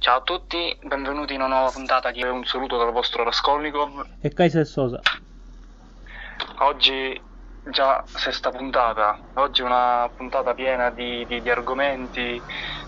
Ciao 0.00 0.18
a 0.18 0.22
tutti, 0.22 0.78
benvenuti 0.80 1.34
in 1.34 1.40
una 1.40 1.56
nuova 1.56 1.70
puntata 1.72 2.12
di 2.12 2.22
Un 2.22 2.44
saluto 2.44 2.78
dal 2.78 2.92
vostro 2.92 3.24
Raskolnikov. 3.24 4.18
E 4.20 4.32
Kaiser 4.32 4.64
Sosa. 4.64 5.00
Oggi 6.60 7.20
già 7.64 8.04
sesta 8.06 8.50
puntata, 8.50 9.18
oggi 9.34 9.62
una 9.62 10.08
puntata 10.14 10.54
piena 10.54 10.90
di, 10.90 11.26
di, 11.26 11.42
di 11.42 11.50
argomenti 11.50 12.40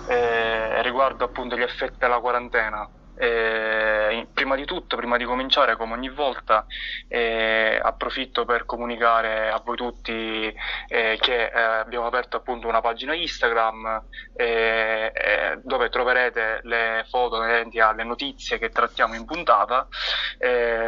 eh, 0.08 0.82
riguardo 0.82 1.24
appunto 1.24 1.56
gli 1.56 1.62
effetti 1.62 1.96
della 1.98 2.20
quarantena. 2.20 2.88
Eh, 3.22 4.26
prima 4.32 4.56
di 4.56 4.64
tutto, 4.64 4.96
prima 4.96 5.18
di 5.18 5.26
cominciare, 5.26 5.76
come 5.76 5.92
ogni 5.92 6.08
volta, 6.08 6.64
eh, 7.06 7.78
approfitto 7.82 8.46
per 8.46 8.64
comunicare 8.64 9.50
a 9.50 9.60
voi 9.62 9.76
tutti 9.76 10.50
eh, 10.88 11.18
che 11.20 11.44
eh, 11.48 11.60
abbiamo 11.60 12.06
aperto 12.06 12.38
appunto 12.38 12.66
una 12.66 12.80
pagina 12.80 13.12
Instagram 13.12 14.04
eh, 14.34 15.12
eh, 15.14 15.60
dove 15.62 15.90
troverete 15.90 16.60
le 16.62 17.04
foto 17.10 17.36
inerenti 17.36 17.78
alle 17.78 18.04
notizie 18.04 18.56
che 18.56 18.70
trattiamo 18.70 19.14
in 19.14 19.26
puntata, 19.26 19.86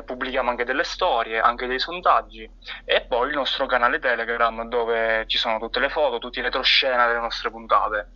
pubblichiamo 0.02 0.48
anche 0.48 0.64
delle 0.64 0.84
storie, 0.84 1.38
anche 1.38 1.66
dei 1.66 1.78
sondaggi 1.78 2.48
e 2.86 3.02
poi 3.02 3.28
il 3.28 3.34
nostro 3.34 3.66
canale 3.66 3.98
Telegram 3.98 4.66
dove 4.68 5.24
ci 5.26 5.36
sono 5.36 5.58
tutte 5.58 5.80
le 5.80 5.90
foto, 5.90 6.18
tutte 6.18 6.40
le 6.40 6.46
retroscena 6.46 7.06
delle 7.06 7.20
nostre 7.20 7.50
puntate. 7.50 8.12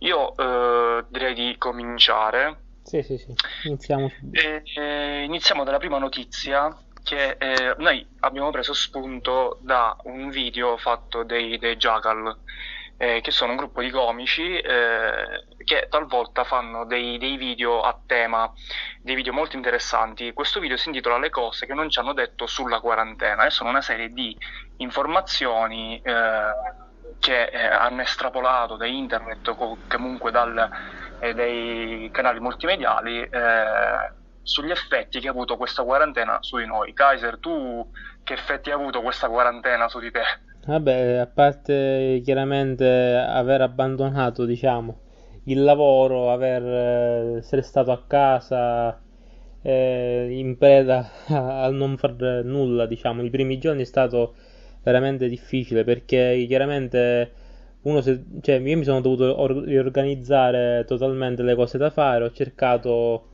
Io 0.00 0.34
direi 1.08 1.32
di 1.32 1.56
cominciare 1.56 2.64
sì, 2.86 3.02
sì, 3.02 3.18
sì, 3.18 3.34
iniziamo. 3.64 4.10
E, 4.30 4.62
eh, 4.76 5.22
iniziamo 5.24 5.64
dalla 5.64 5.78
prima 5.78 5.98
notizia 5.98 6.74
che 7.02 7.36
eh, 7.38 7.74
noi 7.78 8.06
abbiamo 8.20 8.50
preso 8.50 8.72
spunto 8.72 9.58
da 9.60 9.96
un 10.04 10.30
video 10.30 10.76
fatto 10.76 11.24
dei, 11.24 11.58
dei 11.58 11.76
Jackal, 11.76 12.36
eh, 12.96 13.20
che 13.20 13.30
sono 13.30 13.52
un 13.52 13.58
gruppo 13.58 13.80
di 13.80 13.90
comici 13.90 14.56
eh, 14.58 15.44
che 15.64 15.86
talvolta 15.90 16.44
fanno 16.44 16.84
dei, 16.84 17.18
dei, 17.18 17.36
video 17.36 17.82
a 17.82 17.98
tema, 18.06 18.52
dei 19.02 19.16
video 19.16 19.32
molto 19.32 19.56
interessanti. 19.56 20.32
Questo 20.32 20.60
video 20.60 20.76
si 20.76 20.88
intitola 20.88 21.18
Le 21.18 21.30
cose 21.30 21.66
che 21.66 21.74
non 21.74 21.90
ci 21.90 21.98
hanno 21.98 22.12
detto 22.12 22.46
sulla 22.46 22.80
quarantena 22.80 23.46
e 23.46 23.50
sono 23.50 23.68
una 23.68 23.82
serie 23.82 24.12
di 24.12 24.36
informazioni 24.78 26.00
eh, 26.02 26.84
che 27.18 27.44
eh, 27.44 27.66
hanno 27.66 28.02
estrapolato 28.02 28.76
da 28.76 28.86
internet 28.86 29.46
o 29.48 29.78
comunque 29.88 30.30
dal 30.30 30.70
e 31.18 31.34
dei 31.34 32.10
canali 32.12 32.40
multimediali 32.40 33.22
eh, 33.22 34.12
sugli 34.42 34.70
effetti 34.70 35.18
che 35.18 35.28
ha 35.28 35.32
avuto 35.32 35.56
questa 35.56 35.82
quarantena 35.82 36.38
su 36.40 36.58
di 36.58 36.66
noi. 36.66 36.92
Kaiser, 36.92 37.38
tu 37.38 37.90
che 38.22 38.34
effetti 38.34 38.70
ha 38.70 38.74
avuto 38.74 39.02
questa 39.02 39.28
quarantena 39.28 39.88
su 39.88 39.98
di 39.98 40.10
te? 40.10 40.22
Vabbè, 40.66 41.16
a 41.16 41.26
parte 41.26 42.20
chiaramente 42.24 43.16
aver 43.16 43.60
abbandonato, 43.62 44.44
diciamo, 44.44 45.00
il 45.44 45.62
lavoro, 45.62 46.32
aver, 46.32 46.62
eh, 46.62 47.36
essere 47.38 47.62
stato 47.62 47.92
a 47.92 48.02
casa 48.06 49.00
eh, 49.62 50.28
in 50.30 50.56
preda 50.58 51.10
al 51.28 51.74
non 51.74 51.96
far 51.96 52.14
nulla, 52.44 52.86
diciamo, 52.86 53.22
i 53.22 53.30
primi 53.30 53.58
giorni 53.58 53.82
è 53.82 53.84
stato 53.84 54.34
veramente 54.82 55.28
difficile 55.28 55.82
perché 55.84 56.44
chiaramente 56.48 57.32
uno 57.86 58.00
se, 58.00 58.22
cioè, 58.42 58.56
io 58.56 58.76
mi 58.76 58.84
sono 58.84 59.00
dovuto 59.00 59.24
or- 59.40 59.64
riorganizzare 59.64 60.84
totalmente 60.86 61.42
le 61.42 61.54
cose 61.54 61.78
da 61.78 61.90
fare, 61.90 62.24
ho 62.24 62.32
cercato 62.32 63.28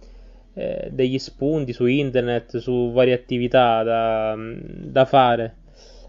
eh, 0.55 0.89
degli 0.93 1.19
spunti 1.19 1.73
su 1.73 1.87
internet, 1.87 2.59
su 2.59 2.93
varie 2.93 3.15
attività 3.15 3.83
da, 3.83 4.37
da, 4.37 5.05
fare 5.07 5.57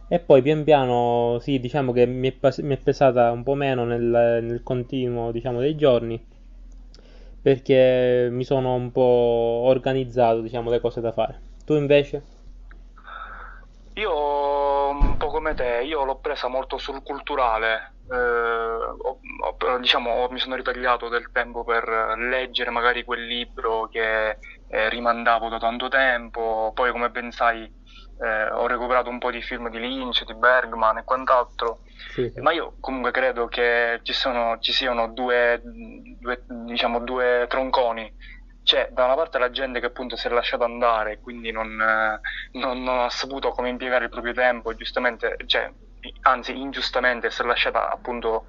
e 0.09 0.19
poi 0.19 0.41
pian 0.41 0.63
piano, 0.63 1.39
sì, 1.41 1.59
diciamo 1.59 1.93
che 1.93 2.05
mi 2.05 2.29
è, 2.29 2.31
pas- 2.33 2.59
mi 2.59 2.73
è 2.75 2.77
pesata 2.77 3.31
un 3.31 3.43
po' 3.43 3.55
meno 3.55 3.85
nel, 3.85 4.03
nel 4.43 4.61
continuo, 4.63 5.31
diciamo, 5.31 5.59
dei 5.59 5.75
giorni 5.75 6.21
perché 7.41 8.29
mi 8.31 8.43
sono 8.45 8.73
un 8.73 8.91
po' 8.91 9.01
organizzato, 9.01 10.41
diciamo, 10.41 10.69
le 10.69 10.79
cose 10.79 11.01
da 11.01 11.11
fare. 11.11 11.39
Tu 11.65 11.73
invece? 11.75 12.23
Io 13.95 14.89
un 14.89 15.17
po' 15.17 15.27
come 15.27 15.53
te, 15.53 15.83
io 15.83 16.03
l'ho 16.03 16.19
presa 16.19 16.47
molto 16.47 16.77
sul 16.77 17.03
culturale, 17.03 17.97
eh, 18.11 18.17
ho, 18.17 19.19
ho, 19.19 19.77
diciamo, 19.77 20.27
mi 20.29 20.39
sono 20.39 20.55
ritagliato 20.55 21.09
del 21.09 21.29
tempo 21.31 21.63
per 21.63 22.15
leggere 22.17 22.71
magari 22.71 23.03
quel 23.03 23.25
libro 23.25 23.87
che 23.87 24.39
eh, 24.67 24.89
rimandavo 24.89 25.47
da 25.49 25.59
tanto 25.59 25.89
tempo, 25.89 26.71
poi 26.73 26.91
come 26.91 27.11
ben 27.11 27.31
sai 27.31 27.71
eh, 28.23 28.49
ho 28.51 28.67
recuperato 28.67 29.09
un 29.09 29.19
po' 29.19 29.31
di 29.31 29.41
film 29.41 29.69
di 29.69 29.79
Lynch, 29.79 30.23
di 30.23 30.33
Bergman 30.35 30.97
e 30.97 31.03
quant'altro, 31.03 31.81
sì, 32.13 32.31
sì. 32.33 32.39
ma 32.41 32.51
io 32.51 32.77
comunque 32.79 33.11
credo 33.11 33.47
che 33.47 33.99
ci, 34.03 34.13
sono, 34.13 34.57
ci 34.59 34.71
siano 34.71 35.11
due, 35.13 35.61
due, 36.19 36.45
diciamo, 36.47 36.99
due 36.99 37.45
tronconi 37.47 38.11
c'è 38.63 38.89
da 38.91 39.05
una 39.05 39.15
parte 39.15 39.37
la 39.39 39.49
gente 39.51 39.79
che 39.79 39.87
appunto 39.87 40.15
si 40.15 40.27
è 40.27 40.29
lasciata 40.31 40.65
andare, 40.65 41.19
quindi 41.19 41.51
non, 41.51 41.75
non, 42.51 42.83
non 42.83 42.99
ha 42.99 43.09
saputo 43.09 43.51
come 43.51 43.69
impiegare 43.69 44.05
il 44.05 44.09
proprio 44.09 44.33
tempo, 44.33 44.73
giustamente, 44.75 45.35
cioè, 45.45 45.71
anzi 46.21 46.57
ingiustamente 46.57 47.29
si 47.31 47.41
è 47.41 47.45
lasciata 47.45 47.89
appunto 47.89 48.47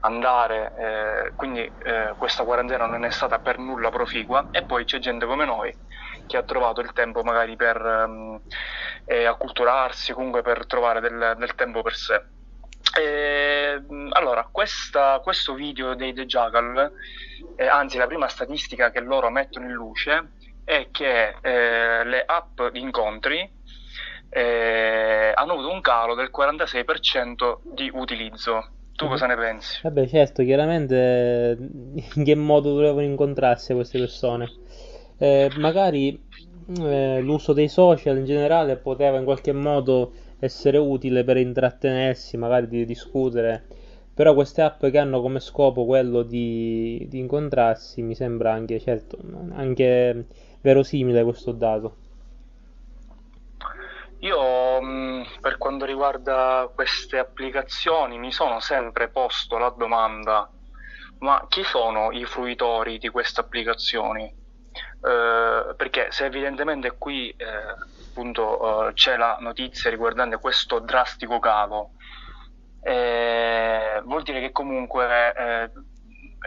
andare, 0.00 0.72
eh, 0.76 1.32
quindi 1.34 1.60
eh, 1.78 2.14
questa 2.16 2.44
quarantena 2.44 2.86
non 2.86 3.04
è 3.04 3.10
stata 3.10 3.38
per 3.40 3.58
nulla 3.58 3.88
proficua 3.90 4.48
e 4.50 4.64
poi 4.64 4.84
c'è 4.84 4.98
gente 4.98 5.24
come 5.26 5.44
noi 5.46 5.74
che 6.26 6.36
ha 6.36 6.42
trovato 6.42 6.80
il 6.80 6.92
tempo 6.92 7.22
magari 7.22 7.56
per 7.56 7.80
um, 7.82 8.40
eh, 9.04 9.24
acculturarsi, 9.24 10.12
comunque 10.12 10.42
per 10.42 10.66
trovare 10.66 11.00
del, 11.00 11.34
del 11.38 11.54
tempo 11.54 11.82
per 11.82 11.94
sé. 11.94 12.22
E, 12.96 13.82
allora, 14.10 14.48
questa, 14.50 15.20
questo 15.22 15.54
video 15.54 15.94
dei 15.94 16.12
The 16.12 16.26
Jackal, 16.26 16.92
eh, 17.56 17.66
anzi 17.66 17.98
la 17.98 18.06
prima 18.06 18.28
statistica 18.28 18.90
che 18.90 19.00
loro 19.00 19.30
mettono 19.30 19.66
in 19.66 19.72
luce 19.72 20.30
è 20.64 20.88
che 20.90 21.36
eh, 21.40 22.04
le 22.04 22.22
app 22.24 22.62
di 22.72 22.80
incontri 22.80 23.50
eh, 24.30 25.32
hanno 25.34 25.52
avuto 25.52 25.70
un 25.70 25.80
calo 25.80 26.14
del 26.14 26.30
46% 26.34 27.58
di 27.62 27.90
utilizzo. 27.92 28.68
Tu 28.94 29.08
cosa 29.08 29.26
ne 29.26 29.36
pensi? 29.36 29.80
Vabbè, 29.82 30.06
certo, 30.06 30.44
chiaramente 30.44 31.56
in 32.14 32.24
che 32.24 32.34
modo 32.36 32.74
dovevano 32.74 33.02
incontrarsi 33.02 33.74
queste 33.74 33.98
persone? 33.98 34.48
Eh, 35.18 35.50
magari 35.56 36.20
eh, 36.78 37.20
l'uso 37.20 37.52
dei 37.52 37.68
social 37.68 38.18
in 38.18 38.24
generale 38.24 38.76
poteva 38.76 39.18
in 39.18 39.24
qualche 39.24 39.52
modo 39.52 40.12
essere 40.38 40.78
utile 40.78 41.24
per 41.24 41.36
intrattenersi, 41.36 42.36
magari 42.36 42.68
di 42.68 42.84
discutere, 42.84 43.64
però 44.14 44.34
queste 44.34 44.62
app 44.62 44.86
che 44.86 44.98
hanno 44.98 45.20
come 45.20 45.40
scopo 45.40 45.84
quello 45.84 46.22
di, 46.22 47.04
di 47.08 47.18
incontrarsi 47.18 48.02
mi 48.02 48.14
sembra 48.14 48.52
anche, 48.52 48.78
certo, 48.78 49.18
anche 49.52 50.26
verosimile 50.60 51.24
questo 51.24 51.52
dato. 51.52 51.96
Io 54.20 54.80
mm, 54.80 55.22
per 55.40 55.58
quanto 55.58 55.84
riguarda 55.84 56.70
queste 56.74 57.18
applicazioni 57.18 58.18
mi 58.18 58.32
sono 58.32 58.60
sempre 58.60 59.08
posto 59.08 59.58
la 59.58 59.74
domanda, 59.76 60.48
ma 61.18 61.44
chi 61.48 61.62
sono 61.62 62.10
i 62.10 62.24
fruitori 62.24 62.98
di 62.98 63.08
queste 63.08 63.40
applicazioni? 63.40 64.24
Eh, 64.24 65.74
perché 65.76 66.06
se 66.10 66.24
evidentemente 66.24 66.96
qui 66.96 67.28
eh, 67.30 68.03
appunto 68.14 68.88
eh, 68.88 68.92
c'è 68.92 69.16
la 69.16 69.36
notizia 69.40 69.90
riguardante 69.90 70.38
questo 70.38 70.78
drastico 70.78 71.40
calo, 71.40 71.90
eh, 72.80 74.00
vuol 74.04 74.22
dire 74.22 74.40
che 74.40 74.52
comunque 74.52 75.34
eh, 75.34 75.70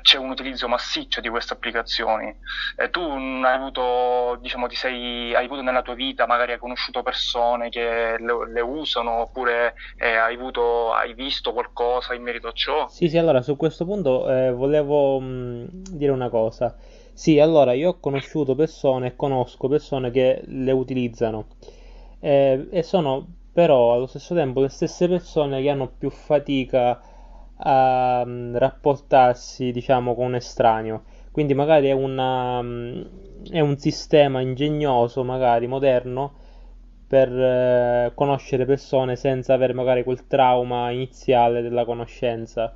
c'è 0.02 0.18
un 0.18 0.30
utilizzo 0.30 0.68
massiccio 0.70 1.20
di 1.20 1.28
queste 1.28 1.54
applicazioni. 1.54 2.34
Eh, 2.78 2.90
tu 2.90 3.02
hai 3.02 3.54
avuto, 3.54 4.38
diciamo, 4.40 4.68
ti 4.68 4.76
sei, 4.76 5.36
hai 5.36 5.46
avuto 5.46 5.62
nella 5.62 5.82
tua 5.82 5.96
vita, 5.96 6.26
magari 6.26 6.54
hai 6.54 6.60
conosciuto 6.60 7.04
persone 7.04 7.70
che 7.70 8.16
le, 8.18 8.52
le 8.52 8.62
usano, 8.62 9.22
oppure 9.22 9.74
eh, 9.98 10.16
hai, 10.16 10.36
avuto, 10.36 10.94
hai, 10.94 11.14
visto 11.14 11.52
qualcosa 11.52 12.14
in 12.14 12.22
merito 12.22 12.48
a 12.48 12.54
ciò? 12.54 12.88
Sì, 12.88 13.10
sì, 13.10 13.18
allora 13.18 13.42
su 13.42 13.58
questo 13.58 13.84
punto 13.84 14.30
eh, 14.32 14.52
volevo 14.52 15.20
mh, 15.20 15.68
dire 15.92 16.12
una 16.12 16.30
cosa. 16.30 16.76
Sì, 17.20 17.40
allora 17.40 17.74
io 17.74 17.90
ho 17.90 18.00
conosciuto 18.00 18.54
persone 18.56 19.08
e 19.08 19.16
conosco 19.16 19.68
persone 19.68 20.12
che 20.12 20.42
le 20.46 20.72
utilizzano 20.72 21.48
eh, 22.20 22.68
e 22.70 22.84
sono 22.84 23.26
però 23.52 23.94
allo 23.94 24.06
stesso 24.06 24.36
tempo 24.36 24.62
le 24.62 24.70
stesse 24.70 25.08
persone 25.08 25.62
che 25.62 25.70
hanno 25.70 25.92
più 25.98 26.10
fatica 26.12 27.02
a 27.58 28.22
um, 28.24 28.56
rapportarsi, 28.58 29.72
diciamo, 29.72 30.14
con 30.14 30.26
un 30.28 30.36
estraneo. 30.36 31.04
Quindi 31.32 31.56
magari 31.56 31.88
è, 31.88 31.92
una, 31.94 32.60
um, 32.60 33.04
è 33.50 33.60
un 33.62 33.78
sistema 33.80 34.40
ingegnoso, 34.42 35.24
magari 35.24 35.66
moderno, 35.66 36.34
per 37.08 37.32
uh, 37.32 38.14
conoscere 38.14 38.66
persone 38.66 39.16
senza 39.16 39.54
avere 39.54 39.74
magari 39.74 40.04
quel 40.04 40.28
trauma 40.28 40.92
iniziale 40.92 41.62
della 41.62 41.86
conoscenza 41.86 42.74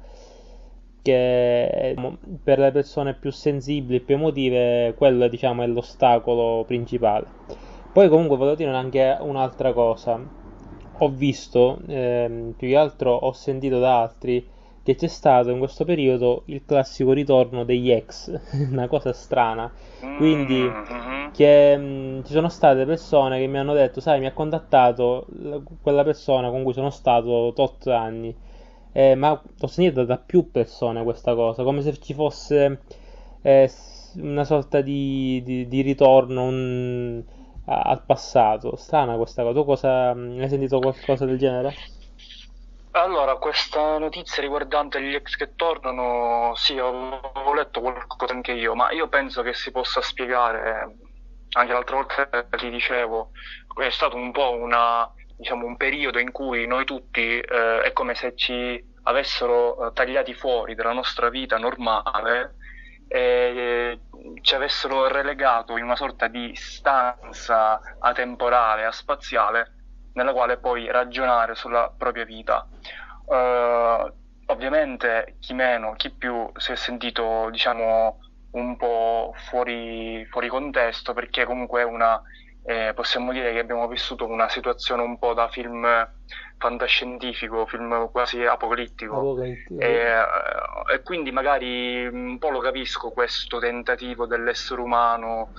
che 1.02 1.96
per 2.44 2.60
le 2.60 2.72
persone 2.72 3.14
più 3.16 3.32
sensibili 3.32 3.98
e 3.98 4.02
più 4.02 4.16
emotive 4.16 4.94
quello 4.96 5.28
diciamo 5.28 5.64
è 5.64 5.68
l'ostacolo 5.68 6.64
principale 6.66 7.28
poi 7.92 8.08
comunque 8.10 8.38
volevo 8.38 8.56
dire 8.56 8.72
anche 8.72 9.18
un'altra 9.20 9.74
cosa 9.74 10.20
ho 11.04 11.10
visto 11.10 11.80
ehm, 11.88 12.54
più 12.58 12.68
che 12.68 12.76
altro 12.76 13.14
ho 13.14 13.32
sentito 13.34 13.80
da 13.80 14.02
altri 14.02 14.48
che 14.84 14.96
c'è 14.96 15.08
stato 15.08 15.50
in 15.52 15.60
questo 15.60 15.86
periodo 15.86 16.44
il 16.48 16.64
classico 16.66 17.12
ritorno 17.14 17.64
degli 17.64 17.92
ex, 17.92 18.40
una 18.72 18.88
cosa 18.88 19.14
strana. 19.14 19.72
Quindi 20.16 20.80
Mm-hmm. 20.90 21.32
che 21.32 21.78
mh, 21.78 22.24
ci 22.26 22.34
sono 22.34 22.50
state 22.50 22.86
persone 22.86 23.40
che 23.40 23.48
mi 23.48 23.58
hanno 23.58 23.74
detto, 23.74 24.02
sai, 24.02 24.20
mi 24.20 24.26
ha 24.26 24.34
contattato 24.34 25.28
quella 25.82 26.04
persona 26.04 26.50
con 26.50 26.64
cui 26.64 26.74
sono 26.74 26.90
stato 26.90 27.52
tot 27.56 27.88
anni, 27.88 28.36
Eh, 28.94 29.16
ma 29.16 29.32
ho 29.32 29.68
sentito 29.68 30.04
da 30.06 30.18
più 30.18 30.52
persone 30.52 31.04
questa 31.04 31.34
cosa, 31.36 31.64
come 31.64 31.82
se 31.82 31.98
ci 32.00 32.14
fosse 32.14 32.82
eh, 33.42 33.72
una 34.16 34.44
sorta 34.44 34.82
di, 34.82 35.42
di- 35.44 35.68
di 35.68 35.82
ritorno 35.82 36.44
un- 36.46 37.24
a- 37.66 37.82
al 37.82 38.04
passato. 38.06 38.76
Strana 38.76 39.16
questa 39.16 39.44
cosa. 39.44 39.60
Tu 39.60 39.66
cosa, 39.66 40.14
mh, 40.14 40.40
hai 40.42 40.50
sentito 40.50 40.82
qualcosa 40.82 41.26
del 41.26 41.38
genere? 41.38 41.80
Allora, 42.94 43.38
questa 43.38 43.98
notizia 43.98 44.42
riguardante 44.42 45.02
gli 45.02 45.14
ex 45.16 45.36
che 45.36 45.56
tornano, 45.56 46.54
sì, 46.56 46.78
ho, 46.78 47.54
letto 47.54 47.80
qualcosa 47.80 48.34
anche 48.34 48.52
io, 48.52 48.76
ma 48.76 48.92
io 48.92 49.08
penso 49.08 49.42
che 49.44 49.54
si 49.54 49.72
possa 49.72 50.02
spiegare, 50.02 50.98
anche 51.56 51.72
l'altra 51.74 51.96
volta 51.96 52.30
ti 52.58 52.70
dicevo, 52.70 53.32
è 53.82 53.90
stato 53.90 54.18
un 54.18 54.32
po' 54.34 54.52
una, 54.52 55.10
diciamo, 55.42 55.66
un 55.66 55.76
periodo 55.76 56.20
in 56.20 56.32
cui 56.32 56.68
noi 56.68 56.86
tutti, 56.86 57.40
eh, 57.40 57.82
è 57.82 57.92
come 57.94 58.14
se 58.14 58.36
ci 58.36 58.82
avessero 59.04 59.88
eh, 59.88 59.94
tagliati 59.94 60.36
fuori 60.36 60.76
dalla 60.76 60.94
nostra 60.94 61.30
vita 61.30 61.58
normale 61.58 62.56
e 63.08 64.00
ci 64.42 64.56
avessero 64.56 65.08
relegato 65.08 65.78
in 65.78 65.84
una 65.84 65.96
sorta 65.96 66.28
di 66.28 66.54
stanza 66.56 67.82
atemporale, 68.00 68.86
aspaziale, 68.86 69.74
nella 70.14 70.32
quale 70.32 70.58
poi 70.58 70.90
ragionare 70.92 71.56
sulla 71.56 71.92
propria 71.98 72.24
vita. 72.24 72.68
Eh, 73.28 74.14
ovviamente 74.46 75.38
chi 75.40 75.56
meno, 75.56 75.96
chi 75.96 76.12
più 76.12 76.52
si 76.56 76.72
è 76.72 76.76
sentito, 76.76 77.50
diciamo, 77.50 78.20
un 78.52 78.78
po' 78.78 79.34
fuori, 79.50 80.24
fuori 80.30 80.48
contesto, 80.50 81.14
perché 81.14 81.46
comunque 81.46 81.82
è 81.82 81.86
una, 81.86 82.22
eh, 82.64 82.92
possiamo 82.94 83.32
dire 83.32 83.52
che 83.54 83.60
abbiamo 83.60 83.88
vissuto 83.88 84.26
una 84.28 84.50
situazione 84.50 85.02
un 85.02 85.18
po' 85.18 85.34
da 85.34 85.48
film 85.50 85.86
fantascientifico, 86.58 87.66
film 87.66 88.10
quasi 88.12 88.44
apocalittico. 88.46 89.34
E, 89.78 89.88
eh, 89.88 90.94
e 90.94 91.02
quindi 91.04 91.32
magari 91.32 92.06
un 92.06 92.38
po' 92.38 92.50
lo 92.50 92.60
capisco 92.60 93.12
questo 93.12 93.58
tentativo 93.60 94.28
dell'essere 94.28 94.82
umano 94.82 95.52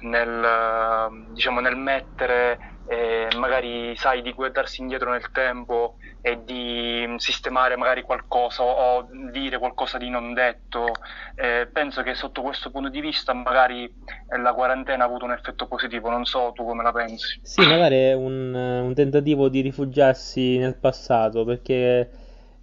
nel, 0.00 0.42
eh, 0.44 1.08
diciamo, 1.32 1.60
nel 1.60 1.76
mettere, 1.76 2.58
eh, 2.88 3.28
magari, 3.36 3.96
sai, 3.96 4.22
di 4.22 4.32
guardarsi 4.32 4.80
indietro 4.80 5.10
nel 5.10 5.30
tempo 5.32 5.96
e 6.20 6.42
di 6.44 7.14
sistemare 7.18 7.76
magari 7.76 8.02
qualcosa 8.02 8.62
o, 8.62 8.98
o 8.98 9.08
dire 9.30 9.58
qualcosa 9.58 9.98
di 9.98 10.08
non 10.08 10.34
detto. 10.34 10.92
Eh, 11.34 11.68
penso 11.72 12.02
che 12.02 12.14
sotto 12.14 12.42
questo 12.42 12.70
punto 12.70 12.88
di 12.88 13.00
vista 13.00 13.32
magari 13.32 13.84
eh, 13.84 14.38
la 14.38 14.52
quarantena 14.54 15.04
ha 15.04 15.06
avuto 15.06 15.24
un 15.24 15.32
effetto 15.32 15.66
positivo, 15.66 16.10
non 16.10 16.24
so 16.24 16.52
tu 16.54 16.64
come 16.64 16.82
la 16.82 16.92
pensi. 16.92 17.38
Sì, 17.42 17.66
magari 17.66 17.96
è 17.96 18.12
un, 18.14 18.54
un 18.54 18.94
tentativo 18.94 19.48
di 19.48 19.60
rifugiarsi 19.60 20.58
nel 20.58 20.76
passato, 20.76 21.44
perché 21.44 22.10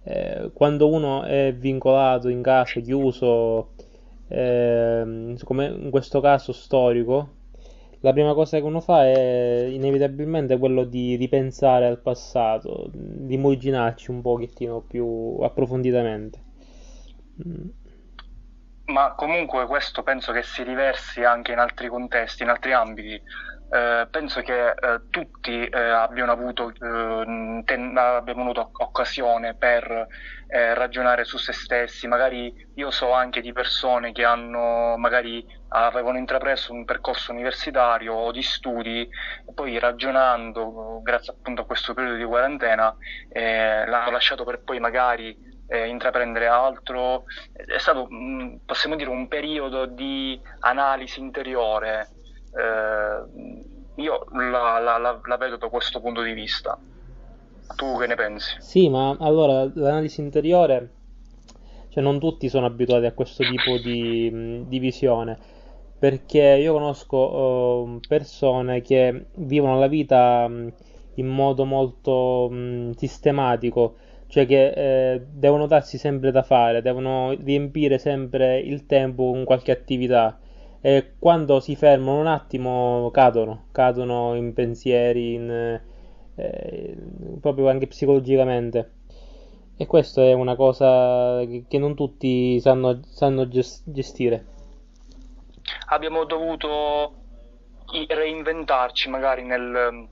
eh, 0.04 0.50
quando 0.52 0.88
uno 0.88 1.24
è 1.24 1.52
vincolato 1.54 2.28
in 2.28 2.42
casa, 2.42 2.80
chiuso, 2.80 3.72
ehm, 4.28 5.36
come 5.44 5.66
in 5.66 5.90
questo 5.90 6.20
caso 6.20 6.52
storico, 6.52 7.42
la 8.04 8.12
prima 8.12 8.34
cosa 8.34 8.58
che 8.58 8.64
uno 8.64 8.80
fa 8.82 9.06
è 9.06 9.64
inevitabilmente 9.70 10.58
quello 10.58 10.84
di 10.84 11.16
ripensare 11.16 11.86
al 11.86 12.00
passato, 12.02 12.90
di 12.92 13.32
immaginarci 13.32 14.10
un 14.10 14.20
pochettino 14.20 14.82
più 14.82 15.38
approfonditamente. 15.40 16.38
Ma 18.86 19.14
comunque 19.14 19.66
questo 19.66 20.02
penso 20.02 20.32
che 20.32 20.42
si 20.42 20.62
riversi 20.62 21.24
anche 21.24 21.52
in 21.52 21.58
altri 21.58 21.88
contesti, 21.88 22.42
in 22.42 22.50
altri 22.50 22.72
ambiti. 22.72 23.20
Eh, 23.70 24.06
penso 24.10 24.42
che 24.42 24.68
eh, 24.70 25.00
tutti 25.08 25.66
eh, 25.66 25.80
abbiano 25.80 26.32
avuto, 26.32 26.68
eh, 26.68 27.62
ten- 27.64 27.96
abbiamo 27.96 28.42
avuto 28.42 28.70
occasione 28.72 29.56
per 29.56 30.06
eh, 30.46 30.74
ragionare 30.74 31.24
su 31.24 31.38
se 31.38 31.52
stessi. 31.54 32.06
Magari 32.06 32.52
io 32.74 32.90
so 32.90 33.10
anche 33.12 33.40
di 33.40 33.52
persone 33.52 34.12
che 34.12 34.24
hanno, 34.24 34.96
magari 34.98 35.44
avevano 35.68 36.18
intrapreso 36.18 36.72
un 36.74 36.84
percorso 36.84 37.32
universitario 37.32 38.12
o 38.14 38.30
di 38.32 38.42
studi, 38.42 39.00
e 39.00 39.52
poi 39.54 39.78
ragionando, 39.78 41.00
grazie 41.02 41.32
appunto 41.32 41.62
a 41.62 41.66
questo 41.66 41.94
periodo 41.94 42.16
di 42.16 42.24
quarantena, 42.24 42.94
eh, 43.30 43.86
l'hanno 43.86 44.10
lasciato 44.10 44.44
per 44.44 44.62
poi 44.62 44.78
magari 44.78 45.36
eh, 45.66 45.88
intraprendere 45.88 46.46
altro. 46.46 47.24
È 47.52 47.78
stato, 47.78 48.06
mh, 48.08 48.60
possiamo 48.64 48.96
dire, 48.96 49.10
un 49.10 49.28
periodo 49.28 49.86
di 49.86 50.40
analisi 50.60 51.20
interiore. 51.20 52.12
Eh, 52.50 53.24
io 53.96 54.24
la, 54.32 54.78
la- 54.78 54.98
la- 54.98 55.20
la 55.22 55.36
vedo 55.36 55.56
da 55.56 55.68
questo 55.68 56.00
punto 56.00 56.22
di 56.22 56.32
vista. 56.32 56.80
Tu 57.76 57.98
che 57.98 58.06
ne 58.06 58.14
pensi? 58.14 58.54
Sì, 58.58 58.88
ma 58.88 59.16
allora 59.20 59.70
l'analisi 59.74 60.20
interiore, 60.20 60.90
cioè 61.88 62.02
non 62.02 62.18
tutti 62.18 62.48
sono 62.48 62.66
abituati 62.66 63.06
a 63.06 63.12
questo 63.12 63.44
tipo 63.44 63.78
di, 63.78 64.30
mh, 64.30 64.68
di 64.68 64.78
visione, 64.78 65.38
perché 65.98 66.40
io 66.60 66.72
conosco 66.72 67.96
eh, 67.98 68.00
persone 68.06 68.80
che 68.82 69.26
vivono 69.36 69.78
la 69.78 69.86
vita 69.86 70.48
mh, 70.48 70.72
in 71.16 71.26
modo 71.28 71.64
molto 71.64 72.48
mh, 72.50 72.92
sistematico, 72.92 73.96
cioè 74.34 74.46
che 74.46 75.12
eh, 75.12 75.20
devono 75.30 75.68
darsi 75.68 75.96
sempre 75.96 76.32
da 76.32 76.42
fare, 76.42 76.82
devono 76.82 77.36
riempire 77.40 77.98
sempre 77.98 78.58
il 78.58 78.84
tempo 78.84 79.30
con 79.30 79.44
qualche 79.44 79.70
attività 79.70 80.40
e 80.80 81.12
quando 81.20 81.60
si 81.60 81.76
fermano 81.76 82.18
un 82.18 82.26
attimo 82.26 83.12
cadono, 83.12 83.66
cadono 83.70 84.34
in 84.34 84.52
pensieri, 84.52 85.34
in, 85.34 85.80
eh, 86.34 86.96
proprio 87.40 87.68
anche 87.68 87.86
psicologicamente. 87.86 88.94
E 89.76 89.86
questo 89.86 90.20
è 90.20 90.32
una 90.32 90.56
cosa 90.56 91.40
che, 91.68 91.78
non 91.78 91.94
tutti 91.94 92.58
sanno, 92.58 93.02
sanno 93.04 93.46
ges- 93.46 93.84
gestire. 93.84 94.46
Abbiamo 95.90 96.24
dovuto 96.24 97.14
reinventarci 98.08 99.08
magari 99.10 99.44
nel, 99.44 100.08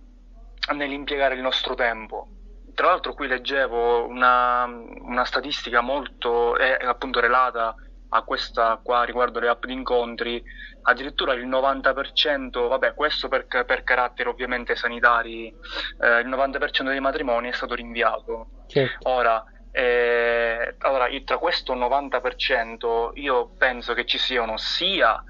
nell'impiegare 0.76 1.34
il 1.34 1.40
nostro 1.40 1.74
tempo. 1.74 2.28
Tra 2.74 2.86
l'altro 2.86 3.14
qui 3.14 3.26
leggevo 3.26 4.06
una, 4.06 4.64
una 4.64 5.24
statistica 5.24 5.80
molto, 5.80 6.56
è 6.56 6.78
appunto 6.84 7.20
relata 7.20 7.74
a 8.14 8.22
questa 8.22 8.78
qua 8.82 9.04
riguardo 9.04 9.40
le 9.40 9.48
app 9.48 9.64
di 9.64 9.72
incontri, 9.72 10.42
addirittura 10.82 11.32
il 11.32 11.46
90%, 11.48 12.68
vabbè 12.68 12.94
questo 12.94 13.28
per, 13.28 13.46
per 13.46 13.82
caratteri 13.84 14.28
ovviamente 14.28 14.76
sanitari, 14.76 15.48
eh, 15.48 16.20
il 16.20 16.28
90% 16.28 16.84
dei 16.84 17.00
matrimoni 17.00 17.48
è 17.48 17.52
stato 17.52 17.74
rinviato. 17.74 18.64
Certo. 18.66 19.08
Ora, 19.08 19.44
eh, 19.70 20.74
allora, 20.78 21.08
tra 21.24 21.38
questo 21.38 21.74
90% 21.74 23.10
io 23.14 23.48
penso 23.56 23.94
che 23.94 24.04
ci 24.04 24.18
siano 24.18 24.58
sia 24.58 25.22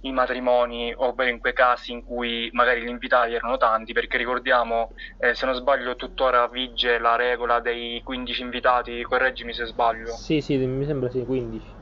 i 0.00 0.12
matrimoni, 0.12 0.92
ovvero 0.96 1.30
in 1.30 1.38
quei 1.38 1.52
casi 1.52 1.92
in 1.92 2.02
cui 2.02 2.48
magari 2.52 2.82
gli 2.82 2.88
invitati 2.88 3.34
erano 3.34 3.56
tanti, 3.56 3.92
perché 3.92 4.16
ricordiamo, 4.16 4.92
eh, 5.18 5.34
se 5.34 5.46
non 5.46 5.54
sbaglio, 5.54 5.96
tuttora 5.96 6.46
vige 6.48 6.98
la 6.98 7.16
regola 7.16 7.60
dei 7.60 8.00
15 8.02 8.42
invitati, 8.42 9.02
correggimi 9.02 9.52
se 9.52 9.64
sbaglio. 9.64 10.12
Sì, 10.12 10.40
sì, 10.40 10.56
mi 10.56 10.84
sembra 10.84 11.10
sì, 11.10 11.24
15. 11.24 11.76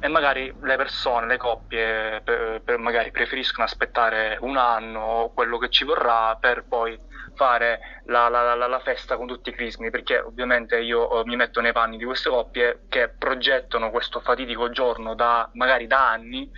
E 0.00 0.08
magari 0.08 0.52
le 0.60 0.76
persone, 0.76 1.26
le 1.26 1.38
coppie, 1.38 2.20
per- 2.22 2.60
per- 2.62 2.78
magari 2.78 3.10
preferiscono 3.10 3.64
aspettare 3.66 4.36
un 4.40 4.58
anno 4.58 5.00
o 5.00 5.32
quello 5.32 5.56
che 5.56 5.70
ci 5.70 5.84
vorrà 5.84 6.36
per 6.38 6.66
poi 6.68 6.98
fare 7.36 7.80
la, 8.04 8.28
la- 8.28 8.54
la- 8.54 8.66
la 8.66 8.78
festa 8.80 9.16
con 9.16 9.26
tutti 9.26 9.48
i 9.48 9.54
crismi, 9.54 9.88
perché 9.90 10.18
ovviamente 10.18 10.78
io 10.78 11.20
eh, 11.20 11.24
mi 11.24 11.36
metto 11.36 11.60
nei 11.62 11.72
panni 11.72 11.96
di 11.96 12.04
queste 12.04 12.28
coppie 12.28 12.84
che 12.88 13.14
progettano 13.16 13.90
questo 13.90 14.20
fatidico 14.20 14.68
giorno 14.70 15.14
da 15.14 15.48
magari 15.54 15.86
da 15.86 16.10
anni 16.10 16.48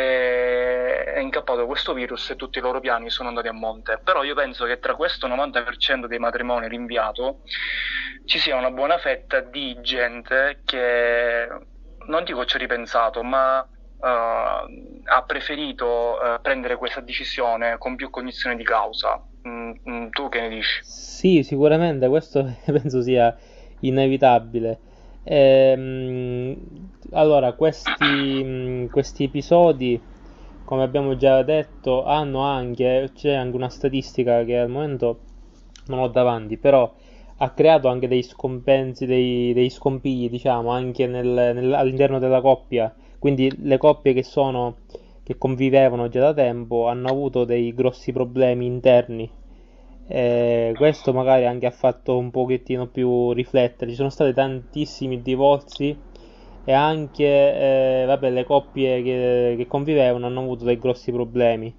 è 0.00 1.20
incappato 1.20 1.66
questo 1.66 1.92
virus 1.92 2.30
e 2.30 2.36
tutti 2.36 2.58
i 2.58 2.60
loro 2.60 2.80
piani 2.80 3.10
sono 3.10 3.28
andati 3.28 3.46
a 3.46 3.52
monte. 3.52 4.00
Però 4.02 4.24
io 4.24 4.34
penso 4.34 4.64
che 4.64 4.80
tra 4.80 4.96
questo 4.96 5.28
90% 5.28 6.06
dei 6.06 6.18
matrimoni 6.18 6.66
rinviato 6.66 7.42
ci 8.24 8.38
sia 8.38 8.56
una 8.56 8.72
buona 8.72 8.98
fetta 8.98 9.40
di 9.40 9.78
gente 9.82 10.62
che 10.64 11.46
non 12.06 12.24
dico 12.24 12.44
ci 12.44 12.56
ha 12.56 12.58
ripensato, 12.58 13.22
ma 13.22 13.62
eh, 13.62 15.02
ha 15.04 15.22
preferito 15.24 16.20
eh, 16.20 16.40
prendere 16.40 16.76
questa 16.76 17.00
decisione 17.00 17.78
con 17.78 17.94
più 17.94 18.10
cognizione 18.10 18.56
di 18.56 18.64
causa. 18.64 19.22
Mm, 19.46 19.72
mm, 19.88 20.08
tu 20.08 20.28
che 20.28 20.40
ne 20.40 20.48
dici? 20.48 20.80
Sì, 20.82 21.42
sicuramente 21.44 22.08
questo 22.08 22.44
penso 22.66 23.00
sia 23.00 23.36
inevitabile. 23.80 24.80
Ehm, 25.22 26.56
allora, 27.12 27.52
questi, 27.52 28.42
mh, 28.42 28.88
questi 28.90 29.24
episodi, 29.24 30.00
come 30.64 30.82
abbiamo 30.82 31.16
già 31.16 31.42
detto, 31.42 32.04
hanno 32.04 32.40
anche, 32.40 33.10
c'è 33.14 33.32
anche 33.34 33.56
una 33.56 33.68
statistica 33.68 34.44
che 34.44 34.58
al 34.58 34.68
momento 34.68 35.18
non 35.86 36.00
ho 36.00 36.08
davanti, 36.08 36.56
però 36.56 36.92
ha 37.38 37.50
creato 37.50 37.88
anche 37.88 38.08
dei 38.08 38.22
scompensi, 38.22 39.06
dei, 39.06 39.52
dei 39.52 39.70
scompigli, 39.70 40.28
diciamo, 40.30 40.70
anche 40.70 41.06
nel, 41.06 41.26
nel, 41.26 41.72
all'interno 41.74 42.18
della 42.18 42.40
coppia. 42.40 42.94
Quindi 43.18 43.52
le 43.62 43.78
coppie 43.78 44.12
che 44.12 44.22
sono 44.22 44.76
che 45.22 45.38
convivevano 45.38 46.08
già 46.08 46.20
da 46.20 46.34
tempo 46.34 46.86
hanno 46.86 47.08
avuto 47.08 47.44
dei 47.44 47.72
grossi 47.74 48.12
problemi 48.12 48.66
interni. 48.66 49.28
E 50.06 50.72
questo 50.76 51.12
magari 51.14 51.46
anche 51.46 51.66
ha 51.66 51.70
fatto 51.70 52.16
un 52.18 52.30
pochettino 52.30 52.86
più 52.88 53.32
riflettere. 53.32 53.90
Ci 53.90 53.96
sono 53.96 54.10
stati 54.10 54.32
tantissimi 54.34 55.22
divorzi 55.22 55.96
e 56.64 56.72
anche 56.72 57.24
eh, 57.24 58.04
vabbè, 58.06 58.30
le 58.30 58.44
coppie 58.44 59.02
che, 59.02 59.54
che, 59.56 59.66
convivevano 59.66 60.26
hanno 60.26 60.40
avuto 60.40 60.64
dei 60.64 60.78
grossi 60.78 61.12
problemi. 61.12 61.74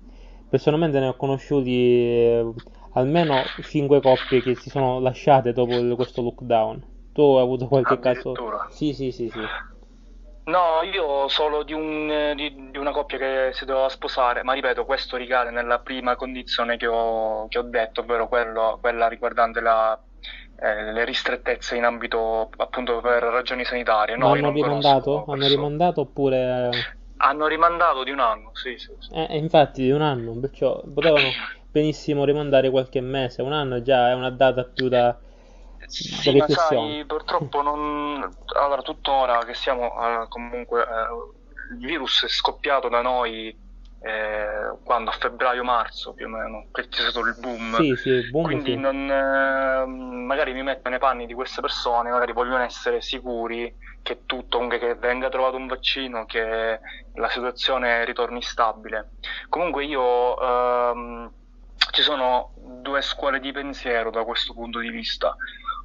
Personalmente 0.47 0.99
ne 0.99 1.07
ho 1.07 1.15
conosciuti 1.15 1.71
eh, 1.71 2.53
almeno 2.93 3.41
5 3.61 3.99
coppie 3.99 4.41
che 4.41 4.55
si 4.55 4.69
sono 4.69 4.99
lasciate 4.99 5.53
dopo 5.53 5.73
questo 5.95 6.21
lockdown. 6.21 6.93
Tu 7.13 7.21
hai 7.21 7.41
avuto 7.41 7.67
qualche 7.67 7.99
caso? 7.99 8.33
Sì, 8.69 8.93
sì, 8.93 9.11
sì, 9.11 9.29
sì. 9.29 9.39
No, 10.45 10.83
io 10.83 11.27
solo 11.27 11.63
di, 11.63 11.73
un, 11.73 12.33
di, 12.35 12.69
di, 12.69 12.77
una 12.77 12.91
coppia 12.91 13.17
che 13.17 13.49
si 13.53 13.65
doveva 13.65 13.89
sposare, 13.89 14.43
ma 14.43 14.53
ripeto, 14.53 14.85
questo 14.85 15.17
ricade 15.17 15.49
nella 15.49 15.79
prima 15.79 16.15
condizione 16.15 16.77
che 16.77 16.85
ho, 16.85 17.47
che 17.47 17.57
ho 17.57 17.63
detto, 17.63 18.01
ovvero 18.01 18.27
quello, 18.27 18.77
quella 18.79 19.07
riguardante 19.07 19.59
la, 19.59 19.99
eh, 20.59 20.91
le 20.91 21.05
ristrettezze 21.05 21.75
in 21.75 21.83
ambito 21.83 22.49
appunto 22.57 23.01
per 23.01 23.23
ragioni 23.23 23.65
sanitarie. 23.65 24.15
No, 24.15 24.31
hanno 24.31 24.51
rimandato? 24.51 25.25
Hanno 25.27 25.47
rimandato 25.47 26.01
oppure... 26.01 26.69
Hanno 27.17 27.47
rimandato 27.47 28.03
di 28.03 28.11
un 28.11 28.19
anno, 28.19 28.51
sì, 28.53 28.77
sì. 28.77 28.91
sì. 28.99 29.13
Eh, 29.13 29.37
infatti 29.37 29.83
di 29.83 29.91
un 29.91 30.01
anno, 30.01 30.37
perciò 30.39 30.81
potevano 30.93 31.27
benissimo 31.71 32.25
rimandare 32.25 32.69
qualche 32.69 32.99
mese, 33.01 33.41
un 33.41 33.53
anno 33.53 33.81
già 33.81 34.09
è 34.09 34.13
una 34.13 34.29
data 34.31 34.63
più 34.63 34.89
da 34.89 35.17
sì, 35.87 36.35
ma 36.35 36.47
sai, 36.47 37.05
purtroppo 37.05 37.61
non... 37.61 38.27
Allora, 38.59 38.81
tuttora 38.81 39.43
che 39.45 39.53
siamo 39.53 39.85
eh, 39.85 40.27
comunque... 40.29 40.81
Eh, 40.81 41.43
il 41.71 41.77
virus 41.77 42.23
è 42.25 42.27
scoppiato 42.27 42.89
da 42.89 43.01
noi 43.01 43.55
eh, 44.05 44.77
quando 44.83 45.09
a 45.09 45.13
febbraio-marzo 45.13 46.13
più 46.13 46.27
o 46.27 46.29
meno, 46.29 46.67
che 46.71 46.87
c'è 46.87 47.09
stato 47.09 47.25
il 47.25 47.35
boom. 47.39 47.75
Sì, 47.75 47.95
sì, 47.95 48.09
il 48.09 48.29
boom 48.29 48.43
Quindi 48.43 48.73
sì. 48.73 48.77
non, 48.77 49.09
eh, 49.09 49.85
magari 49.85 50.53
mi 50.53 50.61
metto 50.61 50.89
nei 50.89 50.99
panni 50.99 51.25
di 51.25 51.33
queste 51.33 51.61
persone, 51.61 52.11
magari 52.11 52.31
vogliono 52.31 52.63
essere 52.63 53.01
sicuri 53.01 53.75
che 54.03 54.25
tutto, 54.27 54.67
che 54.67 54.93
venga 54.93 55.29
trovato 55.29 55.55
un 55.57 55.65
vaccino, 55.65 56.25
che 56.25 56.79
la 57.15 57.29
situazione 57.29 58.05
ritorni 58.05 58.41
stabile. 58.41 59.13
Comunque 59.49 59.85
io... 59.85 60.39
Ehm, 60.39 61.31
ci 61.91 62.01
sono 62.01 62.51
due 62.55 63.01
scuole 63.01 63.39
di 63.39 63.51
pensiero 63.51 64.09
da 64.09 64.23
questo 64.23 64.53
punto 64.53 64.79
di 64.79 64.89
vista 64.89 65.35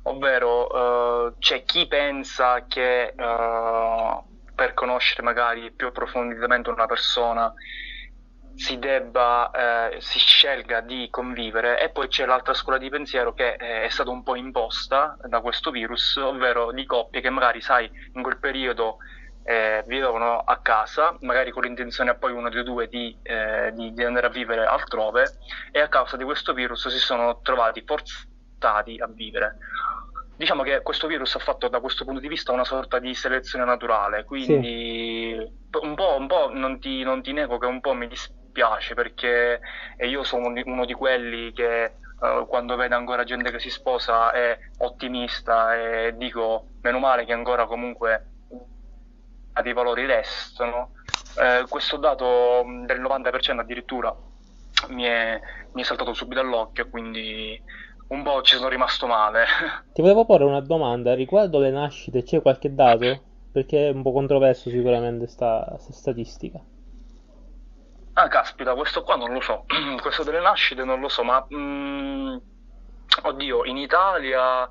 ovvero 0.05 0.67
uh, 0.67 1.35
c'è 1.39 1.65
chi 1.65 1.87
pensa 1.87 2.65
che 2.67 3.13
uh, 3.17 4.23
per 4.55 4.75
conoscere 4.75 5.23
magari 5.23 5.71
più 5.73 5.89
approfonditamente 5.89 6.71
una 6.71 6.87
persona 6.87 7.53
si 8.55 8.79
debba, 8.79 9.51
eh, 9.91 10.01
si 10.01 10.19
scelga 10.19 10.81
di 10.81 11.09
convivere 11.11 11.81
e 11.81 11.89
poi 11.91 12.09
c'è 12.09 12.27
l'altra 12.27 12.55
scuola 12.55 12.79
di 12.79 12.89
pensiero 12.89 13.33
che 13.33 13.57
è 13.57 13.89
stata 13.89 14.11
un 14.11 14.23
po' 14.23 14.37
imposta 14.37 15.17
da 15.25 15.41
questo 15.41 15.71
virus, 15.71 16.17
ovvero 16.17 16.73
di 16.73 16.85
coppie 16.85 17.21
che 17.21 17.31
magari, 17.31 17.61
sai, 17.61 17.91
in 18.15 18.23
quel 18.23 18.39
periodo 18.39 18.99
eh, 19.45 19.83
vivevano 19.87 20.39
a 20.39 20.59
casa, 20.59 21.17
magari 21.21 21.51
con 21.51 21.63
l'intenzione 21.63 22.15
poi 22.15 22.33
uno 22.33 22.51
dei 22.51 22.63
due 22.63 22.89
di, 22.89 23.17
eh, 23.23 23.73
di, 23.75 23.93
di 23.93 24.05
andare 24.05 24.27
a 24.27 24.31
vivere 24.31 24.65
altrove 24.65 25.39
e 25.73 25.81
a 25.81 25.89
causa 25.89 26.17
di 26.17 26.25
questo 26.25 26.53
virus 26.53 26.89
si 26.89 26.99
sono 26.99 27.41
trovati 27.43 27.83
forzati 27.85 28.99
a 29.01 29.07
vivere 29.07 29.57
diciamo 30.41 30.63
che 30.63 30.81
questo 30.81 31.07
virus 31.07 31.35
ha 31.35 31.39
fatto 31.39 31.69
da 31.69 31.81
questo 31.81 32.07
punto 32.07 32.19
di 32.19 32.27
vista 32.27 32.51
una 32.51 32.65
sorta 32.65 32.99
di 32.99 33.15
selezione 33.15 33.67
naturale, 33.67 34.25
quindi 34.25 35.37
sì. 35.39 35.79
un, 35.83 35.95
po', 35.95 36.17
un 36.17 36.27
po', 36.27 36.51
non, 36.51 36.81
ti, 36.81 37.03
non 37.03 37.21
ti 37.21 37.35
nego 37.35 37.59
che 37.59 37.67
un 37.67 37.83
po' 37.83 37.93
mi 37.93 38.09
dispiace 38.09 38.40
perché 38.95 39.61
io 39.99 40.23
sono 40.25 40.53
uno 40.65 40.85
di 40.85 40.95
quelli 40.95 41.53
che 41.53 41.95
uh, 42.21 42.47
quando 42.47 42.77
vede 42.77 42.95
ancora 42.95 43.25
gente 43.25 43.51
che 43.51 43.59
si 43.59 43.71
sposa 43.71 44.33
è 44.33 44.59
ottimista 44.79 45.75
e 45.77 46.15
dico 46.17 46.67
meno 46.83 46.99
male 46.99 47.25
che 47.25 47.33
ancora 47.33 47.67
comunque 47.67 48.27
dei 49.63 49.73
valori 49.73 50.07
restano. 50.07 50.93
Eh, 51.39 51.65
questo 51.69 51.97
dato 51.97 52.65
del 52.87 53.01
90% 53.01 53.59
addirittura 53.61 54.15
mi 54.89 55.05
è, 55.05 55.41
mi 55.73 55.83
è 55.83 55.85
saltato 55.85 56.13
subito 56.15 56.41
all'occhio, 56.41 56.89
quindi 56.89 57.61
un 58.09 58.23
po' 58.23 58.43
ci 58.43 58.57
sono 58.57 58.69
rimasto 58.69 59.07
male. 59.07 59.45
Ti 59.93 60.01
volevo 60.01 60.25
porre 60.25 60.45
una 60.45 60.61
domanda 60.61 61.15
riguardo 61.15 61.59
le 61.59 61.71
nascite, 61.71 62.23
c'è 62.23 62.43
qualche 62.43 62.75
dato? 62.75 63.23
Perché 63.53 63.89
è 63.89 63.91
un 63.91 64.03
po' 64.03 64.13
controverso 64.13 64.71
sicuramente 64.71 65.27
sta, 65.27 65.77
sta 65.79 65.93
statistica. 65.93 66.61
Ah, 68.15 68.29
caspita, 68.29 68.75
questo 68.75 69.03
qua 69.03 69.17
non 69.17 69.33
lo 69.33 69.41
so. 69.41 69.65
questo 70.01 70.23
delle 70.23 70.41
nascite 70.41 70.85
non 70.85 71.01
lo 71.01 71.09
so, 71.09 71.23
ma... 71.23 71.45
Mm, 71.55 72.37
oddio, 73.23 73.65
in 73.65 73.77
Italia 73.77 74.69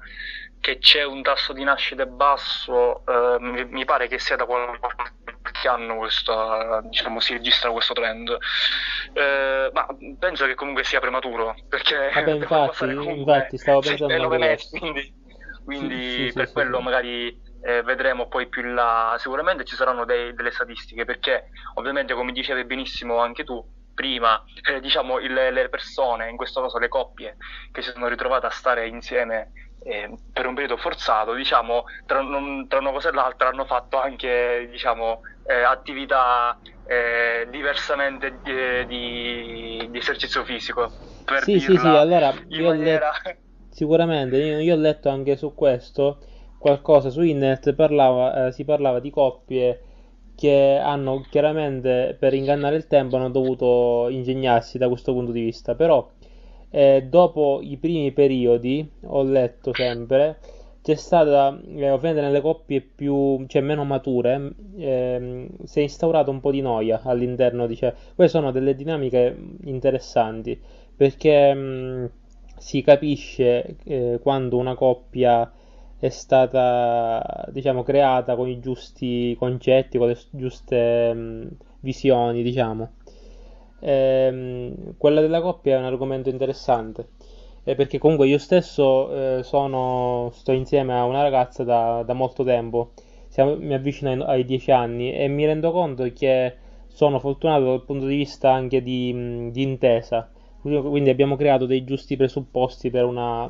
che 0.60 0.77
c'è 0.79 1.03
un 1.03 1.22
tasso 1.22 1.53
di 1.53 1.63
nascite 1.63 2.05
basso, 2.05 3.05
eh, 3.05 3.38
mi, 3.39 3.65
mi, 3.65 3.86
pare 3.86 4.08
che 4.08 4.19
sia 4.19 4.36
da 4.36 4.46
qualche 4.46 5.67
anno 5.67 5.98
questa, 5.98 6.81
diciamo, 6.84 7.19
si 7.19 7.34
registra 7.34 7.72
questo 7.72 7.93
trend. 7.93 8.38
Eh, 9.13 9.69
ma 9.74 9.88
penso 10.17 10.46
che 10.46 10.55
comunque 10.55 10.84
sia 10.84 11.00
prematuro, 11.00 11.55
perché 11.67 12.12
Vabbè, 12.13 12.31
infatti, 12.36 12.86
infatti 12.93 13.58
stavo 13.58 13.79
pensando 13.81 14.13
sì, 14.13 14.22
9 14.22 14.38
mesi, 14.38 14.77
quindi, 14.77 15.13
quindi 15.63 16.01
sì, 16.01 16.27
sì, 16.27 16.34
per 16.34 16.51
quello 16.51 16.81
magari 16.81 17.48
eh, 17.62 17.82
vedremo 17.84 18.28
poi 18.28 18.48
più 18.48 18.62
in 18.62 18.74
là, 18.74 19.16
sicuramente 19.18 19.66
ci 19.66 19.75
saranno 19.75 20.06
dei, 20.06 20.34
delle 20.34 20.51
statistiche, 20.51 21.06
perché 21.06 21.50
ovviamente 21.75 22.13
come 22.13 22.32
dicevi 22.32 22.63
benissimo 22.66 23.20
anche 23.20 23.44
tu, 23.44 23.63
prima, 23.94 24.42
eh, 24.70 24.80
diciamo 24.80 25.20
il, 25.20 25.34
le 25.34 25.70
persone, 25.70 26.30
in 26.30 26.38
questo 26.38 26.62
caso 26.62 26.78
le 26.78 26.88
coppie, 26.88 27.36
che 27.72 27.82
si 27.82 27.92
sono 27.92 28.08
ritrovate 28.08 28.46
a 28.46 28.51
stare 28.51 28.88
insieme 28.88 29.51
eh, 29.84 30.10
per 30.32 30.46
un 30.46 30.54
periodo 30.54 30.78
forzato, 30.78 31.34
diciamo, 31.34 31.84
tra, 32.06 32.22
non, 32.22 32.68
tra, 32.68 32.80
una 32.80 32.92
cosa 32.92 33.10
e 33.10 33.12
l'altra 33.12 33.50
hanno 33.50 33.66
fatto 33.66 34.00
anche, 34.00 34.68
diciamo, 34.72 35.22
eh, 35.46 35.63
attività 35.63 36.58
eh, 36.86 37.48
diversamente 37.50 38.39
di, 38.42 38.86
di, 38.88 39.88
di, 39.89 39.98
esercizio 39.98 40.44
fisico. 40.44 40.92
Per 41.25 41.44
sì, 41.44 41.60
sì, 41.60 41.78
sì, 41.78 41.88
allora 41.88 42.34
io 42.48 42.70
maniera... 42.70 43.12
letto, 43.24 43.39
sicuramente 43.70 44.38
io, 44.38 44.60
io, 44.60 44.75
ho 44.75 44.80
letto 44.80 45.10
anche 45.10 45.36
su 45.36 45.54
questo 45.54 46.20
qualcosa 46.60 47.10
su 47.10 47.22
internet, 47.22 47.74
parlava, 47.74 48.48
eh, 48.48 48.51
si 48.51 48.66
parlava 48.66 49.00
di 49.00 49.10
coppie 49.10 49.82
che 50.36 50.78
hanno 50.82 51.25
chiaramente 51.30 52.16
per 52.18 52.34
ingannare 52.34 52.75
il 52.75 52.88
tempo 52.88 53.18
hanno 53.18 53.30
dovuto 53.30 54.08
ingegnarsi 54.10 54.78
da 54.78 54.88
questo 54.88 55.12
punto 55.13 55.32
di 55.32 55.42
vista, 55.42 55.75
però 55.75 56.08
eh, 56.70 57.06
dopo 57.10 57.60
i 57.62 57.78
primi 57.78 58.12
periodi, 58.12 58.88
ho 59.06 59.24
letto 59.24 59.74
sempre, 59.74 60.38
c'è 60.82 60.96
stata, 60.96 61.60
eh, 61.75 61.89
ovviamente 61.89 62.22
nelle 62.22 62.42
coppie 62.42 62.82
più, 62.82 63.46
cioè 63.48 63.62
meno 63.62 63.84
mature, 63.84 64.54
eh, 64.78 65.48
si 65.63 65.80
è 65.80 65.82
instaurato 65.82 66.32
un 66.32 66.39
po' 66.39 66.51
di 66.51 66.62
noia 66.62 67.01
all'interno, 67.04 67.68
dice, 67.68 67.96
queste 68.16 68.38
sono 68.38 68.51
delle 68.51 68.75
dinamiche 68.75 69.36
interessanti, 69.66 70.60
perché 70.96 71.54
mh, 71.54 71.60
mm, 71.60 72.06
si 72.58 72.82
capisce 72.82 73.75
eh, 73.84 74.20
quando 74.22 74.58
una 74.58 74.75
coppia 74.75 75.51
è 76.00 76.10
stata, 76.10 77.46
diciamo, 77.51 77.84
creata 77.84 78.36
con 78.36 78.48
i 78.48 78.60
giusti 78.60 79.36
concetti, 79.38 79.98
con 79.98 80.08
le 80.08 80.18
giuste 80.32 81.13
mh, 81.13 81.20
mm, 81.20 81.48
visioni, 81.82 82.41
diciamo. 82.41 82.91
Ehm, 83.82 84.96
quella 84.98 85.22
della 85.22 85.41
coppia 85.41 85.75
è 85.75 85.79
un 85.79 85.86
argomento 85.86 86.29
interessante. 86.29 87.10
Eh, 87.63 87.75
perché 87.75 87.98
comunque 87.98 88.27
io 88.27 88.38
stesso 88.38 89.38
eh, 89.39 89.44
sono, 89.44 90.29
sto 90.34 90.51
insieme 90.53 90.98
a 90.98 91.03
una 91.03 91.22
ragazza 91.22 91.63
da, 91.63 92.03
da 92.06 92.13
molto 92.13 92.44
tempo, 92.44 92.91
Siamo, 93.27 93.56
mi 93.58 93.74
avvicino 93.74 94.10
ai, 94.10 94.22
ai 94.22 94.46
10 94.46 94.72
anni 94.72 95.13
e 95.13 95.27
mi 95.27 95.46
rendo 95.46 95.72
conto 95.72 96.03
che 96.13 96.56
sono 96.88 97.20
fortunato 97.20 97.65
dal 97.65 97.84
punto 97.86 98.06
di 98.06 98.15
vista 98.15 98.51
anche 98.51 98.82
di, 98.82 99.50
di 99.51 99.62
intesa. 99.62 100.29
Quindi 100.62 101.10
abbiamo 101.10 101.36
creato 101.36 101.66
dei 101.66 101.84
giusti 101.86 102.16
presupposti 102.18 102.89
per 102.89 103.06
una, 103.06 103.50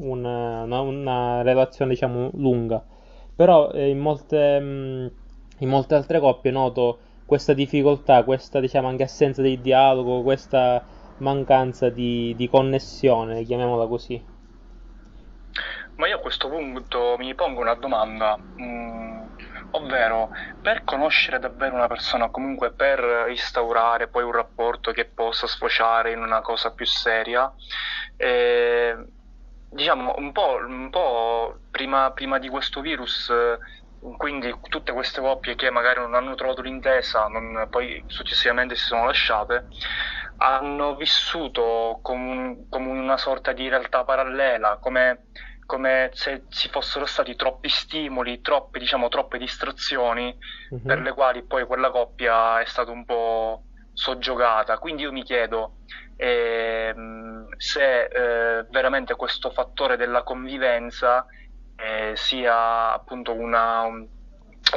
una, 0.00 0.62
una, 0.62 0.80
una 0.80 1.42
relazione 1.42 1.92
diciamo 1.92 2.30
lunga. 2.34 2.84
Però 3.34 3.70
eh, 3.72 3.88
in, 3.88 3.98
molte, 3.98 4.38
in 5.58 5.68
molte 5.68 5.94
altre 5.94 6.20
coppie 6.20 6.50
noto 6.50 7.00
questa 7.24 7.54
difficoltà, 7.54 8.24
questa 8.24 8.60
diciamo 8.60 8.88
anche 8.88 9.04
assenza 9.04 9.40
di 9.42 9.60
dialogo, 9.60 10.22
questa 10.22 10.84
mancanza 11.18 11.88
di, 11.88 12.34
di 12.36 12.48
connessione, 12.48 13.42
chiamiamola 13.44 13.86
così. 13.86 14.22
Ma 15.96 16.08
io 16.08 16.16
a 16.16 16.20
questo 16.20 16.48
punto 16.48 17.16
mi 17.18 17.34
pongo 17.34 17.60
una 17.60 17.74
domanda, 17.74 18.38
mm, 18.60 19.21
ovvero 19.72 20.30
per 20.60 20.84
conoscere 20.84 21.38
davvero 21.38 21.74
una 21.74 21.86
persona, 21.86 22.30
comunque 22.30 22.72
per 22.72 23.26
instaurare 23.28 24.08
poi 24.08 24.22
un 24.24 24.32
rapporto 24.32 24.92
che 24.92 25.06
possa 25.06 25.46
sfociare 25.46 26.12
in 26.12 26.20
una 26.20 26.40
cosa 26.40 26.72
più 26.72 26.86
seria, 26.86 27.52
eh, 28.16 28.96
diciamo, 29.68 30.14
un 30.18 30.32
po', 30.32 30.56
un 30.66 30.90
po 30.90 31.60
prima, 31.70 32.10
prima, 32.12 32.38
di 32.38 32.48
questo 32.48 32.80
virus, 32.80 33.32
quindi 34.16 34.54
tutte 34.68 34.92
queste 34.92 35.20
coppie 35.20 35.54
che 35.54 35.70
magari 35.70 36.00
non 36.00 36.14
hanno 36.14 36.34
trovato 36.34 36.60
l'intesa, 36.62 37.26
non, 37.28 37.66
poi 37.70 38.02
successivamente 38.06 38.74
si 38.74 38.84
sono 38.84 39.06
lasciate, 39.06 39.68
hanno 40.36 40.96
vissuto 40.96 42.00
come, 42.02 42.66
come 42.68 42.88
una 42.90 43.16
sorta 43.16 43.52
di 43.52 43.68
realtà 43.68 44.04
parallela, 44.04 44.78
come, 44.78 45.26
come, 45.72 46.10
se 46.12 46.42
ci 46.50 46.68
fossero 46.68 47.06
stati 47.06 47.34
troppi 47.34 47.70
stimoli, 47.70 48.42
troppe, 48.42 48.78
diciamo, 48.78 49.08
troppe 49.08 49.38
distrazioni, 49.38 50.36
mm-hmm. 50.74 50.84
per 50.84 51.00
le 51.00 51.14
quali 51.14 51.42
poi 51.44 51.64
quella 51.64 51.90
coppia 51.90 52.60
è 52.60 52.66
stata 52.66 52.90
un 52.90 53.06
po' 53.06 53.62
soggiogata. 53.94 54.76
Quindi 54.76 55.04
io 55.04 55.12
mi 55.12 55.22
chiedo 55.22 55.76
eh, 56.16 56.94
se 57.56 58.04
eh, 58.04 58.66
veramente 58.68 59.14
questo 59.14 59.50
fattore 59.50 59.96
della 59.96 60.22
convivenza 60.22 61.24
eh, 61.74 62.12
sia 62.16 62.92
appunto 62.92 63.32
una, 63.32 63.80
un, 63.84 64.06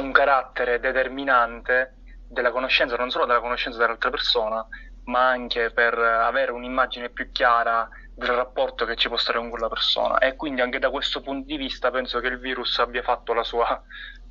un, 0.00 0.12
carattere 0.12 0.80
determinante 0.80 1.96
della 2.26 2.50
conoscenza, 2.50 2.96
non 2.96 3.10
solo 3.10 3.26
della 3.26 3.40
conoscenza 3.40 3.78
dell'altra 3.78 4.08
persona, 4.08 4.66
ma 5.04 5.28
anche 5.28 5.70
per 5.72 5.98
avere 5.98 6.52
un'immagine 6.52 7.10
più 7.10 7.30
chiara 7.32 7.86
del 8.16 8.30
rapporto 8.30 8.86
che 8.86 8.96
ci 8.96 9.08
può 9.08 9.16
stare 9.18 9.38
con 9.38 9.50
quella 9.50 9.68
persona. 9.68 10.18
E 10.18 10.34
quindi 10.36 10.62
anche 10.62 10.78
da 10.78 10.90
questo 10.90 11.20
punto 11.20 11.46
di 11.46 11.56
vista 11.56 11.90
penso 11.90 12.18
che 12.20 12.28
il 12.28 12.38
virus 12.38 12.78
abbia 12.78 13.02
fatto 13.02 13.34
la 13.34 13.44
sua, 13.44 13.82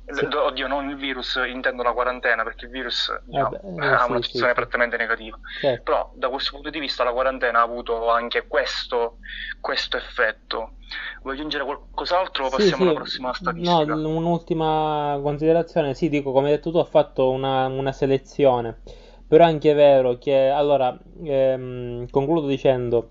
sì. 0.08 0.24
Oddio, 0.24 0.68
non 0.68 0.88
il 0.88 0.96
virus, 0.96 1.40
intendo 1.52 1.82
la 1.82 1.92
quarantena, 1.92 2.44
perché 2.44 2.66
il 2.66 2.70
virus 2.70 3.12
diciamo, 3.24 3.56
eh 3.56 3.58
beh, 3.58 3.86
ha 3.86 4.04
sì, 4.04 4.10
una 4.10 4.22
situazione 4.22 4.48
sì, 4.48 4.54
prettamente 4.54 4.96
negativa. 4.96 5.36
Certo. 5.60 5.82
Però 5.82 6.12
da 6.14 6.28
questo 6.28 6.52
punto 6.52 6.70
di 6.70 6.78
vista 6.78 7.02
la 7.02 7.10
quarantena 7.10 7.58
ha 7.58 7.62
avuto 7.62 8.08
anche 8.08 8.46
questo, 8.46 9.16
questo 9.60 9.96
effetto. 9.96 10.74
Vuoi 11.22 11.34
aggiungere 11.34 11.64
qualcos'altro 11.64 12.46
o 12.46 12.50
passiamo 12.50 12.84
alla 12.84 12.94
prossima 12.94 13.34
statistica? 13.34 13.84
No, 13.84 14.08
un'ultima 14.08 15.18
considerazione. 15.20 15.94
Sì, 15.94 16.08
dico, 16.08 16.30
come 16.30 16.50
hai 16.50 16.54
detto 16.54 16.70
tu, 16.70 16.76
ho 16.76 16.84
fatto 16.84 17.28
una, 17.30 17.66
una 17.66 17.90
selezione. 17.90 18.82
Però 19.26 19.42
è 19.42 19.48
anche 19.48 19.74
vero 19.74 20.18
che, 20.18 20.50
allora, 20.50 20.96
ehm, 21.24 22.08
concludo 22.10 22.46
dicendo 22.46 23.10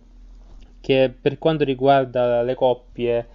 che 0.85 1.11
per 1.19 1.39
quanto 1.39 1.63
riguarda 1.63 2.43
le 2.43 2.53
coppie, 2.53 3.27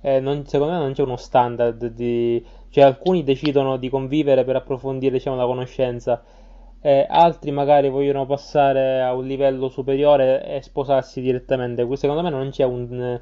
eh, 0.00 0.18
non, 0.18 0.44
secondo 0.44 0.72
me 0.72 0.80
non 0.80 0.92
c'è 0.92 1.02
uno 1.02 1.16
standard 1.16 1.86
di 1.86 2.44
cioè 2.70 2.82
alcuni 2.82 3.22
decidono 3.22 3.76
di 3.76 3.88
convivere 3.88 4.42
per 4.44 4.56
approfondire 4.56 5.12
diciamo, 5.18 5.36
la 5.36 5.46
conoscenza, 5.46 6.20
eh, 6.80 7.06
altri 7.08 7.52
magari 7.52 7.88
vogliono 7.88 8.26
passare 8.26 9.00
a 9.02 9.14
un 9.14 9.24
livello 9.24 9.68
superiore 9.68 10.44
e 10.44 10.62
sposarsi 10.62 11.20
direttamente. 11.20 11.86
Secondo 11.96 12.22
me 12.22 12.30
non 12.30 12.50
c'è 12.50 12.64
un, 12.64 13.20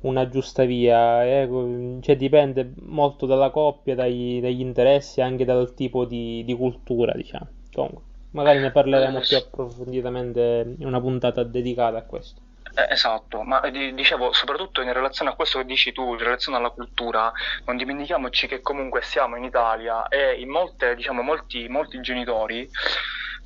una 0.00 0.28
giusta 0.28 0.64
via, 0.64 1.26
eh? 1.26 1.46
cioè, 2.00 2.16
dipende 2.16 2.72
molto 2.80 3.26
dalla 3.26 3.50
coppia, 3.50 3.94
dai, 3.94 4.40
dagli 4.40 4.60
interessi, 4.60 5.20
anche 5.20 5.44
dal 5.44 5.74
tipo 5.74 6.06
di, 6.06 6.42
di 6.44 6.54
cultura, 6.54 7.12
diciamo. 7.12 7.48
Comunque, 7.70 8.02
magari 8.30 8.60
ne 8.60 8.70
parleremo 8.70 9.20
più 9.20 9.36
approfonditamente 9.36 10.74
in 10.78 10.86
una 10.86 11.00
puntata 11.00 11.42
dedicata 11.44 11.98
a 11.98 12.02
questo. 12.04 12.40
Eh, 12.74 12.86
esatto, 12.92 13.42
ma 13.42 13.60
eh, 13.62 13.92
dicevo 13.94 14.32
soprattutto 14.32 14.80
in 14.80 14.92
relazione 14.92 15.32
a 15.32 15.34
questo 15.34 15.58
che 15.58 15.64
dici 15.64 15.92
tu, 15.92 16.12
in 16.12 16.18
relazione 16.18 16.58
alla 16.58 16.70
cultura, 16.70 17.32
non 17.64 17.76
dimentichiamoci 17.76 18.46
che 18.46 18.60
comunque 18.60 19.02
siamo 19.02 19.36
in 19.36 19.44
Italia 19.44 20.06
e 20.08 20.40
in 20.40 20.48
molte, 20.50 20.94
diciamo, 20.94 21.22
molti, 21.22 21.68
molti 21.68 22.00
genitori, 22.00 22.68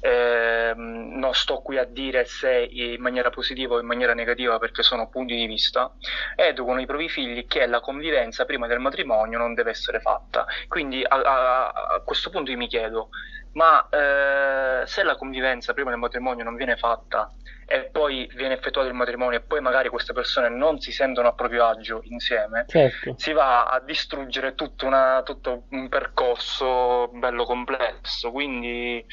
eh, 0.00 0.74
non 0.76 1.32
sto 1.32 1.62
qui 1.62 1.78
a 1.78 1.84
dire 1.84 2.26
se 2.26 2.68
in 2.70 3.00
maniera 3.00 3.30
positiva 3.30 3.76
o 3.76 3.80
in 3.80 3.86
maniera 3.86 4.12
negativa 4.12 4.58
perché 4.58 4.82
sono 4.82 5.08
punti 5.08 5.34
di 5.34 5.46
vista, 5.46 5.94
educano 6.36 6.80
i 6.82 6.86
propri 6.86 7.08
figli 7.08 7.46
che 7.46 7.64
la 7.66 7.80
convivenza 7.80 8.44
prima 8.44 8.66
del 8.66 8.80
matrimonio 8.80 9.38
non 9.38 9.54
deve 9.54 9.70
essere 9.70 10.00
fatta. 10.00 10.44
Quindi 10.68 11.02
a, 11.02 11.16
a, 11.16 11.68
a 11.68 12.02
questo 12.04 12.28
punto 12.28 12.50
io 12.50 12.58
mi 12.58 12.68
chiedo, 12.68 13.08
ma 13.54 13.88
eh, 13.88 14.86
se 14.86 15.02
la 15.02 15.16
convivenza 15.16 15.72
prima 15.72 15.90
del 15.90 15.98
matrimonio 15.98 16.44
non 16.44 16.56
viene 16.56 16.76
fatta 16.76 17.32
e 17.66 17.88
poi 17.90 18.28
viene 18.34 18.54
effettuato 18.54 18.88
il 18.88 18.94
matrimonio 18.94 19.38
e 19.38 19.42
poi 19.42 19.60
magari 19.60 19.88
queste 19.88 20.12
persone 20.12 20.48
non 20.48 20.80
si 20.80 20.92
sentono 20.92 21.28
a 21.28 21.32
proprio 21.32 21.64
agio 21.64 22.00
insieme, 22.04 22.64
certo. 22.68 23.14
si 23.16 23.32
va 23.32 23.64
a 23.64 23.80
distruggere 23.80 24.54
tutto, 24.54 24.86
una, 24.86 25.22
tutto, 25.24 25.64
un 25.70 25.88
percorso 25.88 27.08
bello 27.12 27.44
complesso. 27.44 28.30
Quindi 28.30 29.04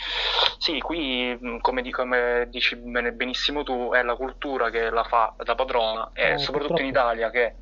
sì, 0.58 0.80
qui 0.80 1.38
come, 1.62 1.90
come 1.90 2.48
dici 2.50 2.76
benissimo 2.76 3.64
tu, 3.64 3.92
è 3.94 4.04
la 4.04 4.16
cultura 4.16 4.70
che 4.70 4.90
la 4.90 5.04
fa 5.04 5.34
da 5.44 5.56
padrona 5.56 6.12
e 6.14 6.34
eh, 6.34 6.38
soprattutto 6.38 6.74
purtroppo. 6.74 6.82
in 6.82 6.88
Italia 6.88 7.30
che 7.30 7.56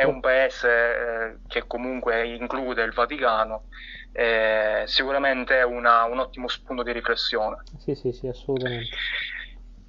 è 0.00 0.04
un 0.04 0.20
paese 0.20 0.68
eh, 0.68 1.36
che 1.46 1.66
comunque 1.66 2.26
include 2.26 2.82
il 2.82 2.92
Vaticano, 2.92 3.64
eh, 4.12 4.84
sicuramente 4.86 5.58
è 5.58 5.62
una, 5.62 6.04
un 6.04 6.20
ottimo 6.20 6.48
spunto 6.48 6.82
di 6.82 6.92
riflessione. 6.92 7.58
Sì, 7.76 7.94
sì, 7.94 8.10
sì, 8.12 8.26
assolutamente. 8.26 8.96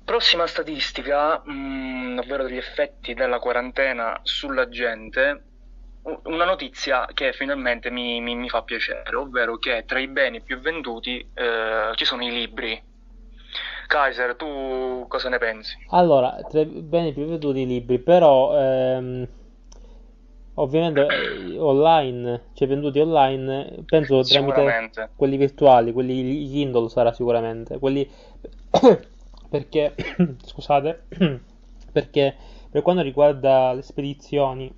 Prossima 0.03 0.47
statistica, 0.47 1.41
mh, 1.45 1.51
mm, 1.53 2.17
ovvero 2.17 2.43
degli 2.43 2.57
effetti 2.57 3.13
della 3.13 3.39
quarantena 3.39 4.19
sulla 4.23 4.67
gente, 4.67 5.45
una 6.23 6.45
notizia 6.45 7.07
che 7.13 7.31
finalmente 7.31 7.89
mi, 7.89 8.19
mi, 8.19 8.35
mi, 8.35 8.49
fa 8.49 8.63
piacere, 8.63 9.15
ovvero 9.15 9.57
che 9.59 9.85
tra 9.85 9.99
i 9.99 10.09
beni 10.09 10.41
più 10.41 10.59
venduti 10.59 11.25
eh, 11.33 11.91
ci 11.95 12.03
sono 12.03 12.25
i 12.25 12.31
libri. 12.31 12.83
Kaiser, 13.87 14.35
tu 14.35 15.05
cosa 15.07 15.29
ne 15.29 15.37
pensi? 15.37 15.73
Allora, 15.89 16.37
tra 16.49 16.59
i 16.61 16.65
beni 16.65 17.13
più 17.13 17.25
venduti 17.25 17.61
i 17.61 17.67
libri, 17.67 17.99
però 17.99 18.57
ehm, 18.57 19.27
ovviamente 20.55 21.07
online, 21.57 22.43
cioè 22.53 22.67
venduti 22.67 22.99
online, 22.99 23.83
penso 23.85 24.21
tramite 24.21 24.91
quelli 25.15 25.37
virtuali, 25.37 25.93
quelli 25.93 26.49
Kindle 26.49 26.89
sarà 26.89 27.13
sicuramente, 27.13 27.79
quelli 27.79 28.09
perché, 29.49 29.95
scusate, 30.43 31.03
perché 31.91 32.35
per 32.69 32.81
quanto 32.81 33.01
riguarda 33.01 33.73
le 33.73 33.81
spedizioni 33.81 34.73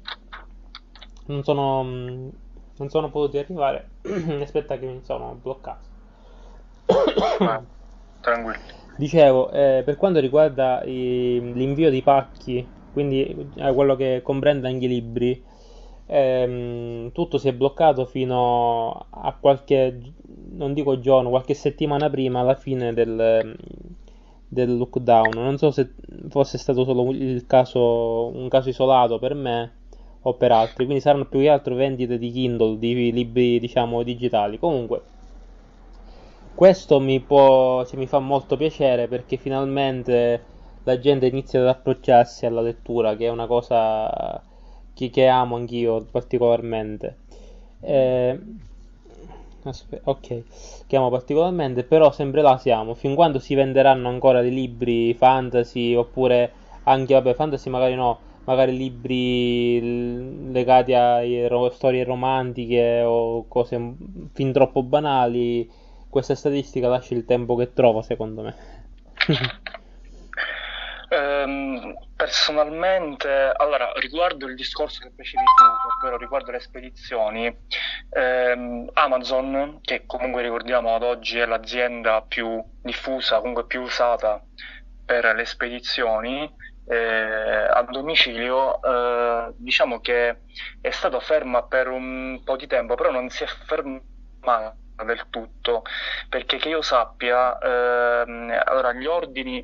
non 1.26 1.44
sono, 1.44 1.84
non 1.84 2.90
sono 2.90 3.10
potuti 3.10 3.38
arrivare, 3.38 3.90
aspetta 4.42 4.78
che 4.78 4.86
mi 4.86 5.02
sono 5.04 5.38
bloccato. 5.42 5.92
Ah, 7.40 7.64
tranquillo. 8.20 8.82
Dicevo, 8.96 9.52
eh, 9.52 9.82
per 9.84 9.96
quanto 9.96 10.20
riguarda 10.20 10.84
i, 10.84 11.54
l'invio 11.54 11.90
di 11.90 12.04
pacchi, 12.04 12.68
quindi 12.92 13.52
eh, 13.56 13.74
quello 13.74 13.96
che 13.96 14.22
comprende 14.24 14.68
anche 14.68 14.86
i 14.86 14.90
libri, 14.90 15.44
ehm, 16.06 17.12
tutto 17.12 17.38
si 17.38 17.48
è 17.48 17.54
bloccato 17.54 18.06
fino 18.06 19.06
a 19.10 19.36
qualche, 19.40 20.00
non 20.52 20.74
dico 20.74 21.00
giorno, 21.00 21.30
qualche 21.30 21.54
settimana 21.54 22.10
prima, 22.10 22.40
alla 22.40 22.56
fine 22.56 22.94
del, 22.94 23.56
del 24.48 24.78
lockdown. 24.78 25.32
Non 25.34 25.58
so 25.58 25.72
se 25.72 25.94
fosse 26.30 26.58
stato 26.58 26.84
solo 26.84 27.12
il 27.12 27.46
caso, 27.48 28.28
un 28.28 28.48
caso 28.50 28.70
isolato 28.70 29.20
per 29.20 29.34
me 29.34 29.72
o 30.22 30.34
per 30.36 30.52
altri, 30.52 30.86
quindi 30.86 31.02
saranno 31.02 31.26
più 31.26 31.40
che 31.40 31.50
altro 31.50 31.76
vendite 31.76 32.18
di 32.18 32.32
Kindle, 32.32 32.78
di 32.78 33.12
libri 33.12 33.60
diciamo 33.60 34.04
digitali. 34.04 34.58
Comunque, 34.58 35.02
questo 36.56 37.00
mi, 37.00 37.20
può, 37.20 37.84
cioè, 37.86 37.98
mi 37.98 38.08
fa 38.08 38.20
molto 38.20 38.56
piacere 38.56 39.08
perché 39.08 39.38
finalmente 39.38 40.52
la 40.84 41.00
gente 41.00 41.26
inizia 41.26 41.62
ad 41.62 41.68
approcciarsi 41.68 42.46
alla 42.46 42.62
lettura, 42.62 43.16
che 43.16 43.26
è 43.26 43.30
una 43.30 43.48
cosa 43.48 44.42
che, 44.94 45.10
che 45.10 45.28
amo 45.28 45.56
anch'io 45.56 46.06
particolarmente. 46.06 47.20
Eh, 47.82 48.40
Aspetta, 49.66 50.10
ok, 50.10 50.44
chiamo 50.88 51.10
particolarmente, 51.10 51.86
però 51.86 52.12
sempre 52.12 52.42
là 52.42 52.58
siamo, 52.58 52.96
fin 52.96 53.16
quando 53.16 53.40
si 53.40 53.56
venderanno 53.56 54.10
ancora 54.10 54.42
dei 54.42 54.54
libri 54.54 55.14
fantasy 55.14 55.96
oppure 55.96 56.54
anche, 56.84 57.14
vabbè, 57.14 57.34
fantasy 57.34 57.70
magari 57.70 57.96
no, 57.96 58.20
magari 58.44 58.76
libri 58.76 60.52
legati 60.52 60.94
a 60.94 61.48
ro- 61.48 61.70
storie 61.70 62.04
romantiche 62.04 63.04
o 63.04 63.48
cose 63.48 63.96
fin 64.34 64.52
troppo 64.52 64.84
banali, 64.84 65.70
questa 66.10 66.36
statistica 66.36 66.90
lascia 66.90 67.14
il 67.16 67.24
tempo 67.24 67.56
che 67.56 67.72
trova 67.72 68.02
secondo 68.02 68.42
me. 68.42 68.56
Um, 71.16 71.94
personalmente, 72.16 73.30
allora, 73.56 73.92
riguardo 73.98 74.48
il 74.48 74.56
discorso 74.56 75.00
che 75.02 75.12
facevi 75.16 75.44
tu, 75.44 75.64
ovvero 75.96 76.18
riguardo 76.18 76.50
le 76.50 76.60
spedizioni, 76.60 77.56
ehm, 78.10 78.90
Amazon, 78.94 79.80
che 79.82 80.06
comunque 80.08 80.42
ricordiamo 80.42 80.96
ad 80.96 81.04
oggi 81.04 81.38
è 81.38 81.46
l'azienda 81.46 82.24
più 82.28 82.64
diffusa, 82.82 83.40
comunque 83.40 83.68
più 83.68 83.82
usata 83.82 84.44
per 85.06 85.36
le 85.36 85.46
spedizioni, 85.46 86.52
eh, 86.88 86.96
a 86.96 87.82
domicilio, 87.84 88.82
eh, 88.82 89.54
diciamo 89.58 90.00
che 90.00 90.38
è 90.82 90.90
stata 90.90 91.20
ferma 91.20 91.64
per 91.64 91.90
un 91.90 92.42
po' 92.44 92.56
di 92.56 92.66
tempo, 92.66 92.96
però 92.96 93.12
non 93.12 93.30
si 93.30 93.44
è 93.44 93.48
fermata 93.48 94.76
del 95.04 95.26
tutto, 95.30 95.84
perché 96.30 96.58
che 96.58 96.70
io 96.70 96.82
sappia, 96.82 97.58
ehm, 97.58 98.62
allora 98.66 98.94
gli 98.94 99.06
ordini 99.06 99.64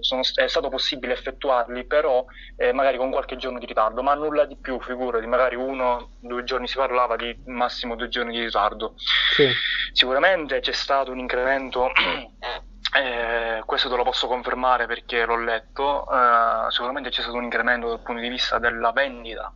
sono, 0.00 0.22
è 0.34 0.46
stato 0.46 0.68
possibile 0.68 1.14
effettuarli, 1.14 1.84
però 1.84 2.24
eh, 2.56 2.72
magari 2.72 2.98
con 2.98 3.10
qualche 3.10 3.36
giorno 3.36 3.58
di 3.58 3.66
ritardo, 3.66 4.02
ma 4.02 4.14
nulla 4.14 4.44
di 4.44 4.56
più, 4.56 4.80
figurati, 4.80 5.26
magari 5.26 5.56
uno, 5.56 6.10
due 6.20 6.44
giorni 6.44 6.68
si 6.68 6.76
parlava 6.76 7.16
di 7.16 7.34
massimo 7.46 7.96
due 7.96 8.08
giorni 8.08 8.32
di 8.32 8.44
ritardo. 8.44 8.94
Sì. 8.96 9.48
Sicuramente 9.92 10.60
c'è 10.60 10.72
stato 10.72 11.10
un 11.10 11.18
incremento. 11.18 11.90
Eh, 12.92 13.62
questo 13.66 13.88
te 13.88 13.94
lo 13.94 14.02
posso 14.02 14.26
confermare 14.26 14.86
perché 14.86 15.24
l'ho 15.24 15.36
letto. 15.36 16.10
Eh, 16.10 16.72
sicuramente 16.72 17.10
c'è 17.10 17.20
stato 17.20 17.36
un 17.36 17.44
incremento 17.44 17.86
dal 17.86 18.00
punto 18.00 18.20
di 18.20 18.28
vista 18.28 18.58
della 18.58 18.90
vendita 18.90 19.54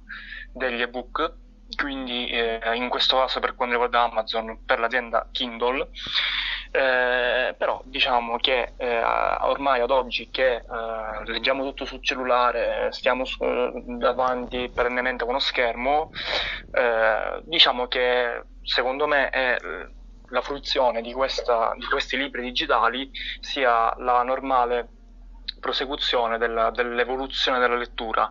degli 0.52 0.80
ebook 0.80 1.43
quindi 1.74 2.26
eh, 2.28 2.60
in 2.74 2.88
questo 2.88 3.18
caso 3.18 3.40
per 3.40 3.54
quanto 3.54 3.74
riguarda 3.74 4.02
Amazon 4.02 4.64
per 4.64 4.78
l'azienda 4.78 5.28
Kindle 5.30 5.88
eh, 6.70 7.54
però 7.56 7.80
diciamo 7.84 8.36
che 8.38 8.72
eh, 8.76 9.02
ormai 9.02 9.80
ad 9.80 9.90
oggi 9.90 10.30
che 10.30 10.56
eh, 10.56 10.62
leggiamo 11.26 11.62
tutto 11.64 11.84
sul 11.84 12.02
cellulare 12.02 12.88
stiamo 12.90 13.24
su, 13.24 13.38
davanti 13.98 14.70
perennemente 14.74 15.24
con 15.24 15.34
uno 15.34 15.42
schermo 15.42 16.10
eh, 16.72 17.40
diciamo 17.44 17.86
che 17.86 18.42
secondo 18.62 19.06
me 19.06 19.30
è 19.30 19.56
la 20.28 20.40
fruizione 20.40 21.00
di, 21.00 21.12
questa, 21.12 21.74
di 21.76 21.84
questi 21.86 22.16
libri 22.16 22.42
digitali 22.42 23.10
sia 23.40 23.94
la 23.98 24.22
normale 24.22 24.88
prosecuzione 25.60 26.36
della, 26.36 26.70
dell'evoluzione 26.70 27.58
della 27.58 27.76
lettura. 27.76 28.30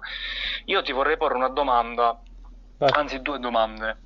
Io 0.66 0.82
ti 0.84 0.92
vorrei 0.92 1.18
porre 1.18 1.36
una 1.36 1.50
domanda 1.50 2.22
anzi 2.92 3.22
due 3.22 3.40
domande. 3.40 3.98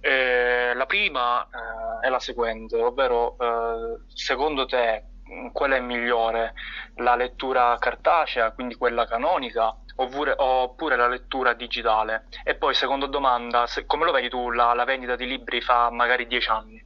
Eh, 0.00 0.74
la 0.74 0.86
prima 0.86 1.42
eh, 1.44 2.06
è 2.06 2.08
la 2.08 2.20
seguente, 2.20 2.80
ovvero 2.80 3.36
eh, 3.38 4.00
secondo 4.14 4.66
te 4.66 5.04
qual 5.52 5.72
è 5.72 5.80
migliore, 5.80 6.54
la 6.96 7.14
lettura 7.14 7.76
cartacea, 7.78 8.52
quindi 8.52 8.76
quella 8.76 9.06
canonica, 9.06 9.76
oppure, 9.96 10.34
oppure 10.36 10.96
la 10.96 11.08
lettura 11.08 11.54
digitale? 11.54 12.26
E 12.44 12.54
poi 12.54 12.74
seconda 12.74 13.06
domanda, 13.06 13.66
se, 13.66 13.86
come 13.86 14.04
lo 14.04 14.12
vedi 14.12 14.28
tu 14.28 14.50
la, 14.50 14.72
la, 14.74 14.84
vendita 14.84 15.16
di 15.16 15.26
libri 15.26 15.60
fa 15.60 15.90
magari 15.90 16.26
dieci 16.26 16.48
anni? 16.48 16.82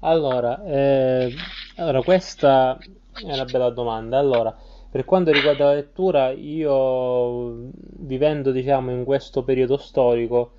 Allora, 0.00 0.62
eh, 0.64 1.34
allora, 1.76 2.02
questa 2.02 2.76
è 2.78 3.32
una 3.32 3.44
bella 3.44 3.70
domanda. 3.70 4.18
Allora, 4.18 4.54
per 4.96 5.04
quanto 5.04 5.30
riguarda 5.30 5.66
la 5.66 5.74
lettura, 5.74 6.30
io 6.30 7.68
vivendo 7.98 8.50
diciamo 8.50 8.90
in 8.90 9.04
questo 9.04 9.42
periodo 9.42 9.76
storico, 9.76 10.52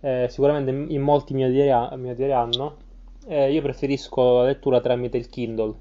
eh, 0.00 0.26
sicuramente 0.30 0.70
in 0.90 1.02
molti 1.02 1.34
mi 1.34 1.44
odieranno, 1.44 2.76
eh, 3.26 3.52
io 3.52 3.60
preferisco 3.60 4.36
la 4.38 4.44
lettura 4.44 4.80
tramite 4.80 5.18
il 5.18 5.28
Kindle, 5.28 5.74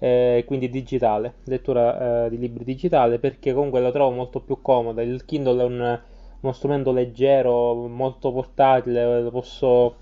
eh, 0.00 0.42
quindi 0.48 0.68
digitale, 0.68 1.34
lettura 1.44 2.24
eh, 2.24 2.30
di 2.30 2.38
libri 2.38 2.64
digitale, 2.64 3.20
perché 3.20 3.52
comunque 3.52 3.78
la 3.78 3.92
trovo 3.92 4.10
molto 4.10 4.40
più 4.40 4.60
comoda. 4.60 5.00
Il 5.00 5.24
Kindle 5.24 5.62
è 5.62 5.64
un, 5.64 6.00
uno 6.40 6.52
strumento 6.52 6.90
leggero, 6.90 7.86
molto 7.86 8.32
portatile, 8.32 9.22
lo 9.22 9.30
posso 9.30 9.98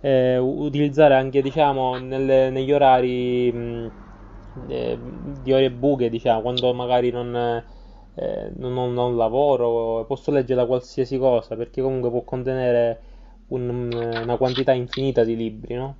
eh, 0.00 0.38
utilizzare 0.38 1.12
anche 1.12 1.42
diciamo 1.42 1.98
nelle, 1.98 2.48
negli 2.48 2.72
orari... 2.72 3.52
Mh, 3.52 4.06
eh, 4.66 4.98
di 5.00 5.52
ore 5.52 5.70
buche, 5.70 6.08
diciamo, 6.10 6.40
quando 6.42 6.72
magari 6.74 7.10
non, 7.10 7.34
eh, 8.14 8.52
non, 8.56 8.72
non, 8.74 8.92
non, 8.92 9.16
lavoro, 9.16 10.04
posso 10.06 10.30
leggere 10.30 10.66
qualsiasi 10.66 11.18
cosa, 11.18 11.56
perché 11.56 11.80
comunque 11.82 12.10
può 12.10 12.22
contenere 12.22 13.00
un, 13.48 13.68
una 14.22 14.36
quantità 14.36 14.72
infinita 14.72 15.24
di 15.24 15.36
libri, 15.36 15.74
no? 15.74 15.96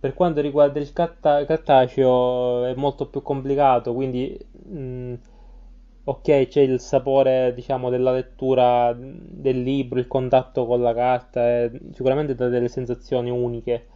Per 0.00 0.14
quanto 0.14 0.40
riguarda 0.40 0.78
il 0.78 0.92
carta- 0.92 1.44
cartaceo 1.44 2.64
è 2.64 2.74
molto 2.74 3.06
più 3.08 3.20
complicato, 3.22 3.92
quindi 3.94 4.38
mh, 4.52 5.14
ok 6.04 6.46
c'è 6.48 6.60
il 6.60 6.80
sapore 6.80 7.52
diciamo 7.54 7.90
della 7.90 8.12
lettura 8.12 8.94
del 8.96 9.62
libro, 9.62 9.98
il 9.98 10.06
contatto 10.06 10.66
con 10.66 10.80
la 10.80 10.94
carta, 10.94 11.62
eh, 11.64 11.70
sicuramente 11.92 12.34
dà 12.34 12.48
delle 12.48 12.68
sensazioni 12.68 13.30
uniche 13.30 13.86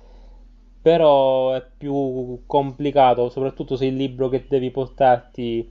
però 0.82 1.52
è 1.52 1.64
più 1.78 2.40
complicato, 2.44 3.30
soprattutto 3.30 3.76
se 3.76 3.86
il 3.86 3.94
libro 3.94 4.28
che 4.28 4.44
devi 4.48 4.72
portarti 4.72 5.70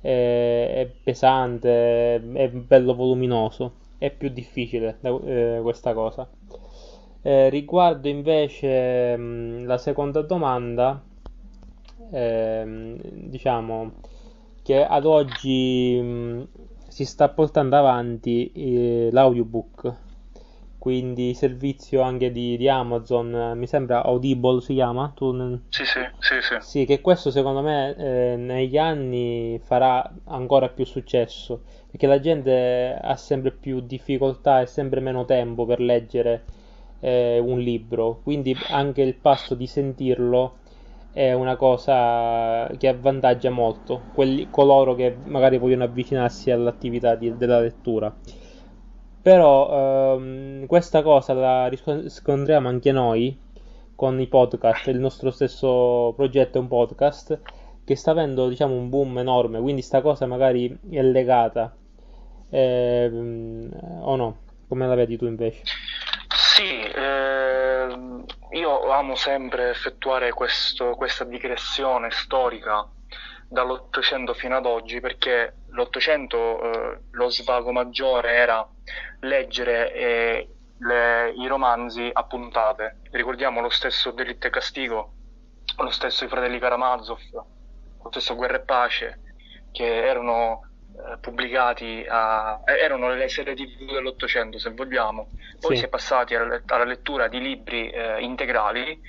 è, 0.00 0.72
è 0.74 0.90
pesante, 1.02 2.14
è 2.14 2.48
bello 2.48 2.94
voluminoso, 2.94 3.74
è 3.98 4.10
più 4.10 4.30
difficile 4.30 4.98
eh, 5.02 5.60
questa 5.62 5.92
cosa. 5.92 6.26
Eh, 7.20 7.50
riguardo 7.50 8.08
invece 8.08 9.16
mh, 9.16 9.22
mm, 9.22 9.66
la 9.66 9.78
seconda 9.78 10.22
domanda, 10.22 11.02
eh, 12.10 12.96
diciamo 13.12 13.92
che 14.62 14.84
ad 14.84 15.04
oggi 15.04 16.00
mh, 16.00 16.06
mm, 16.06 16.42
si 16.88 17.04
sta 17.04 17.28
portando 17.28 17.76
avanti 17.76 18.50
eh, 18.52 19.08
l'audiobook 19.12 20.05
quindi 20.86 21.34
servizio 21.34 22.00
anche 22.00 22.30
di, 22.30 22.56
di, 22.56 22.68
Amazon, 22.68 23.54
mi 23.56 23.66
sembra 23.66 24.04
Audible 24.04 24.60
si 24.60 24.74
chiama? 24.74 25.10
Tu... 25.16 25.58
Sì, 25.68 25.84
sì, 25.84 25.98
sì, 26.20 26.34
sì. 26.40 26.56
Sì, 26.60 26.84
che 26.84 27.00
questo 27.00 27.32
secondo 27.32 27.60
me 27.60 27.96
eh, 27.96 28.36
negli 28.36 28.78
anni 28.78 29.60
farà 29.64 30.08
ancora 30.26 30.68
più 30.68 30.84
successo, 30.84 31.64
perché 31.90 32.06
la 32.06 32.20
gente 32.20 32.96
ha 33.02 33.16
sempre 33.16 33.50
più 33.50 33.80
difficoltà 33.80 34.60
e 34.60 34.66
sempre 34.66 35.00
meno 35.00 35.24
tempo 35.24 35.66
per 35.66 35.80
leggere 35.80 36.44
eh, 37.00 37.40
un 37.40 37.58
libro, 37.58 38.20
quindi 38.22 38.56
anche 38.68 39.02
il 39.02 39.16
passo 39.16 39.56
di 39.56 39.66
sentirlo 39.66 40.58
è 41.10 41.32
una 41.32 41.56
cosa 41.56 42.70
che 42.78 42.86
avvantaggia 42.86 43.50
molto 43.50 44.02
quelli, 44.12 44.46
coloro 44.50 44.94
che 44.94 45.16
magari 45.24 45.58
vogliono 45.58 45.82
avvicinarsi 45.82 46.52
all'attività 46.52 47.16
di, 47.16 47.36
della 47.36 47.58
lettura. 47.58 48.16
Però 49.26 50.14
ehm, 50.14 50.66
questa 50.66 51.02
cosa 51.02 51.32
la 51.32 51.66
riscontriamo 51.66 52.68
anche 52.68 52.92
noi 52.92 53.36
con 53.96 54.20
i 54.20 54.28
podcast, 54.28 54.86
il 54.86 55.00
nostro 55.00 55.32
stesso 55.32 56.12
progetto 56.14 56.58
è 56.58 56.60
un 56.60 56.68
podcast 56.68 57.40
che 57.84 57.96
sta 57.96 58.12
avendo 58.12 58.48
diciamo 58.48 58.74
un 58.74 58.88
boom 58.88 59.18
enorme, 59.18 59.58
quindi 59.58 59.82
sta 59.82 60.00
cosa 60.00 60.26
magari 60.26 60.68
è 60.92 61.02
legata 61.02 61.74
eh, 62.50 63.10
o 64.00 64.14
no? 64.14 64.38
Come 64.68 64.86
la 64.86 64.94
vedi 64.94 65.16
tu 65.16 65.26
invece? 65.26 65.62
Sì, 66.28 66.82
eh, 66.82 67.88
io 68.50 68.90
amo 68.92 69.16
sempre 69.16 69.70
effettuare 69.70 70.30
questo, 70.30 70.94
questa 70.94 71.24
digressione 71.24 72.12
storica 72.12 72.88
dall'Ottocento 73.48 74.34
fino 74.34 74.56
ad 74.56 74.66
oggi 74.66 75.00
perché 75.00 75.54
l'Ottocento 75.68 76.62
eh, 76.62 76.98
lo 77.10 77.28
svago 77.30 77.72
maggiore 77.72 78.32
era 78.32 78.66
leggere 79.20 79.92
eh, 79.92 80.48
le, 80.78 81.32
i 81.36 81.46
romanzi 81.46 82.10
a 82.12 82.24
puntate. 82.24 83.00
Ricordiamo 83.10 83.60
lo 83.60 83.70
stesso 83.70 84.10
Delitto 84.10 84.46
e 84.46 84.50
Castigo, 84.50 85.12
lo 85.78 85.90
stesso 85.90 86.24
I 86.24 86.28
Fratelli 86.28 86.58
Karamazov, 86.58 87.20
lo 87.32 88.10
stesso 88.10 88.34
Guerra 88.34 88.56
e 88.56 88.60
Pace, 88.60 89.20
che 89.72 90.04
erano 90.06 90.62
eh, 90.96 91.18
pubblicati 91.18 92.04
a, 92.08 92.60
eh, 92.64 92.78
erano 92.78 93.12
le 93.12 93.28
serie 93.28 93.54
tv 93.54 93.92
dell'Ottocento 93.92 94.58
se 94.58 94.70
vogliamo, 94.70 95.30
poi 95.60 95.74
sì. 95.74 95.80
si 95.80 95.84
è 95.84 95.88
passati 95.88 96.34
alla, 96.34 96.60
alla 96.66 96.84
lettura 96.84 97.28
di 97.28 97.40
libri 97.40 97.90
eh, 97.90 98.20
integrali 98.20 99.00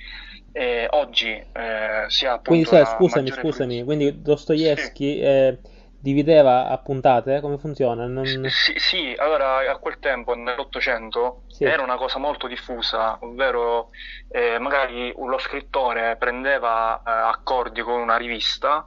e 0.58 0.88
oggi 0.90 1.30
eh, 1.30 2.06
si 2.08 2.26
ha 2.26 2.32
appunto 2.32 2.50
quindi 2.50 2.66
sai, 2.66 2.84
scusami 2.84 3.30
scusami 3.30 3.84
quindi 3.84 4.20
Dostoevsky 4.20 5.14
sì. 5.14 5.20
eh, 5.20 5.58
divideva 6.00 6.66
a 6.66 6.78
puntate 6.78 7.40
come 7.40 7.58
funziona 7.58 8.06
non... 8.06 8.26
sì, 8.48 8.74
sì, 8.76 9.14
allora 9.16 9.70
a 9.70 9.76
quel 9.76 10.00
tempo 10.00 10.34
nell'Ottocento 10.34 11.42
sì. 11.46 11.62
era 11.62 11.80
una 11.84 11.96
cosa 11.96 12.18
molto 12.18 12.48
diffusa 12.48 13.18
ovvero 13.20 13.90
eh, 14.32 14.58
magari 14.58 15.14
lo 15.16 15.38
scrittore 15.38 16.16
prendeva 16.16 17.02
eh, 17.06 17.10
accordi 17.10 17.80
con 17.82 18.00
una 18.00 18.16
rivista 18.16 18.84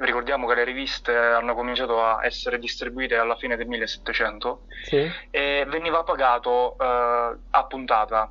ricordiamo 0.00 0.46
che 0.46 0.54
le 0.54 0.64
riviste 0.64 1.16
hanno 1.16 1.54
cominciato 1.54 2.04
a 2.04 2.26
essere 2.26 2.58
distribuite 2.58 3.16
alla 3.16 3.36
fine 3.36 3.56
del 3.56 3.68
1700 3.68 4.66
sì. 4.84 5.10
e 5.30 5.64
veniva 5.66 6.02
pagato 6.02 6.76
eh, 6.78 7.36
a 7.48 7.64
puntata 7.64 8.30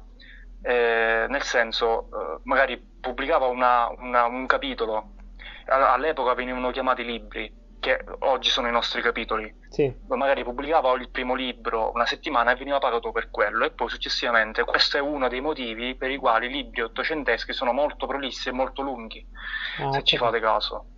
eh, 0.66 1.28
nel 1.30 1.44
senso 1.44 2.08
eh, 2.08 2.40
magari 2.44 2.84
pubblicava 3.00 3.46
una, 3.46 3.88
una, 4.00 4.26
un 4.26 4.48
capitolo, 4.48 5.12
all'epoca 5.68 6.34
venivano 6.34 6.72
chiamati 6.72 7.06
libri, 7.06 7.64
che 7.80 8.04
oggi 8.20 8.50
sono 8.50 8.68
i 8.68 8.72
nostri 8.72 9.00
capitoli, 9.04 9.54
sì. 9.70 9.94
magari 10.08 10.44
pubblicava 10.44 10.92
il 10.94 11.10
primo 11.12 11.36
libro 11.36 11.92
una 11.94 12.08
settimana 12.08 12.52
e 12.52 12.56
veniva 12.56 12.80
pagato 12.80 13.12
per 13.12 13.30
quello. 13.30 13.64
E 13.64 13.70
poi 13.70 13.90
successivamente 13.90 14.64
questo 14.64 14.98
è 14.98 15.00
uno 15.00 15.28
dei 15.28 15.40
motivi 15.40 15.94
per 15.94 16.10
i 16.10 16.18
quali 16.18 16.48
i 16.48 16.52
libri 16.52 16.82
ottocenteschi 16.82 17.54
sono 17.54 17.72
molto 17.72 18.08
prolissi 18.08 18.50
e 18.50 18.54
molto 18.54 18.82
lunghi, 18.82 19.24
ah, 19.82 19.92
se 19.92 20.02
ci 20.02 20.18
fate 20.18 20.40
caso. 20.40 20.94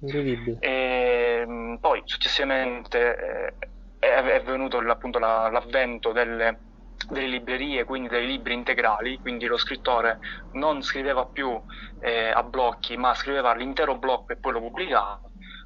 E, 0.62 1.44
mm, 1.46 1.76
poi 1.76 2.02
successivamente 2.06 3.54
eh, 3.60 3.68
è, 4.00 4.24
è, 4.24 4.42
venuto 4.44 4.78
appunto 4.78 5.20
la, 5.20 5.50
l'avvento 5.52 6.14
delle 6.14 6.67
delle 7.10 7.28
librerie, 7.28 7.84
quindi 7.84 8.10
dei 8.10 8.26
libri 8.26 8.54
integrali, 8.54 9.20
quindi 9.20 9.46
lo 9.46 9.58
scrittore 9.58 10.20
non 10.54 10.82
scriveva 10.82 11.26
più 11.26 11.60
eh, 12.00 12.30
a 12.30 12.44
blocchi, 12.44 12.98
ma 12.98 13.14
scriveva 13.14 13.54
l'intero 13.54 13.96
blocco 13.96 14.34
e 14.34 14.38
poi 14.38 14.54
lo 14.54 14.60
pubblicava. 14.60 15.22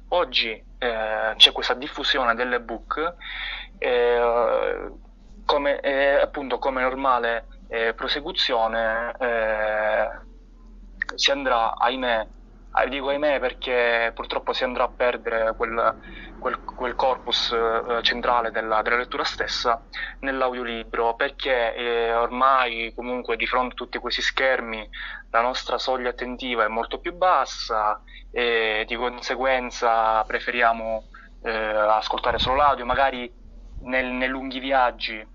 Oggi 0.08 0.50
eh, 0.50 1.32
c'è 1.36 1.52
questa 1.52 1.74
diffusione 1.74 2.34
dell'ebook, 2.34 3.14
eh, 3.78 4.90
come, 5.44 5.80
eh, 5.80 6.20
appunto 6.20 6.58
come 6.58 6.82
normale 6.82 7.46
eh, 7.68 7.94
prosecuzione 7.94 9.14
eh, 9.18 10.08
si 11.14 11.30
andrà, 11.30 11.76
ahimè, 11.76 12.26
ah, 12.72 12.86
dico 12.86 13.08
ahimè 13.08 13.40
perché 13.40 14.12
purtroppo 14.14 14.52
si 14.52 14.64
andrà 14.64 14.84
a 14.84 14.88
perdere 14.88 15.54
quel, 15.56 15.96
quel, 16.42 16.62
quel 16.62 16.94
corpus 16.94 17.52
eh, 17.52 18.02
centrale 18.02 18.50
della, 18.50 18.82
della, 18.82 18.96
lettura 18.96 19.24
stessa 19.24 19.82
nell'audiolibro, 20.20 21.14
perché 21.14 21.74
eh, 21.74 22.12
ormai 22.12 22.92
comunque 22.94 23.36
di 23.36 23.46
fronte 23.46 23.74
a 23.74 23.76
tutti 23.76 23.98
questi 23.98 24.20
schermi 24.20 24.86
la 25.30 25.40
nostra 25.40 25.78
soglia 25.78 26.10
attentiva 26.10 26.64
è 26.64 26.68
molto 26.68 26.98
più 26.98 27.14
bassa 27.14 28.02
e 28.30 28.84
di 28.86 28.96
conseguenza 28.96 30.22
preferiamo 30.24 31.04
eh, 31.44 31.50
ascoltare 31.50 32.38
solo 32.38 32.56
l'audio, 32.56 32.84
magari 32.84 33.32
nel, 33.84 34.06
nei 34.06 34.28
lunghi 34.28 34.58
viaggi 34.58 35.26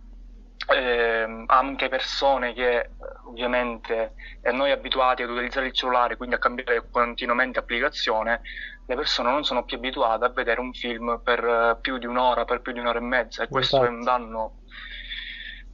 eh, 0.69 1.43
anche 1.45 1.87
persone 1.87 2.53
che 2.53 2.89
ovviamente 3.25 4.13
eh, 4.41 4.51
noi 4.51 4.71
abituati 4.71 5.23
ad 5.23 5.29
utilizzare 5.29 5.67
il 5.67 5.73
cellulare, 5.73 6.17
quindi 6.17 6.35
a 6.35 6.39
cambiare 6.39 6.89
continuamente 6.91 7.59
applicazione, 7.59 8.41
le 8.87 8.95
persone 8.95 9.29
non 9.31 9.43
sono 9.43 9.65
più 9.65 9.77
abituate 9.77 10.25
a 10.25 10.29
vedere 10.29 10.61
un 10.61 10.71
film 10.73 11.19
per 11.21 11.43
uh, 11.43 11.81
più 11.81 11.97
di 11.97 12.05
un'ora, 12.05 12.45
per 12.45 12.61
più 12.61 12.71
di 12.71 12.79
un'ora 12.79 12.99
e 12.99 13.01
mezza 13.01 13.43
e 13.43 13.49
questo 13.49 13.75
Infatti. 13.75 13.93
è 13.93 13.97
un 13.97 14.03
danno 14.03 14.53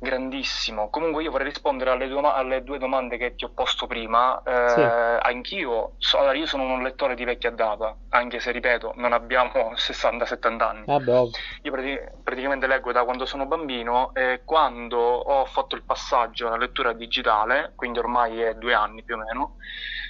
grandissimo. 0.04 0.90
Comunque 0.90 1.24
io 1.24 1.32
vorrei 1.32 1.48
rispondere 1.48 1.90
alle 1.90 2.08
due, 2.08 2.22
alle 2.22 2.64
due 2.64 2.78
domande 2.78 3.18
che 3.18 3.36
ti 3.36 3.46
ho 3.46 3.50
posto 3.54 3.88
prima. 3.88 4.42
Eh, 4.44 4.68
sì. 4.68 4.82
Anch'io, 4.82 5.94
so, 5.98 6.20
allora 6.20 6.38
io 6.38 6.46
sono 6.46 6.64
un 6.64 6.84
lettore 6.84 7.16
di 7.16 7.24
vecchia 7.24 7.50
data, 7.52 7.98
anche 8.10 8.40
se 8.40 8.52
ripeto, 8.52 8.94
non 8.98 9.14
abbiamo 9.14 9.74
60-70 9.74 10.68
anni. 10.68 10.84
Ah, 10.88 11.00
io 11.64 11.72
pratic- 11.72 12.12
praticamente 12.22 12.68
leggo 12.68 12.92
da 12.92 13.04
quando 13.06 13.26
sono 13.26 13.48
bambino 13.48 14.14
e 14.14 14.42
quando 14.46 14.98
ho 15.00 15.46
fatto 15.46 15.76
il 15.76 15.84
passaggio 15.84 16.48
alla 16.48 16.58
lettura 16.58 16.94
digitale, 16.94 17.72
quindi 17.76 18.00
ormai 18.00 18.42
è 18.42 18.54
due 18.56 18.74
anni 18.74 19.04
più 19.04 19.16
o 19.16 19.20
meno, 19.20 19.56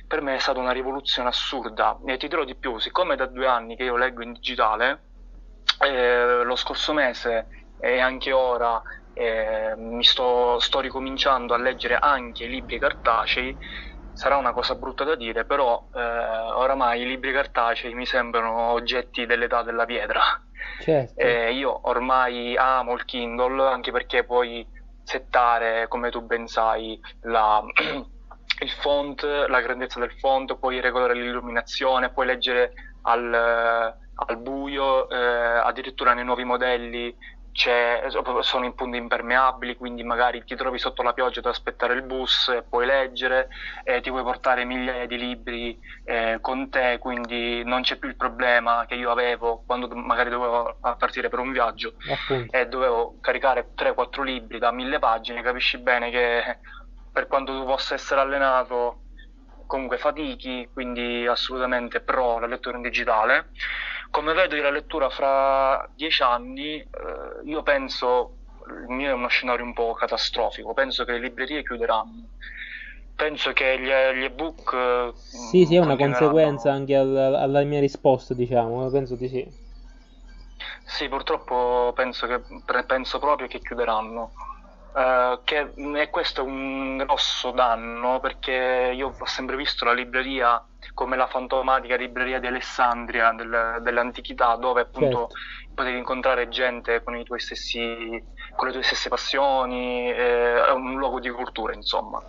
per 0.08 0.22
me 0.22 0.36
è 0.36 0.40
stata 0.40 0.60
una 0.60 0.72
rivoluzione 0.72 1.30
assurda. 1.30 2.00
E 2.06 2.18
ti 2.18 2.28
dirò 2.28 2.44
di 2.44 2.56
più, 2.56 2.80
siccome 2.80 3.16
da 3.16 3.28
due 3.28 3.48
anni 3.48 3.76
che 3.76 3.84
io 3.84 3.96
leggo 3.96 4.24
in 4.24 4.34
digitale, 4.34 5.04
eh, 5.86 6.44
lo 6.44 6.56
scorso 6.56 6.94
mese 6.94 7.48
e 7.78 8.00
anche 8.00 8.32
ora 8.32 8.82
eh, 9.14 9.74
mi 9.78 10.04
sto, 10.04 10.60
sto 10.60 10.80
ricominciando 10.80 11.54
a 11.54 11.58
leggere 11.58 11.98
anche 11.98 12.46
i 12.46 12.50
libri 12.50 12.80
cartacei, 12.80 13.58
sarà 14.12 14.38
una 14.38 14.54
cosa 14.54 14.76
brutta 14.76 15.04
da 15.04 15.16
dire, 15.16 15.46
però 15.46 15.88
eh, 15.94 16.00
oramai 16.00 17.02
i 17.02 17.06
libri 17.06 17.32
cartacei 17.32 17.94
mi 17.94 18.06
sembrano 18.06 18.72
oggetti 18.72 19.26
dell'età 19.26 19.64
della 19.64 19.86
pietra. 19.86 20.22
Certo. 20.80 21.20
Eh, 21.20 21.54
io 21.54 21.88
ormai 21.90 22.56
amo 22.56 22.94
il 22.94 23.06
Kindle 23.06 23.68
anche 23.68 23.92
perché 23.92 24.24
puoi 24.24 24.66
settare, 25.04 25.88
come 25.88 26.10
tu 26.10 26.22
ben 26.22 26.48
sai, 26.48 27.00
la, 27.22 27.64
il 28.62 28.70
font, 28.80 29.22
la 29.24 29.62
grandezza 29.62 30.00
del 30.00 30.14
font, 30.20 30.58
puoi 30.58 30.80
regolare 30.80 31.16
l'illuminazione, 31.16 32.12
puoi 32.12 32.28
leggere 32.28 32.74
al, 33.02 33.34
al 33.34 34.38
buio, 34.38 35.10
eh, 35.10 35.18
addirittura 35.18 36.14
nei 36.14 36.24
nuovi 36.24 36.44
modelli 36.44 37.16
sono 37.54 38.66
in 38.66 38.74
punti 38.74 38.98
impermeabili, 38.98 39.78
quindi 39.78 40.04
magari 40.04 40.44
ti 40.44 40.56
trovi 40.56 40.80
sotto 40.80 41.04
la 41.04 41.14
pioggia 41.14 41.40
ad 41.40 41.46
aspettare 41.46 41.94
il 41.94 42.02
bus 42.02 42.64
puoi 42.68 42.86
leggere, 42.86 43.50
eh, 43.84 44.02
ti 44.02 44.10
puoi 44.10 44.24
portare 44.24 44.66
migliaia 44.66 45.06
di 45.06 45.18
libri 45.18 45.80
eh, 46.04 46.40
con 46.42 46.70
te, 46.70 46.98
quindi 47.00 47.64
non 47.64 47.82
c'è 47.82 47.98
più 47.98 48.10
il 48.10 48.16
problema 48.16 48.86
che 48.88 48.96
io 48.96 49.12
avevo 49.12 49.64
quando 49.66 49.88
magari 49.96 50.30
dovevo 50.30 50.78
partire 50.98 51.30
per 51.30 51.40
un 51.40 51.52
viaggio 51.52 51.94
e 52.50 52.68
dovevo 52.68 53.18
caricare 53.22 53.70
3-4 53.76 54.24
libri 54.24 54.58
da 54.58 54.72
mille 54.72 55.00
pagine, 55.00 55.42
capisci 55.42 55.78
bene 55.78 56.10
che 56.10 56.58
per 57.12 57.28
quanto 57.28 57.58
tu 57.58 57.64
possa 57.66 57.94
essere 57.94 58.22
allenato 58.22 59.03
comunque 59.66 59.98
fatichi, 59.98 60.70
quindi 60.72 61.26
assolutamente 61.28 62.02
pro 62.02 62.40
la 62.40 62.48
lettura 62.48 62.78
in 62.78 62.84
digitale 62.84 63.52
come 64.14 64.34
vedo 64.34 64.56
io 64.56 64.62
la 64.62 64.70
lettura 64.70 65.10
fra 65.10 65.90
dieci 65.96 66.22
anni, 66.22 66.76
eh, 66.76 66.88
io 67.46 67.64
penso, 67.64 68.36
il 68.68 68.94
mio 68.94 69.10
è 69.10 69.14
uno 69.14 69.28
scenario 69.28 69.66
un 69.66 69.74
po' 69.74 69.94
catastrofico, 69.94 70.72
penso 70.76 71.04
che 71.04 71.14
le 71.14 71.20
librerie 71.20 71.64
chiuderanno. 71.64 72.28
Penso 73.16 73.54
che 73.54 73.80
gli, 73.80 74.20
gli 74.20 74.24
ebook... 74.24 75.14
Sì, 75.16 75.66
sì, 75.66 75.78
è 75.78 75.80
una 75.80 75.96
conseguenza 75.96 76.72
anche 76.72 76.96
alla, 76.96 77.40
alla 77.40 77.64
mia 77.64 77.80
risposta, 77.80 78.36
diciamo, 78.36 78.88
penso 78.92 79.16
di 79.16 79.28
sì. 79.28 79.52
Sì, 80.86 81.10
purtroppo 81.10 81.92
penso, 81.96 82.28
che, 82.28 82.40
penso 82.86 83.18
proprio 83.18 83.48
che 83.48 83.62
chiuderanno. 83.62 84.32
Uh, 84.94 85.40
che, 85.44 85.72
e 85.96 86.10
questo 86.12 86.42
è 86.42 86.44
un 86.44 86.98
grosso 86.98 87.50
danno 87.50 88.20
perché 88.20 88.92
io 88.94 89.16
ho 89.18 89.26
sempre 89.26 89.56
visto 89.56 89.86
la 89.86 89.94
libreria 89.94 90.64
come 90.94 91.16
la 91.16 91.26
fantomatica 91.26 91.96
libreria 91.96 92.40
di 92.40 92.46
Alessandria 92.46 93.32
del, 93.32 93.80
dell'antichità 93.82 94.56
dove 94.56 94.82
appunto 94.82 95.30
certo. 95.30 95.74
potevi 95.74 95.98
incontrare 95.98 96.48
gente 96.50 97.02
con, 97.04 97.20
stessi, 97.38 98.24
con, 98.56 98.68
le 98.68 98.74
tue 98.74 98.84
stesse 98.84 99.10
passioni, 99.10 100.12
eh, 100.12 100.66
è 100.66 100.72
un 100.72 100.96
luogo 100.96 101.20
di 101.20 101.30
cultura 101.30 101.74
insomma. 101.74 102.22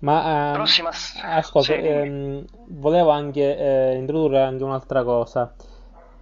Ma 0.00 0.50
uh, 0.50 0.52
Prossima... 0.52 0.90
ascolta, 1.22 1.72
sì. 1.72 1.80
ehm, 1.80 2.44
volevo 2.68 3.10
anche 3.10 3.56
eh, 3.56 3.94
introdurre 3.94 4.42
anche 4.42 4.64
un'altra 4.64 5.02
cosa. 5.04 5.54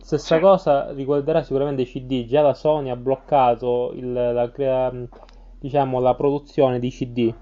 Stessa 0.04 0.34
sì. 0.34 0.40
cosa 0.42 0.92
riguarderà 0.92 1.42
sicuramente 1.42 1.80
i 1.80 1.86
CD. 1.86 2.26
Già 2.26 2.42
la 2.42 2.52
Sony 2.52 2.90
ha 2.90 2.96
bloccato 2.96 3.92
il, 3.94 4.12
la, 4.12 4.92
diciamo, 5.58 5.98
la 5.98 6.14
produzione 6.14 6.78
di 6.78 6.90
CD. 6.90 7.34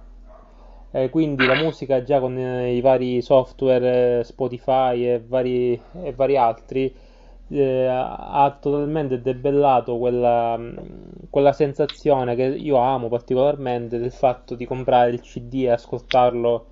Eh, 0.92 1.11
quindi 1.11 1.44
la 1.44 1.57
musica 1.57 2.05
già 2.05 2.20
con 2.20 2.38
eh, 2.38 2.77
i 2.77 2.81
vari 2.81 3.20
software, 3.20 4.20
eh, 4.20 4.25
Spotify 4.25 5.05
e 5.05 5.20
vari, 5.27 5.81
e 6.05 6.12
vari 6.12 6.37
altri, 6.37 6.94
eh, 7.48 7.85
ha 7.85 8.57
totalmente 8.61 9.20
debellato 9.20 9.98
quella, 9.98 10.57
quella 11.31 11.53
sensazione 11.53 12.37
che 12.37 12.44
io 12.44 12.77
amo 12.77 13.09
particolarmente 13.09 13.98
del 13.98 14.12
fatto 14.12 14.55
di 14.55 14.66
comprare 14.66 15.11
il 15.11 15.20
CD 15.20 15.64
e 15.64 15.70
ascoltarlo 15.70 16.66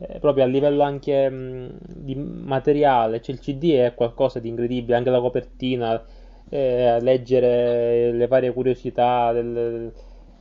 eh, 0.00 0.18
proprio 0.18 0.44
a 0.44 0.46
livello 0.46 0.82
anche 0.82 1.28
mh, 1.28 1.78
di 1.86 2.14
materiale, 2.14 3.20
cioè 3.20 3.34
il 3.34 3.40
CD 3.40 3.72
è 3.72 3.94
qualcosa 3.94 4.38
di 4.38 4.48
incredibile, 4.48 4.96
anche 4.96 5.10
la 5.10 5.20
copertina, 5.20 6.02
eh, 6.48 6.98
leggere 7.00 8.10
le 8.12 8.26
varie 8.26 8.52
curiosità, 8.52 9.32
del, 9.32 9.92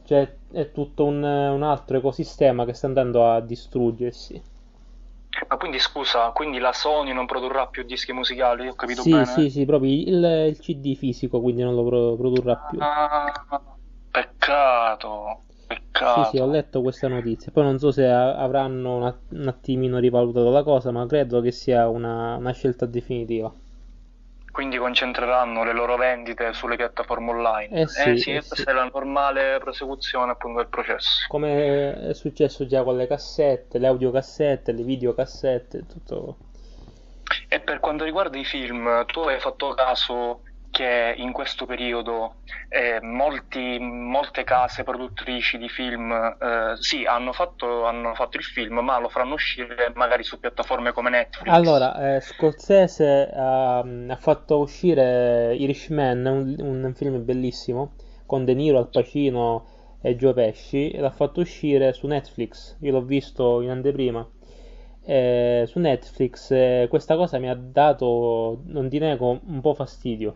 cioè 0.06 0.34
è 0.52 0.72
tutto 0.72 1.04
un, 1.06 1.22
un, 1.22 1.64
altro 1.64 1.98
ecosistema 1.98 2.66
che 2.66 2.74
sta 2.74 2.88
andando 2.88 3.30
a 3.30 3.42
distruggersi. 3.42 4.42
Ma 5.48 5.58
quindi 5.58 5.80
scusa, 5.80 6.32
quindi 6.32 6.58
la 6.58 6.74
Sony 6.74 7.12
non 7.12 7.26
produrrà 7.26 7.68
più 7.68 7.84
dischi 7.84 8.14
musicali, 8.14 8.68
ho 8.68 8.74
capito 8.76 9.02
sì, 9.02 9.12
bene? 9.12 9.26
Sì, 9.26 9.50
sì, 9.50 9.66
proprio 9.66 9.92
il, 9.92 10.48
il 10.50 10.60
CD 10.60 10.96
fisico, 10.96 11.42
quindi 11.42 11.64
non 11.64 11.76
lo 11.76 11.84
pro- 11.84 12.16
produrrà 12.16 12.56
più. 12.56 12.80
Ah, 12.82 13.32
peccato. 14.10 15.44
Peccato. 15.70 16.24
Sì, 16.24 16.30
sì, 16.32 16.42
ho 16.42 16.48
letto 16.48 16.82
questa 16.82 17.08
notizia. 17.08 17.52
Poi 17.52 17.64
non 17.64 17.78
so 17.78 17.92
se 17.92 18.08
avranno 18.08 18.96
un, 18.96 19.16
un 19.30 19.48
attimino 19.48 20.00
rivalutato 20.00 20.50
la 20.50 20.64
cosa, 20.64 20.90
ma 20.90 21.06
credo 21.06 21.42
che 21.42 21.52
sia 21.52 21.88
una, 21.88 22.38
una 22.38 22.54
scelta 22.54 22.88
definitiva 22.88 23.54
quindi 24.52 24.78
concentreranno 24.78 25.64
le 25.64 25.72
loro 25.72 25.96
vendite 25.96 26.52
sulle 26.52 26.76
piattaforme 26.76 27.30
online. 27.30 27.82
Eh 27.82 27.88
sì, 27.88 28.10
eh 28.10 28.18
sì 28.18 28.32
eh 28.32 28.38
questa 28.40 28.56
sì. 28.56 28.64
è 28.64 28.74
la 28.74 28.90
normale 28.92 29.58
prosecuzione 29.60 30.32
appunto 30.32 30.58
del 30.58 30.68
processo. 30.68 31.28
Come 31.30 32.10
è 32.10 32.14
successo 32.14 32.66
già 32.66 32.84
con 32.84 32.98
le 32.98 33.08
cassette, 33.08 33.78
le 33.78 33.88
audiocassette, 33.88 34.74
le 34.74 34.84
videocassette, 34.84 35.86
tutto. 35.86 36.38
E 37.48 37.60
per 37.62 37.80
quanto 37.80 38.04
riguarda 38.04 38.38
i 38.38 38.44
film, 38.44 39.06
tu 39.06 39.22
hai 39.22 39.40
fatto 39.40 39.74
caso 39.76 40.42
che 40.72 41.14
in 41.18 41.32
questo 41.32 41.66
periodo 41.66 42.36
eh, 42.70 43.00
molti, 43.02 43.78
molte 43.80 44.44
case 44.44 44.84
produttrici 44.84 45.58
di 45.58 45.68
film 45.68 46.12
eh, 46.12 46.76
sì, 46.80 47.06
hanno 47.06 47.34
fatto, 47.34 47.86
hanno 47.86 48.14
fatto, 48.14 48.38
il 48.38 48.44
film, 48.44 48.80
ma 48.80 49.00
lo 49.00 49.10
faranno 49.10 49.34
uscire 49.34 49.92
magari 49.96 50.24
su 50.24 50.40
piattaforme 50.40 50.92
come 50.92 51.10
Netflix. 51.10 51.52
Allora, 51.52 52.16
eh, 52.16 52.22
Scorsese 52.22 53.30
ha, 53.34 53.80
ha 53.80 54.16
fatto 54.18 54.60
uscire 54.60 55.56
Irishman, 55.56 56.26
un, 56.26 56.84
un, 56.84 56.94
film 56.94 57.24
bellissimo, 57.24 57.94
con 58.26 58.46
De 58.46 58.54
Niro, 58.54 58.78
Al 58.78 58.90
Pacino 58.90 59.98
e 60.02 60.16
Joe 60.16 60.34
Pesci, 60.34 60.96
l'ha 60.98 61.12
fatto 61.12 61.42
uscire 61.42 61.94
su 61.94 62.08
Netflix. 62.08 62.78
Io 62.82 62.92
l'ho 62.92 63.04
visto 63.04 63.62
in 63.62 63.72
anteprima. 63.72 64.28
Eh, 65.02 65.64
su 65.66 65.80
Netflix 65.80 66.52
eh, 66.52 66.86
questa 66.88 67.16
cosa 67.16 67.40
mi 67.40 67.50
ha 67.50 67.56
dato, 67.56 68.62
non 68.66 68.90
ti 68.90 69.00
nego, 69.00 69.40
un 69.44 69.62
po' 69.62 69.74
fastidio 69.74 70.36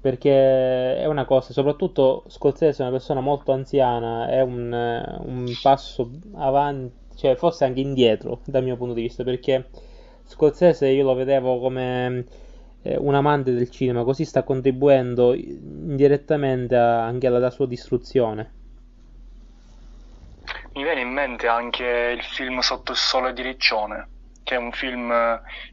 perché 0.00 0.96
è 0.96 1.06
una 1.06 1.24
cosa, 1.24 1.52
soprattutto 1.52 2.24
Scorsese 2.28 2.82
è 2.82 2.86
una 2.86 2.96
persona 2.96 3.20
molto 3.20 3.52
anziana, 3.52 4.28
è 4.28 4.40
un, 4.40 4.72
un 4.72 5.46
passo 5.60 6.10
avanti, 6.34 7.16
cioè 7.16 7.34
forse 7.34 7.64
anche 7.64 7.80
indietro 7.80 8.40
dal 8.44 8.62
mio 8.62 8.76
punto 8.76 8.94
di 8.94 9.02
vista, 9.02 9.24
perché 9.24 9.68
Scorsese 10.24 10.86
io 10.88 11.04
lo 11.04 11.14
vedevo 11.14 11.58
come 11.58 12.24
eh, 12.82 12.96
un 12.96 13.14
amante 13.14 13.52
del 13.52 13.70
cinema, 13.70 14.04
così 14.04 14.24
sta 14.24 14.44
contribuendo 14.44 15.34
indirettamente 15.34 16.76
a, 16.76 17.04
anche 17.04 17.26
alla 17.26 17.50
sua 17.50 17.66
distruzione. 17.66 18.52
Mi 20.74 20.84
viene 20.84 21.00
in 21.00 21.08
mente 21.08 21.48
anche 21.48 22.14
il 22.16 22.22
film 22.22 22.60
Sotto 22.60 22.92
il 22.92 22.98
sole 22.98 23.32
di 23.32 23.42
Riccione, 23.42 24.08
che 24.44 24.54
è 24.54 24.58
un 24.58 24.70
film 24.70 25.12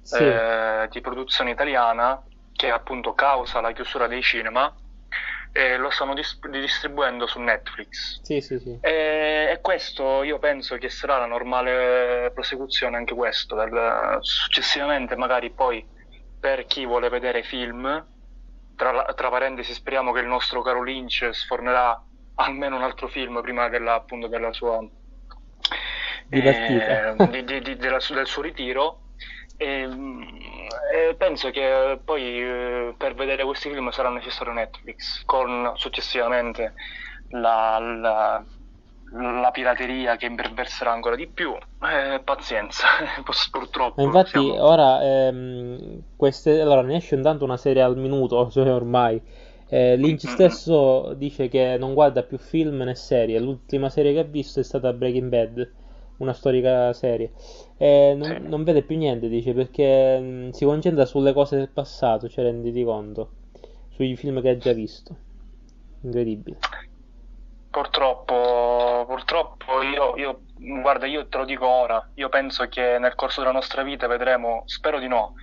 sì. 0.02 0.24
eh, 0.24 0.88
di 0.90 1.00
produzione 1.00 1.52
italiana 1.52 2.24
che 2.56 2.70
appunto 2.70 3.14
causa 3.14 3.60
la 3.62 3.74
chiusura 3.74 4.08
dei 4.08 4.22
cinema 4.22 4.74
e 5.52 5.78
lo 5.78 5.90
stanno 5.90 6.14
dis- 6.14 6.38
distribuendo 6.50 7.28
su 7.28 7.40
Netflix. 7.40 8.20
Sì, 8.22 8.42
sì, 8.42 8.60
sì. 8.60 8.78
E, 8.82 9.48
e, 9.52 9.60
questo 9.62 10.24
io 10.24 10.38
penso 10.38 10.76
che 10.76 10.90
sarà 10.90 11.18
la 11.18 11.28
normale 11.28 12.32
prosecuzione 12.34 12.98
anche 12.98 13.14
questo, 13.14 13.56
del, 13.56 14.18
successivamente 14.20 15.16
magari 15.16 15.52
poi 15.52 15.86
per 16.38 16.66
chi 16.66 16.86
vuole 16.86 17.08
vedere 17.08 17.44
film, 17.44 18.06
tra, 18.76 19.14
tra, 19.16 19.30
parentesi 19.30 19.74
speriamo 19.74 20.12
che 20.12 20.20
il 20.20 20.28
nostro 20.28 20.62
caro 20.62 20.84
Lynch 20.84 21.30
sfornerà 21.32 22.04
almeno 22.36 22.76
un 22.76 22.84
altro 22.84 23.08
film 23.08 23.42
prima 23.42 23.70
della, 23.70 23.94
appunto, 23.94 24.28
della 24.28 24.52
sua... 24.52 24.86
Eh, 26.30 27.16
di, 27.30 27.44
di, 27.46 27.62
di, 27.62 27.76
della, 27.78 28.00
del 28.10 28.28
suo 28.28 28.42
ritiro 28.42 29.05
e, 29.58 29.90
e, 30.94 31.16
penso 31.16 31.50
che 31.50 32.00
poi 32.04 32.22
eh, 32.42 32.94
per 32.98 33.16
vedere 33.16 33.44
questi 33.44 33.70
film 33.70 33.90
sarà 33.90 34.10
necessario 34.10 34.54
Netflix, 34.54 35.24
con 35.26 35.72
successivamente 35.76 36.74
la, 37.30 37.80
la, 37.80 38.44
la 39.12 39.52
pirateria 39.52 40.18
che 40.18 40.26
imperverserà 40.26 40.92
ancora 40.92 41.16
di 41.16 41.28
più. 41.28 41.54
Eh, 41.54 42.20
pazienza, 42.24 42.88
purtroppo. 43.52 44.02
infatti 44.02 44.30
siamo... 44.30 44.64
ora 44.64 45.02
ehm, 45.02 46.02
queste, 46.16 46.60
allora, 46.60 46.82
ne 46.82 46.98
esce 46.98 47.16
intanto 47.16 47.44
una 47.44 47.58
serie 47.58 47.82
al 47.82 47.98
minuto, 47.98 48.50
cioè 48.52 48.72
ormai. 48.72 49.22
Eh, 49.68 49.96
Lynch 49.96 50.28
stesso 50.28 51.14
dice 51.16 51.48
che 51.48 51.78
non 51.80 51.96
guarda 51.96 52.22
più 52.24 52.38
film 52.38 52.84
né 52.84 52.94
serie. 52.94 53.40
L'ultima 53.40 53.90
serie 53.90 54.14
che 54.14 54.20
ha 54.20 54.24
visto 54.24 54.60
è 54.60 54.64
stata 54.64 54.94
Breaking 54.94 55.30
Bad 55.30 55.72
una 56.18 56.34
storica 56.34 56.94
serie. 56.94 57.32
E 57.78 58.14
non, 58.18 58.28
sì. 58.42 58.48
non, 58.48 58.64
vede 58.64 58.84
più 58.84 58.98
niente, 58.98 59.28
dice, 59.28 59.54
perché 59.54 60.18
mh, 60.20 60.24
mm, 60.24 60.50
si 60.50 60.66
concentra 60.66 61.06
sulle 61.06 61.34
cose 61.34 61.58
del 61.58 61.70
passato, 61.70 62.30
cioè 62.30 62.46
renditi 62.46 62.84
conto, 62.84 63.32
sui 63.90 64.16
film 64.16 64.42
che 64.42 64.50
hai 64.50 64.58
già 64.58 64.72
visto. 64.72 65.16
Incredibile. 66.02 66.58
Purtroppo, 67.70 69.04
purtroppo 69.06 69.82
io, 69.82 70.16
io, 70.16 70.42
guarda, 70.82 71.06
io 71.08 71.28
te 71.28 71.38
lo 71.38 71.46
dico 71.46 71.68
ora, 71.68 72.10
io 72.14 72.30
penso 72.30 72.68
che 72.70 72.98
nel 73.00 73.16
corso 73.16 73.42
della 73.42 73.52
nostra 73.52 73.84
vita 73.84 74.08
vedremo, 74.08 74.64
spero 74.66 74.98
di 74.98 75.10
no, 75.10 75.34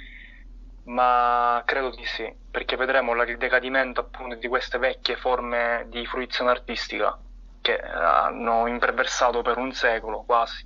ma 0.85 1.63
credo 1.67 1.91
di 1.91 2.05
sì, 2.07 2.33
perché 2.51 2.77
vedremo 2.77 3.13
il 3.13 3.37
decadimento 3.37 4.01
appunto 4.01 4.37
di 4.37 4.49
queste 4.49 4.79
vecchie 4.79 5.17
forme 5.17 5.87
di 5.91 6.07
fruizione 6.07 6.51
artistica 6.51 7.19
che 7.61 7.79
hanno 7.79 8.67
imperversato 8.67 9.43
per 9.43 9.59
un 9.59 9.73
secolo 9.73 10.23
quasi, 10.25 10.65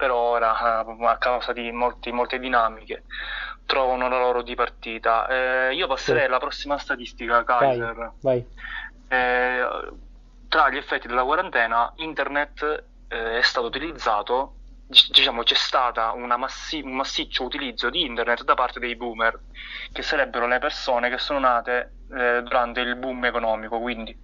però 0.00 0.16
ora 0.16 0.82
eh, 0.82 1.04
a 1.04 1.18
causa 1.18 1.52
di 1.52 1.70
molti, 1.72 2.10
molte 2.10 2.38
dinamiche 2.38 3.02
trovano 3.66 4.08
la 4.08 4.18
loro 4.18 4.40
di 4.40 4.54
partita. 4.54 5.26
Eh, 5.28 5.74
io 5.74 5.86
passerei 5.86 6.24
alla 6.24 6.38
prossima 6.38 6.78
statistica, 6.78 7.44
Kaiser. 7.44 7.94
Vai, 7.94 8.12
vai. 8.20 8.46
Eh, 9.08 9.68
tra 10.48 10.70
gli 10.70 10.78
effetti 10.78 11.06
della 11.06 11.22
quarantena, 11.22 11.92
internet 11.96 12.84
eh, 13.08 13.38
è 13.38 13.42
stato 13.42 13.66
utilizzato 13.66 14.54
diciamo 15.10 15.44
c'è 15.44 15.54
stato 15.54 16.00
massi- 16.36 16.82
un 16.82 16.92
massiccio 16.92 17.44
utilizzo 17.44 17.90
di 17.90 18.02
internet 18.04 18.42
da 18.42 18.54
parte 18.54 18.80
dei 18.80 18.96
boomer, 18.96 19.44
che 19.92 20.02
sarebbero 20.02 20.46
le 20.46 20.58
persone 20.58 21.08
che 21.08 21.18
sono 21.18 21.38
nate 21.38 21.94
eh, 22.12 22.42
durante 22.42 22.80
il 22.80 22.96
boom 22.96 23.24
economico, 23.24 23.78
quindi 23.78 24.16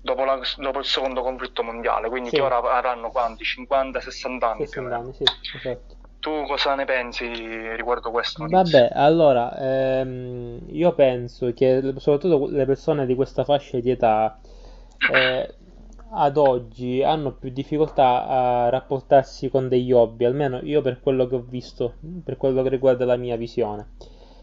dopo, 0.00 0.24
la, 0.24 0.40
dopo, 0.56 0.78
il 0.78 0.86
secondo 0.86 1.22
conflitto 1.22 1.62
mondiale, 1.62 2.08
quindi 2.08 2.30
sì. 2.30 2.36
che 2.36 2.42
ora 2.42 2.56
avranno 2.56 3.10
quanti? 3.10 3.44
50-60 3.44 4.44
anni? 4.44 4.66
60 4.66 4.96
anni, 4.96 5.12
sì, 5.12 5.24
esatto. 5.56 5.96
Tu 6.20 6.46
cosa 6.46 6.74
ne 6.74 6.84
pensi 6.84 7.28
riguardo 7.76 8.10
questo? 8.10 8.44
Vabbè, 8.48 8.90
allora, 8.92 9.56
ehm, 9.56 10.64
io 10.70 10.92
penso 10.92 11.52
che 11.52 11.94
soprattutto 11.98 12.48
le 12.48 12.64
persone 12.64 13.06
di 13.06 13.14
questa 13.14 13.44
fascia 13.44 13.78
di 13.78 13.90
età 13.90 14.40
eh, 15.12 15.54
ad 16.10 16.36
oggi 16.36 17.02
hanno 17.02 17.32
più 17.32 17.50
difficoltà 17.50 18.26
a 18.26 18.68
rapportarsi 18.68 19.48
con 19.50 19.68
degli 19.68 19.92
hobby, 19.92 20.24
almeno 20.24 20.60
io 20.62 20.80
per 20.80 21.00
quello 21.00 21.26
che 21.26 21.34
ho 21.36 21.44
visto, 21.46 21.94
per 22.24 22.36
quello 22.36 22.62
che 22.62 22.68
riguarda 22.68 23.04
la 23.04 23.16
mia 23.16 23.36
visione. 23.36 23.88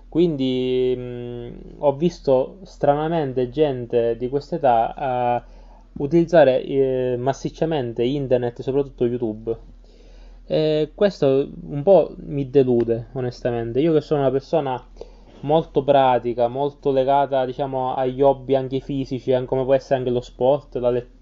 Quindi 0.10 0.96
mh, 0.96 1.76
ho 1.80 1.96
visto 1.96 2.60
stranamente 2.64 3.50
gente 3.50 4.16
di 4.18 4.30
questa 4.30 4.56
età 4.56 5.44
utilizzare 5.98 6.64
eh, 6.64 7.16
massicciamente 7.18 8.04
internet, 8.04 8.62
soprattutto 8.62 9.06
YouTube. 9.06 9.58
E 10.48 10.92
questo 10.94 11.50
un 11.68 11.84
po' 11.84 12.14
mi 12.18 12.50
delude, 12.50 13.08
onestamente. 13.14 13.80
Io 13.80 13.94
che 13.94 14.02
sono 14.02 14.22
una 14.22 14.32
persona 14.32 14.82
molto 15.42 15.84
pratica, 15.84 16.48
molto 16.48 16.92
legata 16.92 17.46
diciamo 17.46 17.94
agli 17.96 18.22
hobby 18.22 18.56
anche 18.56 18.80
fisici, 18.80 19.32
come 19.46 19.64
può 19.64 19.74
essere 19.74 20.00
anche 20.00 20.12
lo 20.12 20.22
sport, 20.22 20.76
la 20.76 20.90
lettura. 20.90 21.15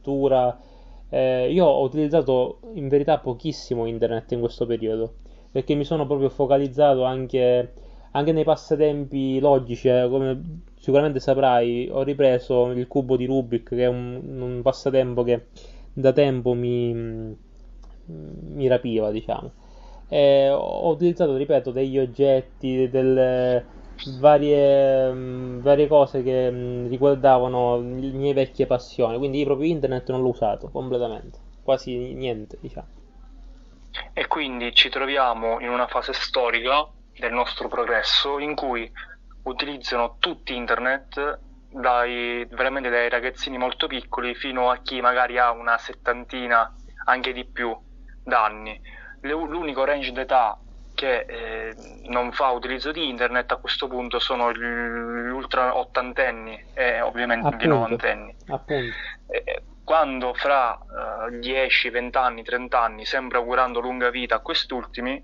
Eh, 1.09 1.51
io 1.51 1.65
ho 1.65 1.83
utilizzato 1.83 2.59
in 2.73 2.87
verità 2.87 3.19
pochissimo 3.19 3.85
internet 3.85 4.31
in 4.31 4.39
questo 4.39 4.65
periodo 4.65 5.13
perché 5.53 5.75
mi 5.75 5.83
sono 5.83 6.07
proprio 6.07 6.29
focalizzato 6.29 7.03
anche, 7.03 7.73
anche 8.11 8.31
nei 8.31 8.43
passatempi 8.43 9.39
logici, 9.39 9.87
eh, 9.87 10.07
come 10.09 10.61
sicuramente 10.79 11.19
saprai, 11.19 11.87
ho 11.91 12.01
ripreso 12.01 12.71
il 12.71 12.87
cubo 12.87 13.15
di 13.15 13.25
Rubik 13.25 13.69
che 13.69 13.83
è 13.83 13.87
un, 13.87 14.19
un 14.41 14.61
passatempo 14.63 15.21
che 15.23 15.45
da 15.93 16.11
tempo 16.11 16.53
mi, 16.53 16.91
mi 18.05 18.67
rapiva, 18.67 19.11
diciamo. 19.11 19.51
E 20.07 20.49
ho 20.49 20.89
utilizzato, 20.89 21.35
ripeto, 21.35 21.71
degli 21.71 21.99
oggetti, 21.99 22.89
delle, 22.89 23.63
varie, 24.19 25.11
mm, 25.11 25.59
varie 25.61 25.87
cose 25.87 26.23
che 26.23 26.51
mm, 26.51 26.87
riguardavano 26.87 27.77
le 27.77 28.11
mie 28.11 28.33
vecchie 28.33 28.65
passioni, 28.65 29.17
quindi 29.17 29.43
proprio 29.43 29.67
internet 29.67 30.09
non 30.09 30.21
l'ho 30.21 30.29
usato 30.29 30.69
completamente, 30.69 31.39
quasi 31.63 32.13
niente, 32.13 32.57
diciamo. 32.59 32.87
E 34.13 34.27
quindi 34.27 34.73
ci 34.73 34.89
troviamo 34.89 35.59
in 35.59 35.69
una 35.69 35.87
fase 35.87 36.13
storica 36.13 36.87
del 37.17 37.31
nostro 37.31 37.67
progresso 37.67 38.39
in 38.39 38.55
cui 38.55 38.91
utilizzano 39.43 40.15
tutti 40.19 40.55
internet 40.55 41.39
dai, 41.69 42.45
veramente 42.51 42.89
dai 42.89 43.09
ragazzini 43.09 43.57
molto 43.57 43.87
piccoli 43.87 44.35
fino 44.35 44.69
a 44.69 44.77
chi 44.77 45.01
magari 45.01 45.37
ha 45.37 45.51
una 45.51 45.77
settantina, 45.77 46.73
anche 47.05 47.33
di 47.33 47.45
più, 47.45 47.75
d'anni. 48.23 48.79
L'unico 49.21 49.83
range 49.83 50.11
d'età 50.11 50.57
che 51.03 51.25
eh, 51.27 51.75
non 52.03 52.31
fa 52.31 52.51
utilizzo 52.51 52.93
di 52.93 53.09
internet 53.09 53.51
a 53.51 53.57
questo 53.57 53.89
punto 53.89 54.19
sono 54.19 54.53
gli 54.53 55.29
ultra 55.29 55.75
ottantenni 55.75 56.67
e 56.73 57.01
ovviamente 57.01 57.47
appunto, 57.47 57.65
gli 57.65 57.67
novantenni. 57.67 58.35
Eh, 59.27 59.63
quando 59.83 60.33
fra 60.33 60.79
uh, 60.79 61.37
10, 61.39 61.89
20 61.89 62.17
anni, 62.17 62.43
30 62.43 62.81
anni, 62.81 63.05
sempre 63.05 63.37
augurando 63.37 63.81
lunga 63.81 64.09
vita 64.09 64.35
a 64.35 64.39
quest'ultimi, 64.39 65.21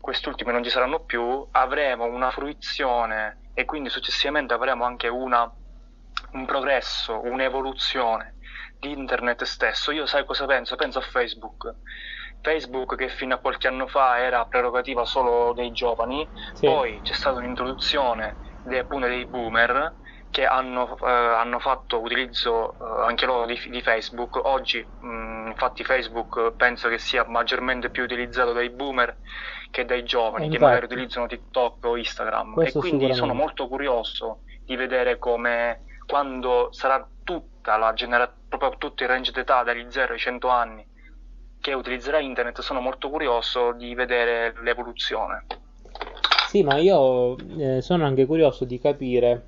quest'ultimi 0.00 0.50
non 0.50 0.64
ci 0.64 0.70
saranno 0.70 1.04
più, 1.04 1.46
avremo 1.52 2.04
una 2.06 2.32
fruizione 2.32 3.50
e 3.54 3.64
quindi 3.64 3.90
successivamente 3.90 4.52
avremo 4.52 4.82
anche 4.84 5.06
una, 5.06 5.48
un 6.32 6.44
progresso, 6.44 7.20
un'evoluzione 7.22 8.34
di 8.80 8.90
internet 8.90 9.44
stesso. 9.44 9.92
Io 9.92 10.06
sai 10.06 10.24
cosa 10.24 10.44
penso? 10.44 10.74
Penso 10.74 10.98
a 10.98 11.02
Facebook 11.02 11.72
Facebook 12.44 12.94
che 12.94 13.08
fino 13.08 13.34
a 13.34 13.38
qualche 13.38 13.68
anno 13.68 13.86
fa 13.86 14.18
era 14.18 14.44
prerogativa 14.44 15.06
solo 15.06 15.54
dei 15.54 15.72
giovani, 15.72 16.28
sì. 16.52 16.66
poi 16.66 17.00
c'è 17.02 17.14
stata 17.14 17.38
un'introduzione 17.38 18.36
dei, 18.60 18.78
appunto, 18.78 19.06
dei 19.06 19.26
boomer 19.26 19.96
che 20.28 20.44
hanno, 20.44 20.98
eh, 20.98 21.08
hanno 21.08 21.58
fatto 21.58 22.02
utilizzo 22.02 22.72
eh, 22.72 23.06
anche 23.06 23.24
loro 23.24 23.46
di, 23.46 23.58
di 23.70 23.80
Facebook. 23.80 24.38
Oggi 24.44 24.86
mh, 24.98 25.46
infatti 25.48 25.84
Facebook 25.84 26.52
penso 26.56 26.88
che 26.90 26.98
sia 26.98 27.24
maggiormente 27.26 27.88
più 27.88 28.02
utilizzato 28.02 28.52
dai 28.52 28.68
boomer 28.68 29.16
che 29.70 29.86
dai 29.86 30.04
giovani 30.04 30.50
che 30.50 30.58
magari 30.58 30.84
utilizzano 30.84 31.26
TikTok 31.26 31.84
o 31.86 31.96
Instagram 31.96 32.60
e 32.60 32.72
quindi 32.72 33.14
sono 33.14 33.32
molto 33.32 33.68
curioso 33.68 34.42
di 34.64 34.76
vedere 34.76 35.18
come 35.18 35.84
quando 36.06 36.68
sarà 36.72 37.08
tutta 37.22 37.76
la 37.78 37.92
generazione, 37.94 38.42
proprio 38.48 38.76
tutto 38.76 39.02
il 39.02 39.08
range 39.08 39.32
d'età 39.32 39.62
dagli 39.62 39.86
0 39.88 40.12
ai 40.12 40.18
100 40.18 40.48
anni 40.48 40.86
che 41.64 41.72
utilizzerà 41.72 42.20
internet 42.20 42.60
sono 42.60 42.82
molto 42.82 43.08
curioso 43.08 43.72
di 43.72 43.94
vedere 43.94 44.52
l'evoluzione. 44.62 45.46
Sì, 46.46 46.62
ma 46.62 46.76
io 46.76 47.38
eh, 47.56 47.80
sono 47.80 48.04
anche 48.04 48.26
curioso 48.26 48.66
di 48.66 48.78
capire 48.78 49.46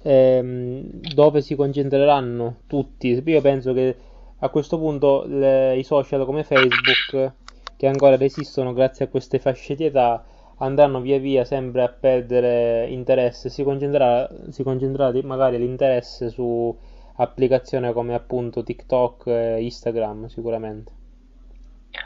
ehm, 0.00 0.80
dove 1.12 1.42
si 1.42 1.54
concentreranno 1.56 2.60
tutti. 2.66 3.22
Io 3.22 3.40
penso 3.42 3.74
che 3.74 3.94
a 4.38 4.48
questo 4.48 4.78
punto 4.78 5.24
le, 5.26 5.76
i 5.76 5.82
social 5.82 6.24
come 6.24 6.42
Facebook, 6.42 7.32
che 7.76 7.86
ancora 7.86 8.16
resistono 8.16 8.72
grazie 8.72 9.04
a 9.04 9.08
queste 9.08 9.38
fasce 9.38 9.74
di 9.74 9.84
età, 9.84 10.24
andranno 10.56 11.02
via 11.02 11.18
via 11.18 11.44
sempre 11.44 11.82
a 11.82 11.88
perdere 11.88 12.86
interesse, 12.88 13.50
si 13.50 13.62
concentrerà, 13.62 14.26
si 14.48 14.62
concentrerà 14.62 15.12
magari 15.24 15.58
l'interesse 15.58 16.30
su 16.30 16.74
applicazioni 17.16 17.92
come 17.92 18.14
appunto 18.14 18.62
TikTok 18.62 19.26
e 19.26 19.62
Instagram 19.64 20.28
sicuramente. 20.28 20.99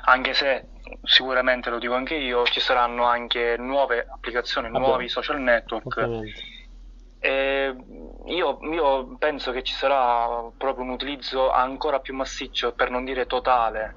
Anche 0.07 0.35
se 0.35 0.69
sicuramente 1.03 1.71
lo 1.71 1.79
dico 1.79 1.95
anche 1.95 2.15
io, 2.15 2.45
ci 2.45 2.61
saranno 2.61 3.05
anche 3.05 3.57
nuove 3.59 4.07
applicazioni, 4.09 4.71
Vabbè, 4.71 4.85
nuovi 4.85 5.09
social 5.09 5.41
network. 5.41 6.09
Io, 8.27 8.59
io 8.61 9.17
penso 9.19 9.51
che 9.53 9.63
ci 9.63 9.73
sarà 9.75 10.51
proprio 10.57 10.85
un 10.85 10.91
utilizzo 10.91 11.51
ancora 11.51 12.01
più 12.01 12.15
massiccio, 12.15 12.73
per 12.73 12.91
non 12.91 13.05
dire 13.05 13.27
totale, 13.27 13.97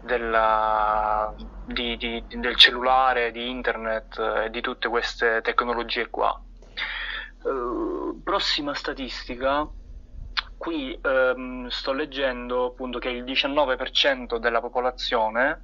della, 0.00 1.34
di, 1.64 1.96
di, 1.96 2.24
del 2.28 2.56
cellulare, 2.56 3.30
di 3.30 3.48
internet 3.48 4.18
e 4.44 4.50
di 4.50 4.60
tutte 4.60 4.88
queste 4.88 5.40
tecnologie 5.42 6.08
qua. 6.08 6.40
Uh, 7.42 8.20
prossima 8.24 8.74
statistica, 8.74 9.68
qui 10.58 10.98
um, 11.02 11.68
sto 11.68 11.92
leggendo 11.92 12.66
appunto 12.66 12.98
che 12.98 13.08
il 13.08 13.22
19% 13.24 14.36
della 14.38 14.60
popolazione 14.60 15.62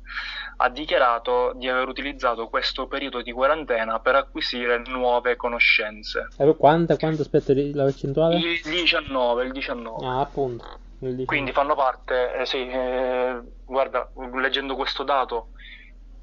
ha 0.57 0.68
dichiarato 0.70 1.53
di 1.57 1.68
aver 1.68 1.88
utilizzato 1.88 2.49
questo 2.49 2.86
periodo 2.86 3.20
di 3.20 3.32
quarantena 3.32 3.99
per 3.99 4.14
acquisire 4.14 4.82
nuove 4.86 5.34
conoscenze. 5.34 6.28
E 6.38 6.57
quanto, 6.57 6.97
quanto 6.97 7.22
aspetta 7.22 7.53
la 7.55 7.84
percentuale? 7.84 8.36
Il 8.36 8.61
19, 8.62 9.45
il 9.45 9.53
19. 9.53 10.07
Ah, 10.07 10.20
appunto. 10.20 10.78
Quindi 11.26 11.53
fanno 11.53 11.74
parte, 11.74 12.34
eh, 12.38 12.47
sì, 12.47 12.66
eh, 12.66 13.38
guarda, 13.66 14.09
leggendo 14.32 14.74
questo 14.74 15.03
dato 15.03 15.49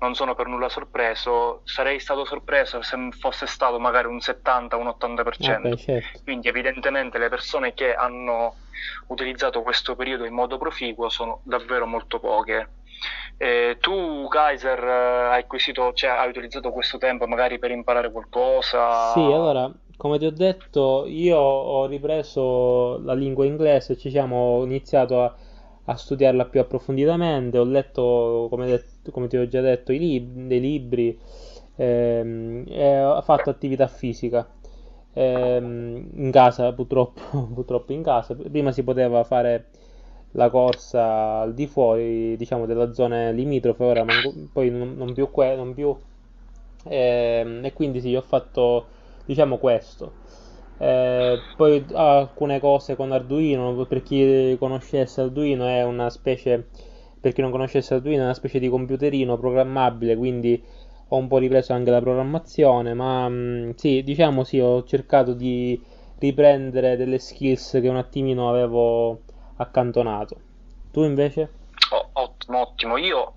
non 0.02 0.16
sono 0.16 0.34
per 0.34 0.48
nulla 0.48 0.68
sorpreso, 0.68 1.62
sarei 1.64 2.00
stato 2.00 2.26
sorpreso 2.26 2.82
se 2.82 2.98
fosse 3.12 3.46
stato 3.46 3.80
magari 3.80 4.08
un 4.08 4.20
70, 4.20 4.76
un 4.76 4.88
80%. 4.88 5.58
Okay, 5.60 5.78
certo. 5.78 6.20
Quindi 6.24 6.48
evidentemente 6.48 7.20
le 7.20 7.30
persone 7.30 7.74
che 7.74 7.94
hanno 7.94 8.56
utilizzato 9.08 9.62
questo 9.62 9.96
periodo 9.96 10.26
in 10.26 10.34
modo 10.34 10.58
proficuo 10.58 11.10
sono 11.10 11.42
davvero 11.44 11.86
molto 11.86 12.20
poche. 12.20 12.70
Eh, 13.38 13.78
tu, 13.80 14.28
Kaiser, 14.28 14.84
hai 14.84 15.42
acquisito, 15.42 15.94
cioè 15.94 16.10
hai 16.12 16.30
utilizzato 16.30 16.72
questo 16.72 16.98
tempo 16.98 17.28
magari 17.28 17.60
per 17.60 17.72
imparare 17.72 18.12
qualcosa? 18.12 19.12
Sì, 19.14 19.20
allora 19.20 19.72
come 20.02 20.18
ti 20.18 20.26
ho 20.26 20.32
detto, 20.32 21.06
io 21.06 21.38
ho 21.38 21.86
ripreso 21.86 23.00
la 23.04 23.14
lingua 23.14 23.46
inglese, 23.46 23.96
ci 23.98 24.10
siamo 24.10 24.64
iniziato 24.64 25.22
a, 25.22 25.36
a 25.86 25.96
studiarla 25.96 26.46
più 26.46 26.60
approfonditamente, 26.60 27.60
ho 27.60 27.64
letto, 27.64 28.48
come, 28.50 28.66
detto, 28.66 28.91
come 29.12 29.28
ti 29.28 29.38
ho 29.38 29.48
già 29.48 29.62
detto, 29.62 29.92
lib- 29.92 30.48
dei 30.48 30.60
libri 30.60 31.18
ehm, 31.76 32.66
ho 33.04 33.22
fatto 33.22 33.50
attività 33.50 33.88
fisica. 33.88 34.48
Ehm, 35.14 36.10
in 36.16 36.32
casa, 36.32 36.72
purtroppo, 36.74 37.22
purtroppo 37.54 37.94
in 37.94 38.04
casa. 38.04 38.36
Prima 38.36 38.72
si 38.72 38.84
poteva 38.84 39.24
fare 39.24 39.70
la 40.34 40.50
corsa 40.50 41.40
al 41.42 41.54
di 41.54 41.68
fuori, 41.68 42.38
diciamo, 42.38 42.66
della 42.66 42.94
zona 42.94 43.30
limitrofe, 43.32 43.84
ora 43.84 44.04
non, 44.04 44.50
poi 44.52 44.70
non, 44.70 44.96
non 44.96 45.14
più, 45.14 45.30
que- 45.32 45.56
non 45.56 45.74
più 45.74 45.96
ehm, 46.86 47.64
e 47.66 47.74
quindi 47.74 48.02
sì, 48.02 48.16
ho 48.16 48.22
fatto 48.22 48.88
diciamo 49.26 49.58
questo. 49.58 50.16
Eh, 50.78 51.44
poi 51.56 51.86
alcune 51.94 52.60
cose 52.60 52.96
con 52.96 53.12
Arduino, 53.12 53.86
per 53.86 54.02
chi 54.04 54.56
conoscesse 54.60 55.22
Arduino 55.22 55.66
è 55.68 55.84
una 55.84 56.10
specie, 56.10 56.70
per 57.22 57.34
chi 57.34 57.42
non 57.42 57.52
conoscesse 57.52 57.94
Arduino 57.94 58.22
è 58.22 58.26
una 58.26 58.34
specie 58.34 58.58
di 58.58 58.68
computerino 58.68 59.38
programmabile, 59.38 60.16
quindi 60.18 60.62
ho 61.10 61.18
un 61.18 61.28
po' 61.28 61.38
ripreso 61.38 61.74
anche 61.74 61.92
la 61.92 62.02
programmazione, 62.02 62.96
ma 62.96 63.30
mh, 63.30 63.34
mm, 63.34 63.70
sì, 63.76 64.02
diciamo 64.02 64.44
sì, 64.44 64.60
ho 64.60 64.84
cercato 64.84 65.34
di 65.34 65.82
riprendere 66.18 66.98
delle 66.98 67.20
skills 67.20 67.78
che 67.82 67.88
un 67.88 67.98
attimino 67.98 68.50
avevo 68.50 69.22
accantonato. 69.58 70.42
Tu 70.92 71.04
invece? 71.04 71.54
Oh, 71.92 72.10
ottimo, 72.14 72.60
ottimo. 72.60 72.98
Io, 72.98 73.34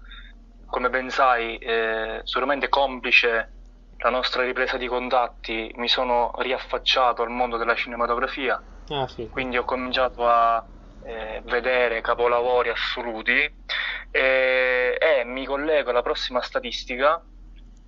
come 0.64 0.88
ben 0.88 1.10
sai, 1.10 1.58
eh, 1.58 2.20
sicuramente 2.24 2.68
complice 2.68 3.50
la 3.98 4.10
nostra 4.10 4.42
ripresa 4.44 4.76
di 4.76 4.86
contatti 4.86 5.70
mi 5.76 5.88
sono 5.88 6.32
riaffacciato 6.38 7.22
al 7.22 7.30
mondo 7.30 7.56
della 7.56 7.74
cinematografia, 7.74 8.62
ah, 8.88 9.06
sì. 9.08 9.28
quindi 9.28 9.56
ho 9.56 9.64
cominciato 9.64 10.26
a 10.26 10.64
eh, 11.04 11.42
vedere 11.44 12.00
capolavori 12.00 12.70
assoluti 12.70 13.52
e, 14.10 14.98
e 15.00 15.24
mi 15.24 15.44
collego 15.44 15.90
alla 15.90 16.02
prossima 16.02 16.40
statistica 16.40 17.22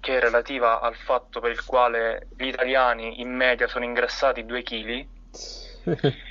che 0.01 0.19
è 0.19 0.21
relativa 0.21 0.81
al 0.81 0.95
fatto 0.95 1.41
per 1.41 1.51
il 1.51 1.65
quale 1.65 2.29
gli 2.37 2.47
italiani 2.47 3.21
in 3.21 3.35
media 3.35 3.67
sono 3.67 3.85
ingrassati 3.85 4.45
2 4.45 4.63
kg. 4.63 5.07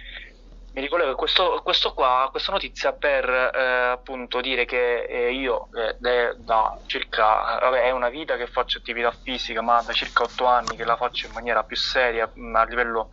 mi 0.75 0.81
ricollego 0.81 1.11
a 1.11 1.15
questo, 1.15 1.61
questo 1.63 1.93
qua, 1.93 2.27
questa 2.29 2.51
notizia 2.51 2.91
per 2.91 3.27
eh, 3.29 3.91
appunto 3.91 4.41
dire 4.41 4.65
che 4.65 5.03
eh, 5.03 5.33
io 5.33 5.69
eh, 5.73 6.35
da 6.37 6.77
circa, 6.85 7.59
vabbè, 7.61 7.83
è 7.83 7.91
una 7.91 8.09
vita 8.09 8.35
che 8.35 8.47
faccio 8.47 8.79
attività 8.79 9.11
fisica, 9.11 9.61
ma 9.61 9.81
da 9.81 9.93
circa 9.93 10.23
otto 10.23 10.45
anni 10.45 10.75
che 10.75 10.83
la 10.83 10.97
faccio 10.97 11.27
in 11.27 11.33
maniera 11.33 11.63
più 11.63 11.77
seria, 11.77 12.29
a 12.29 12.63
livello 12.65 13.09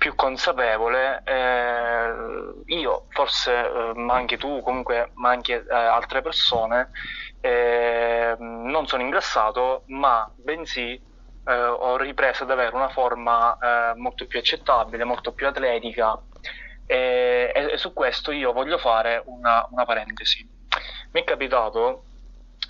più 0.00 0.14
consapevole, 0.14 1.20
eh, 1.26 2.14
io, 2.72 3.04
forse, 3.10 3.52
eh, 3.52 3.92
ma 3.96 4.14
anche 4.14 4.38
tu, 4.38 4.62
comunque, 4.62 5.10
ma 5.16 5.28
anche 5.28 5.62
eh, 5.68 5.74
altre 5.74 6.22
persone, 6.22 6.90
non 7.42 8.86
sono 8.86 9.02
ingrassato, 9.02 9.84
ma 9.86 10.30
bensì 10.36 11.00
ho 11.44 11.96
ripreso 11.96 12.42
ad 12.42 12.50
avere 12.50 12.74
una 12.74 12.90
forma 12.90 13.56
molto 13.96 14.26
più 14.26 14.38
accettabile, 14.38 15.04
molto 15.04 15.32
più 15.32 15.46
atletica 15.46 16.20
e, 16.84 17.50
e, 17.54 17.78
su 17.78 17.94
questo 17.94 18.30
io 18.30 18.52
voglio 18.52 18.76
fare 18.76 19.22
una, 19.24 19.66
una 19.70 19.86
parentesi. 19.86 20.46
Mi 21.12 21.22
è 21.22 21.24
capitato 21.24 22.04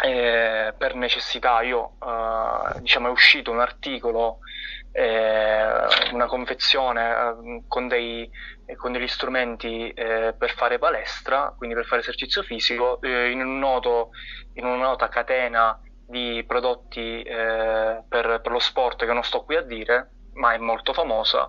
eh, 0.02 0.72
per 0.76 0.94
necessità, 0.94 1.62
io 1.62 1.96
eh, 2.00 2.80
diciamo 2.80 3.08
è 3.08 3.10
uscito 3.10 3.50
un 3.50 3.60
articolo, 3.60 4.38
eh, 4.38 4.79
una 4.92 6.26
confezione 6.26 7.10
eh, 7.10 7.62
con, 7.68 7.86
dei, 7.86 8.28
con, 8.76 8.92
degli 8.92 9.06
strumenti 9.06 9.88
eh, 9.90 10.34
per 10.36 10.50
fare 10.50 10.78
palestra, 10.78 11.54
quindi 11.56 11.76
per 11.76 11.84
fare 11.84 12.00
esercizio 12.00 12.42
fisico, 12.42 13.00
eh, 13.02 13.30
in, 13.30 13.40
un 13.40 13.58
noto, 13.58 14.10
in, 14.54 14.64
una 14.64 14.76
nota 14.76 15.08
catena 15.08 15.80
di 16.06 16.42
prodotti 16.44 17.22
per, 17.24 18.08
per 18.08 18.50
lo 18.50 18.58
sport 18.58 19.04
che 19.04 19.12
non 19.12 19.22
sto 19.22 19.44
qui 19.44 19.54
a 19.54 19.62
dire, 19.62 20.10
ma 20.34 20.54
è 20.54 20.58
molto 20.58 20.92
famosa 20.92 21.48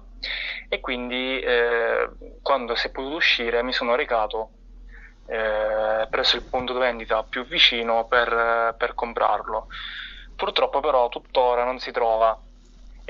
e 0.70 0.80
quindi 0.80 1.40
eh, 1.40 2.10
quando 2.44 2.76
si 2.76 2.88
è 2.88 2.92
potuto 2.92 3.16
uscire 3.16 3.64
mi 3.64 3.74
sono 3.74 3.96
recato 3.96 4.52
eh, 5.26 6.08
presso 6.10 6.36
il 6.36 6.44
punto 6.44 6.74
di 6.74 6.80
vendita 6.80 7.24
più 7.24 7.46
vicino 7.46 8.06
per, 8.06 8.76
per 8.78 8.94
comprarlo. 8.94 9.68
Purtroppo 10.36 10.80
però 10.80 11.08
tuttora 11.10 11.64
non 11.64 11.80
si 11.80 11.92
trova 11.92 12.38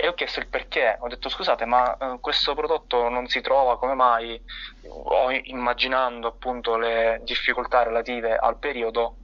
e 0.02 0.08
ho 0.08 0.14
chiesto 0.16 0.40
il 0.40 0.48
perché, 0.48 0.98
ho 1.00 1.08
detto 1.08 1.30
scusate 1.30 1.66
ma 1.66 1.96
eh, 1.96 2.18
questo 2.20 2.56
prodotto 2.56 3.08
non 3.08 3.28
si 3.28 3.40
trova, 3.40 3.78
come 3.78 3.94
mai? 3.94 4.42
O 4.88 5.30
immaginando 5.32 6.28
appunto 6.28 6.76
le 6.76 7.22
difficoltà 7.24 7.84
relative 7.84 8.36
al 8.36 8.58
periodo, 8.58 9.18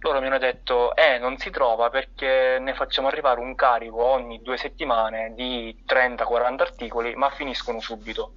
loro 0.00 0.20
mi 0.20 0.26
hanno 0.26 0.38
detto 0.38 0.96
eh 0.96 1.18
non 1.18 1.38
si 1.38 1.50
trova 1.50 1.88
perché 1.88 2.58
ne 2.60 2.74
facciamo 2.74 3.06
arrivare 3.06 3.38
un 3.38 3.54
carico 3.54 4.02
ogni 4.02 4.42
due 4.42 4.56
settimane 4.56 5.32
di 5.34 5.84
30-40 5.86 6.60
articoli 6.60 7.14
ma 7.14 7.30
finiscono 7.30 7.78
subito. 7.78 8.32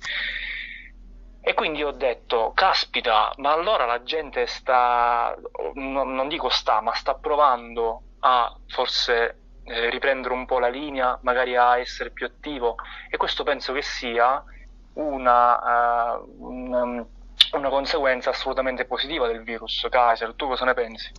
E 1.41 1.53
quindi 1.53 1.81
ho 1.81 1.91
detto, 1.91 2.51
caspita, 2.53 3.31
ma 3.37 3.53
allora 3.53 3.85
la 3.85 4.03
gente 4.03 4.45
sta, 4.47 5.33
non 5.75 6.27
dico 6.27 6.49
sta, 6.49 6.81
ma 6.81 6.93
sta 6.93 7.15
provando 7.15 8.01
a 8.19 8.53
forse 8.67 9.46
eh, 9.67 9.89
riprendere 9.89 10.33
un 10.33 10.45
po' 10.45 10.59
la 10.59 10.69
linea, 10.69 11.17
magari 11.21 11.55
a 11.55 11.77
essere 11.77 12.09
più 12.09 12.25
attivo 12.25 12.75
e 13.09 13.17
questo 13.17 13.43
penso 13.43 13.73
che 13.73 13.81
sia 13.81 14.43
una, 14.93 16.15
uh, 16.15 16.25
un, 16.39 17.05
una 17.51 17.69
conseguenza 17.69 18.29
assolutamente 18.29 18.85
positiva 18.85 19.27
del 19.27 19.43
virus. 19.43 19.85
Kaiser, 19.89 20.33
tu 20.35 20.47
cosa 20.47 20.65
ne 20.65 20.73
pensi? 20.73 21.11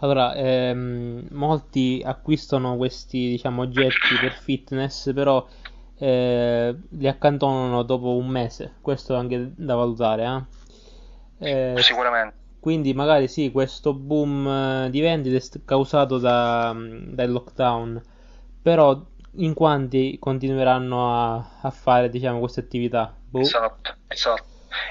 Allora, 0.00 0.34
ehm, 0.34 1.26
molti 1.32 2.02
acquistano 2.04 2.76
questi 2.76 3.30
diciamo, 3.30 3.62
oggetti 3.62 4.14
per 4.20 4.32
fitness, 4.32 5.12
però 5.12 5.46
eh, 5.98 6.76
li 6.90 7.08
accantonano 7.08 7.82
dopo 7.82 8.16
un 8.16 8.28
mese, 8.28 8.74
questo 8.80 9.14
è 9.14 9.18
anche 9.18 9.52
da 9.56 9.74
valutare. 9.74 10.46
Eh? 11.38 11.74
Eh, 11.74 11.82
Sicuramente. 11.82 12.44
Quindi 12.66 12.94
magari 12.94 13.28
sì, 13.28 13.52
questo 13.52 13.94
boom 13.94 14.44
eh, 14.86 14.90
di 14.90 15.00
vendite 15.00 15.36
è 15.36 15.60
causato 15.64 16.18
da, 16.18 16.74
dal 16.74 17.30
lockdown, 17.30 18.02
però 18.60 19.00
in 19.34 19.54
quanti 19.54 20.18
continueranno 20.18 21.14
a, 21.14 21.60
a 21.60 21.70
fare, 21.70 22.08
diciamo, 22.08 22.40
queste 22.40 22.58
attività? 22.58 23.16
Boh. 23.24 23.38
Esatto, 23.38 23.98
esatto. 24.08 24.46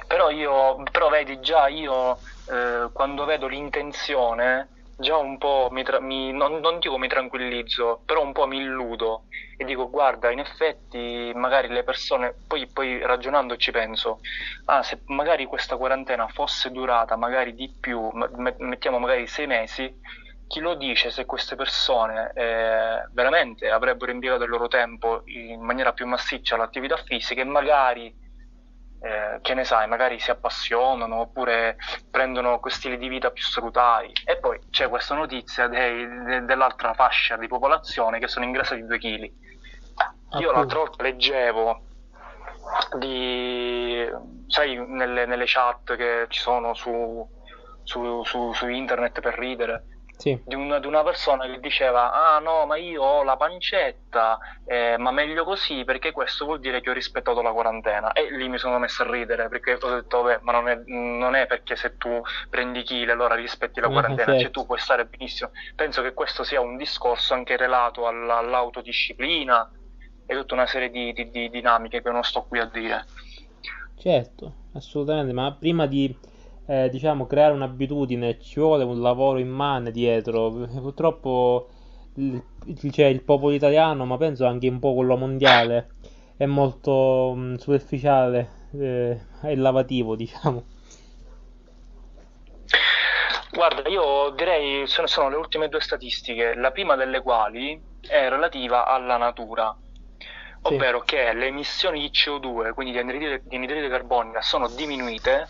Però 0.07 0.29
io, 0.29 0.83
però 0.89 1.09
vedi 1.09 1.37
già 1.41 1.67
io 1.67 2.21
eh, 2.45 2.89
quando 2.93 3.25
vedo 3.25 3.45
l'intenzione 3.47 4.69
già 4.97 5.17
un 5.17 5.37
po' 5.37 5.67
mi, 5.71 5.83
tra- 5.83 5.99
mi 5.99 6.31
non, 6.31 6.59
non, 6.59 6.79
dico 6.79 6.97
mi 6.97 7.07
tranquillizzo, 7.07 8.01
però 8.05 8.21
un 8.21 8.31
po' 8.31 8.47
mi 8.47 8.57
illudo 8.57 9.25
e 9.57 9.65
dico 9.65 9.89
guarda, 9.89 10.31
in 10.31 10.39
effetti 10.39 11.31
magari 11.35 11.67
le 11.69 11.83
persone, 11.83 12.35
poi, 12.47 12.69
poi 12.71 12.99
ragionando 13.05 13.55
ci 13.57 13.71
penso, 13.71 14.19
ah 14.65 14.83
se 14.83 15.01
magari 15.07 15.45
questa 15.45 15.77
quarantena 15.77 16.27
fosse 16.27 16.71
durata 16.71 17.15
magari 17.15 17.53
di 17.53 17.75
più, 17.79 18.09
mettiamo 18.57 18.99
magari 18.99 19.27
sei 19.27 19.47
mesi, 19.47 19.93
chi 20.47 20.59
lo 20.59 20.75
dice 20.75 21.09
se 21.09 21.25
queste 21.25 21.55
persone 21.55 22.31
eh, 22.35 23.07
veramente 23.11 23.69
avrebbero 23.69 24.11
impiegato 24.11 24.43
il 24.43 24.49
loro 24.49 24.67
tempo 24.67 25.23
in 25.25 25.61
maniera 25.61 25.93
più 25.93 26.05
massiccia 26.05 26.55
all'attività 26.55 26.97
fisica 26.97 27.41
e 27.41 27.45
magari 27.45 28.15
eh, 29.05 29.37
che 29.43 29.53
ne 29.53 29.65
sai, 29.65 29.87
magari 29.87 30.19
si 30.19 30.31
appassionano 30.31 31.19
oppure 31.19 31.77
prendono 32.09 32.59
stili 32.65 32.97
di 32.97 33.07
vita 33.07 33.29
più 33.29 33.43
salutari. 33.43 34.11
E 34.25 34.37
poi 34.37 34.59
c'è 34.71 34.89
questa 34.89 35.13
notizia 35.13 35.67
dei, 35.67 36.07
de, 36.23 36.45
dell'altra 36.45 36.95
fascia 36.95 37.37
di 37.37 37.45
popolazione 37.47 38.17
che 38.17 38.27
sono 38.27 38.45
ingrassati 38.45 38.81
di 38.81 38.87
2 38.87 38.97
kg. 38.97 39.31
Io 40.39 40.51
l'altra 40.51 40.79
volta 40.79 41.03
leggevo 41.03 41.81
di, 42.97 44.09
sai, 44.47 44.83
nelle, 44.87 45.27
nelle 45.27 45.45
chat 45.45 45.95
che 45.95 46.25
ci 46.29 46.39
sono 46.39 46.73
su, 46.73 47.29
su, 47.83 48.23
su, 48.23 48.53
su 48.53 48.67
internet 48.67 49.21
per 49.21 49.37
ridere, 49.37 49.83
sì. 50.17 50.39
di, 50.45 50.55
una, 50.55 50.79
di, 50.79 50.87
una, 50.87 51.03
persona 51.03 51.45
che 51.45 51.59
diceva 51.59 52.11
ah 52.13 52.39
no 52.39 52.65
ma 52.65 52.77
io 52.77 53.03
ho 53.03 53.23
la 53.23 53.35
pancetta 53.37 54.37
eh, 54.65 54.95
ma 54.97 55.11
meglio 55.11 55.43
così 55.43 55.83
perché 55.83 56.11
questo 56.11 56.45
vuol 56.45 56.59
dire 56.59 56.81
che 56.81 56.89
ho 56.89 56.93
rispettato 56.93 57.41
la 57.41 57.51
quarantena. 57.51 58.11
E 58.13 58.35
lì 58.35 58.47
mi 58.49 58.57
sono 58.57 58.79
messo 58.79 59.03
a 59.03 59.11
ridere 59.11 59.47
perché 59.47 59.77
ho 59.79 59.95
detto 59.95 60.23
beh 60.23 60.39
ma 60.41 60.51
non 60.51 60.67
è, 60.69 60.81
non 60.85 61.35
è 61.35 61.45
perché 61.45 61.75
se 61.75 61.97
tu 61.97 62.21
prendi 62.49 62.83
chili 62.83 63.11
allora 63.11 63.35
rispetti 63.35 63.79
la 63.79 63.89
mm, 63.89 63.91
quarantena 63.91 64.39
cioè 64.39 64.51
tu 64.51 64.65
puoi 64.65 64.79
stare 64.79 65.05
benissimo. 65.05 65.51
Penso 65.75 66.01
che 66.01 66.13
questo 66.13 66.43
sia 66.43 66.61
un 66.61 66.77
discorso 66.77 67.33
anche 67.33 67.57
relato 67.57 68.07
alla, 68.07 68.37
all'autodisciplina 68.37 69.71
e 70.25 70.35
tutta 70.35 70.53
una 70.55 70.65
serie 70.65 70.89
di, 70.89 71.13
di, 71.13 71.29
di 71.29 71.49
dinamiche 71.49 72.01
che 72.01 72.09
non 72.09 72.23
sto 72.23 72.43
qui 72.43 72.59
a 72.59 72.65
dire. 72.65 73.05
Certo 73.97 74.63
assolutamente 74.77 75.33
ma 75.33 75.51
prima 75.53 75.85
di 75.87 76.15
eh, 76.67 76.89
diciamo, 76.89 77.25
creare 77.25 77.53
un'abitudine 77.53 78.39
ci 78.39 78.59
vuole 78.59 78.83
un 78.83 79.01
lavoro 79.01 79.39
immane 79.39 79.91
dietro. 79.91 80.49
Purtroppo 80.51 81.67
il, 82.15 82.41
cioè, 82.91 83.05
il 83.05 83.23
popolo 83.23 83.53
italiano, 83.53 84.05
ma 84.05 84.17
penso 84.17 84.45
anche 84.45 84.67
un 84.67 84.79
po' 84.79 84.93
quello 84.93 85.17
mondiale, 85.17 85.89
è 86.37 86.45
molto 86.45 87.33
mh, 87.35 87.39
mm, 87.39 87.55
superficiale 87.55 88.49
eh, 88.73 89.19
e 89.43 89.55
lavativo, 89.55 90.15
diciamo. 90.15 90.63
Guarda, 93.51 93.87
io 93.87 94.33
direi 94.35 94.85
sono, 94.85 95.07
sono 95.07 95.29
le 95.29 95.37
ultime 95.37 95.69
due 95.69 95.79
statistiche, 95.79 96.55
la 96.55 96.71
prima 96.71 96.95
delle 96.95 97.21
quali 97.21 97.81
è 98.01 98.27
relativa 98.27 98.85
alla 98.85 99.15
natura, 99.15 99.73
ovvero 100.67 100.99
sì. 100.99 101.15
che 101.15 101.33
le 101.33 101.47
emissioni 101.47 101.99
di 101.99 102.11
CO2, 102.11 102.73
quindi 102.73 102.93
di 102.93 102.99
anidride, 102.99 103.41
di 103.43 103.55
anidride 103.55 103.89
carbonica, 103.89 104.41
sono 104.41 104.67
diminuite 104.67 105.47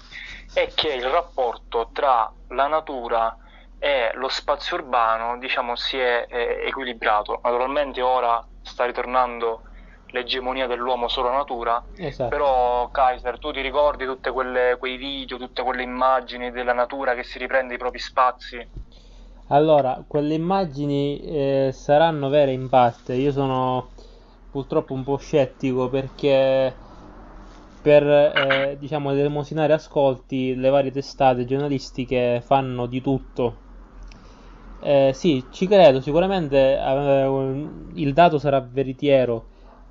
è 0.54 0.72
che 0.74 0.94
il 0.94 1.04
rapporto 1.04 1.90
tra 1.92 2.32
la 2.50 2.68
natura 2.68 3.38
e 3.78 4.12
lo 4.16 4.30
spazio 4.30 4.78
urbano 4.78 5.38
diciamo 5.38 5.76
si 5.76 5.98
è 5.98 6.26
eh, 6.30 6.64
equilibrato 6.66 7.40
naturalmente 7.44 8.02
ora 8.02 8.44
sta 8.62 8.86
ritornando 8.86 9.62
l'egemonia 10.08 10.66
dell'uomo 10.66 11.10
sulla 11.10 11.32
natura 11.32 11.84
esatto. 11.98 12.30
però 12.30 12.90
Kaiser 12.90 13.38
tu 13.38 13.52
ti 13.52 13.60
ricordi 13.60 14.06
tutti 14.06 14.30
quei 14.30 14.96
video 14.96 15.38
tutte 15.38 15.62
quelle 15.62 15.84
immagini 15.84 16.52
della 16.52 16.72
natura 16.72 17.16
che 17.16 17.24
si 17.24 17.38
riprende 17.38 17.74
i 17.74 17.78
propri 17.78 18.00
spazi 18.00 18.66
allora 19.50 20.02
quelle 20.08 20.36
immagini 20.36 21.20
eh, 21.20 21.70
saranno 21.74 22.30
vere 22.30 22.54
in 22.54 22.70
parte 22.70 23.14
io 23.14 23.34
sono 23.34 23.90
purtroppo 24.56 24.94
un 24.94 25.04
po' 25.04 25.18
scettico 25.18 25.90
perché 25.90 26.74
per 27.82 28.04
eh, 28.08 28.78
diciamo 28.80 29.12
elemosinare 29.12 29.74
ascolti 29.74 30.56
le 30.56 30.70
varie 30.70 30.92
testate 30.92 31.44
giornalistiche 31.44 32.42
fanno 32.42 32.86
di 32.86 33.02
tutto. 33.02 33.64
Eh, 34.80 35.12
sì 35.14 35.44
ci 35.52 35.68
credo 35.68 36.00
sicuramente 36.00 36.78
eh, 36.78 37.68
il 37.96 38.14
dato 38.14 38.38
sarà 38.38 38.62
veritiero 38.62 39.44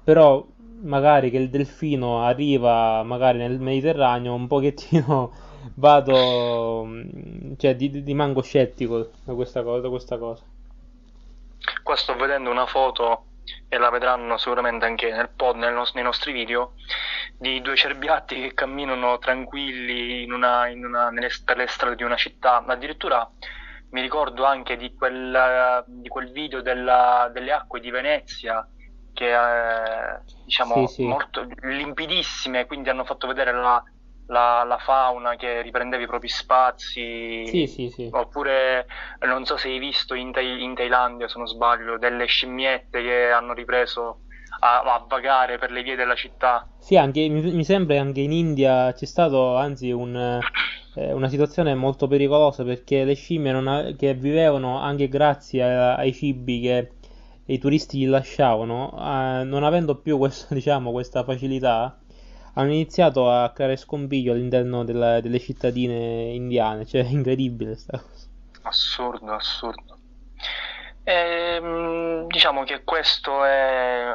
però 0.02 0.42
magari 0.82 1.30
che 1.30 1.38
il 1.38 1.50
delfino 1.50 2.22
arriva 2.22 3.02
magari 3.02 3.38
nel 3.38 3.58
Mediterraneo 3.58 4.32
un 4.32 4.46
pochettino 4.46 5.32
vado 5.76 6.84
mm, 6.86 7.54
cioè 7.58 7.76
di, 7.76 8.02
rimango 8.04 8.40
scettico 8.40 9.10
da 9.24 9.34
questa 9.34 9.62
cosa, 9.62 9.80
da 9.80 9.88
questa 9.90 10.16
cosa. 10.16 10.42
Qua 11.82 11.96
sto 11.96 12.14
vedendo 12.16 12.50
una 12.50 12.66
foto 12.66 13.24
e 13.68 13.78
la 13.78 13.90
vedranno 13.90 14.36
sicuramente 14.36 14.86
anche 14.86 15.10
nel 15.10 15.30
pod, 15.30 15.56
nel 15.56 15.72
nos- 15.72 15.94
nei 15.94 16.02
nostri 16.02 16.32
video 16.32 16.74
di 17.36 17.60
due 17.60 17.76
cerbiatti 17.76 18.40
che 18.40 18.54
camminano 18.54 19.18
tranquilli 19.18 20.22
in 20.22 20.32
una, 20.32 20.66
in 20.68 20.84
una, 20.84 21.10
nelle, 21.10 21.28
per 21.44 21.56
le 21.56 21.66
strade 21.66 21.96
di 21.96 22.02
una 22.02 22.16
città. 22.16 22.64
Addirittura 22.66 23.28
mi 23.90 24.00
ricordo 24.00 24.44
anche 24.44 24.76
di 24.76 24.94
quel, 24.94 25.84
di 25.86 26.08
quel 26.08 26.30
video 26.30 26.60
della, 26.62 27.30
delle 27.32 27.52
acque 27.52 27.80
di 27.80 27.90
Venezia 27.90 28.66
che 29.12 29.32
è 29.32 30.18
diciamo 30.44 30.86
sì, 30.86 30.94
sì. 30.94 31.06
molto 31.06 31.46
limpidissime, 31.62 32.66
quindi 32.66 32.88
hanno 32.88 33.04
fatto 33.04 33.28
vedere 33.28 33.52
la, 33.52 33.82
la, 34.26 34.64
la, 34.64 34.78
fauna 34.78 35.36
che 35.36 35.62
riprendeva 35.62 36.02
i 36.02 36.06
propri 36.06 36.28
spazi. 36.28 37.46
Sì, 37.46 37.66
sì, 37.66 37.90
sì. 37.90 38.08
Oppure 38.10 38.86
non 39.20 39.44
so 39.44 39.56
se 39.56 39.68
hai 39.68 39.78
visto 39.78 40.14
in, 40.14 40.32
in 40.36 40.74
Thailandia, 40.74 41.28
se 41.28 41.38
non 41.38 41.46
sbaglio, 41.46 41.98
delle 41.98 42.26
scimmiette 42.26 43.02
che 43.02 43.30
hanno 43.30 43.52
ripreso 43.52 44.20
a, 44.60 44.80
a, 44.80 45.04
vagare 45.06 45.58
per 45.58 45.70
le 45.70 45.82
vie 45.82 45.96
della 45.96 46.14
città. 46.14 46.68
Sì, 46.78 46.96
anche, 46.96 47.28
mi, 47.28 47.40
mi 47.40 47.64
sembra 47.64 47.94
che 47.94 48.00
anche 48.00 48.20
in 48.20 48.32
India 48.32 48.92
c'è 48.92 49.06
stato 49.06 49.56
anzi 49.56 49.90
un, 49.90 50.40
eh, 50.94 51.12
una 51.12 51.28
situazione 51.28 51.74
molto 51.74 52.06
pericolosa 52.06 52.64
perché 52.64 53.04
le 53.04 53.14
scimmie 53.14 53.52
ha, 53.52 53.94
che 53.96 54.14
vivevano 54.14 54.78
anche 54.78 55.08
grazie 55.08 55.62
a, 55.62 55.94
ai 55.96 56.12
cibi 56.12 56.60
che 56.60 56.92
i 57.46 57.58
turisti 57.58 57.98
gli 57.98 58.06
lasciavano, 58.06 58.92
eh, 58.92 59.44
non 59.44 59.64
avendo 59.64 59.96
più 59.96 60.16
questo, 60.18 60.52
diciamo, 60.54 60.92
questa 60.92 61.24
facilità, 61.24 61.98
hanno 62.54 62.72
iniziato 62.72 63.30
a 63.30 63.50
creare 63.50 63.76
scompiglio 63.76 64.32
all'interno 64.32 64.84
della, 64.84 65.20
delle 65.20 65.38
cittadine 65.38 66.32
indiane, 66.32 66.86
cioè 66.86 67.04
è 67.04 67.08
incredibile 67.08 67.70
questa 67.70 67.98
cosa. 67.98 68.26
Assurdo, 68.62 69.32
assurdo. 69.32 69.98
E, 71.02 71.12
ehm, 71.12 72.26
diciamo 72.28 72.64
che 72.64 72.82
questo 72.82 73.44
è 73.44 74.12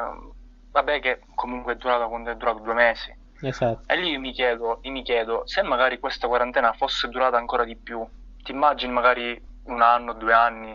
vabbè 0.72 1.00
che 1.00 1.20
comunque 1.34 1.74
è 1.74 1.76
durato 1.76 2.08
quando 2.08 2.30
è 2.30 2.36
durato 2.36 2.60
due 2.60 2.74
mesi. 2.74 3.14
Esatto. 3.42 3.82
E 3.86 3.96
lì 3.96 4.18
mi 4.18 4.32
chiedo, 4.32 4.80
mi 4.82 5.02
chiedo, 5.02 5.42
se 5.46 5.62
magari 5.62 5.98
questa 5.98 6.28
quarantena 6.28 6.72
fosse 6.72 7.08
durata 7.08 7.36
ancora 7.36 7.64
di 7.64 7.76
più, 7.76 8.06
ti 8.42 8.52
immagini 8.52 8.92
magari 8.92 9.40
un 9.64 9.80
anno, 9.80 10.12
due 10.12 10.32
anni, 10.32 10.74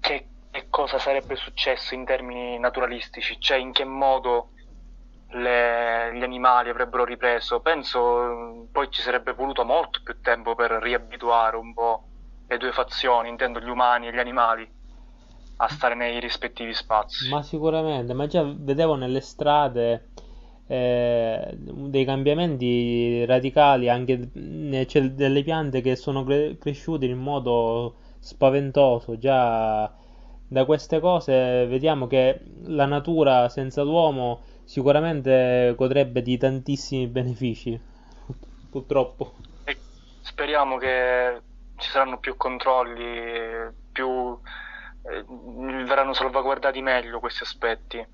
che, 0.00 0.26
che 0.50 0.66
cosa 0.70 0.98
sarebbe 0.98 1.36
successo 1.36 1.94
in 1.94 2.04
termini 2.04 2.58
naturalistici? 2.58 3.38
Cioè 3.38 3.58
in 3.58 3.72
che 3.72 3.84
modo 3.84 4.50
le, 5.34 6.14
gli 6.14 6.22
animali 6.22 6.68
avrebbero 6.68 7.04
ripreso? 7.04 7.60
Penso 7.60 8.68
poi 8.70 8.88
ci 8.90 9.02
sarebbe 9.02 9.32
voluto 9.32 9.64
molto 9.64 10.00
più 10.02 10.20
tempo 10.20 10.54
per 10.54 10.70
riabituare 10.72 11.56
un 11.56 11.72
po' 11.72 12.08
le 12.46 12.56
due 12.58 12.72
fazioni, 12.72 13.28
intendo 13.28 13.60
gli 13.60 13.68
umani 13.68 14.08
e 14.08 14.12
gli 14.12 14.18
animali 14.18 14.68
a 15.56 15.68
stare 15.68 15.94
nei 15.94 16.20
rispettivi 16.20 16.74
spazi. 16.74 17.28
Ma 17.30 17.42
sicuramente, 17.42 18.12
ma 18.12 18.26
già 18.26 18.42
vedevo 18.44 18.96
nelle 18.96 19.20
strade 19.20 20.08
eh, 20.66 21.56
dei 21.56 22.04
cambiamenti 22.04 23.24
radicali, 23.24 23.88
anche 23.88 24.30
c'è 24.86 25.02
delle 25.10 25.42
piante 25.42 25.80
che 25.80 25.96
sono 25.96 26.24
cre- 26.24 26.56
cresciute 26.58 27.06
in 27.06 27.18
modo 27.18 27.96
spaventoso. 28.18 29.18
Già 29.18 29.92
da 30.46 30.64
queste 30.64 31.00
cose 31.00 31.66
vediamo 31.66 32.06
che 32.06 32.40
la 32.64 32.86
natura 32.86 33.48
senza 33.48 33.82
l'uomo 33.82 34.40
sicuramente 34.64 35.74
godrebbe 35.76 36.22
di 36.22 36.36
tantissimi 36.36 37.06
benefici, 37.06 37.78
purtroppo. 38.70 39.34
E 39.64 39.76
speriamo 40.20 40.76
che 40.78 41.40
ci 41.76 41.90
saranno 41.90 42.18
più 42.18 42.36
controlli, 42.36 43.72
più 43.92 44.38
eh, 45.02 45.24
verranno 45.84 46.12
salvaguardati 46.12 46.80
meglio 46.80 47.20
questi 47.20 47.42
aspetti. 47.42 48.06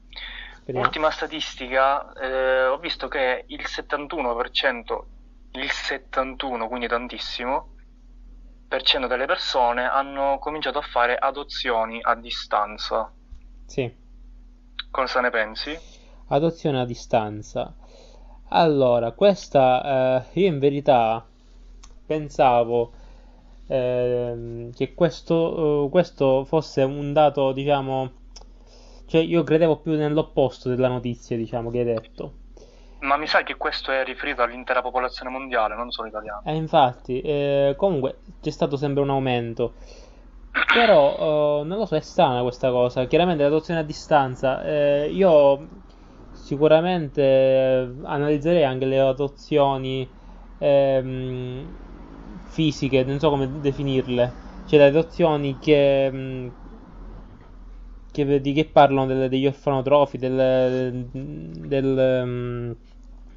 Speriamo. 0.61 0.87
Ultima 0.87 1.11
statistica, 1.11 2.13
eh, 2.13 2.67
ho 2.67 2.79
visto 2.79 3.09
che 3.09 3.45
il 3.47 3.65
71%, 3.65 5.03
il 5.53 5.71
71, 5.71 6.69
quindi 6.69 6.87
tantissimo, 6.87 7.75
per 8.69 8.83
cento 8.83 9.09
delle 9.09 9.27
persone 9.27 9.89
hanno 9.89 10.39
cominciato 10.39 10.79
a 10.79 10.83
fare 10.83 11.17
adozioni 11.17 11.99
a 12.01 12.15
distanza. 12.15 13.13
Sì. 13.67 13.93
Cosa 14.91 15.21
ne 15.21 15.31
pensi? 15.31 16.00
Adozione 16.33 16.81
a 16.81 16.85
distanza. 16.85 17.75
Allora, 18.49 19.13
questa 19.13 20.25
eh, 20.33 20.41
io 20.41 20.47
in 20.47 20.59
verità 20.59 21.25
pensavo 22.07 22.93
eh, 23.67 24.71
che 24.75 24.95
questo, 24.95 25.85
uh, 25.85 25.89
questo 25.91 26.45
fosse 26.45 26.83
un 26.83 27.13
dato, 27.13 27.53
diciamo, 27.53 28.11
cioè 29.07 29.21
io 29.21 29.45
credevo 29.45 29.77
più 29.77 29.93
nell'opposto 29.93 30.69
della 30.69 30.89
notizia, 30.89 31.37
diciamo, 31.37 31.71
che 31.71 31.79
hai 31.79 31.85
detto. 31.85 32.33
Ma 33.01 33.17
mi 33.17 33.27
sa 33.27 33.43
che 33.43 33.57
questo 33.57 33.93
è 33.93 34.05
riferito 34.05 34.43
all'intera 34.43 34.83
popolazione 34.83 35.31
mondiale, 35.31 35.75
non 35.75 35.91
solo 35.91 36.09
italiana. 36.09 36.43
Eh, 36.45 36.55
infatti, 36.55 37.21
eh, 37.21 37.75
comunque 37.77 38.19
c'è 38.41 38.51
stato 38.51 38.77
sempre 38.77 39.03
un 39.03 39.11
aumento. 39.11 39.75
Però, 40.75 41.61
uh, 41.61 41.65
non 41.65 41.79
lo 41.79 41.87
so, 41.87 41.97
è 41.97 42.01
strana 42.01 42.43
questa 42.43 42.71
cosa. 42.71 43.07
Chiaramente 43.07 43.43
l'adozione 43.43 43.81
a 43.81 43.85
distanza. 43.85 44.63
Eh, 44.65 45.11
io 45.13 45.69
sicuramente 46.51 47.23
eh, 47.23 47.95
analizzerei 48.03 48.65
anche 48.65 48.85
le 48.87 48.99
adozioni 48.99 50.11
ehm, 50.59 51.77
fisiche, 52.43 53.05
non 53.05 53.19
so 53.21 53.31
come 53.31 53.61
definirle. 53.61 54.37
Cioè 54.65 54.79
le 54.81 54.87
adozioni 54.87 55.59
che, 55.59 56.11
mm, 56.13 56.49
che, 58.11 58.41
di 58.41 58.53
che 58.53 58.67
parlano 58.67 59.07
delle, 59.07 59.29
degli 59.29 59.47
orfanotrofi, 59.47 60.19
del, 60.19 61.09
del, 61.13 62.23
mm, 62.27 62.73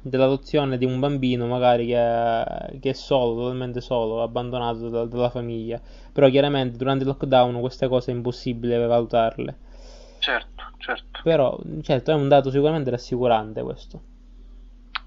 dell'adozione 0.00 0.76
di 0.78 0.84
un 0.84 0.98
bambino 1.00 1.46
magari 1.46 1.86
che, 1.86 2.78
che, 2.80 2.90
è 2.90 2.92
solo, 2.92 3.34
totalmente 3.42 3.80
solo, 3.80 4.22
abbandonato 4.22 4.88
da, 4.88 5.04
dalla 5.06 5.30
famiglia. 5.30 5.80
Però 6.12 6.28
chiaramente 6.28 6.76
durante 6.76 7.04
il 7.04 7.08
lockdown 7.10 7.60
queste 7.60 7.88
cose 7.88 8.10
è 8.12 8.14
impossibile 8.14 8.78
valutarle. 8.86 9.58
Certo, 10.24 10.64
certo. 10.78 11.20
Però, 11.22 11.58
certo, 11.82 12.10
è 12.10 12.14
un 12.14 12.28
dato 12.28 12.50
sicuramente 12.50 12.88
rassicurante 12.88 13.62
questo. 13.62 14.00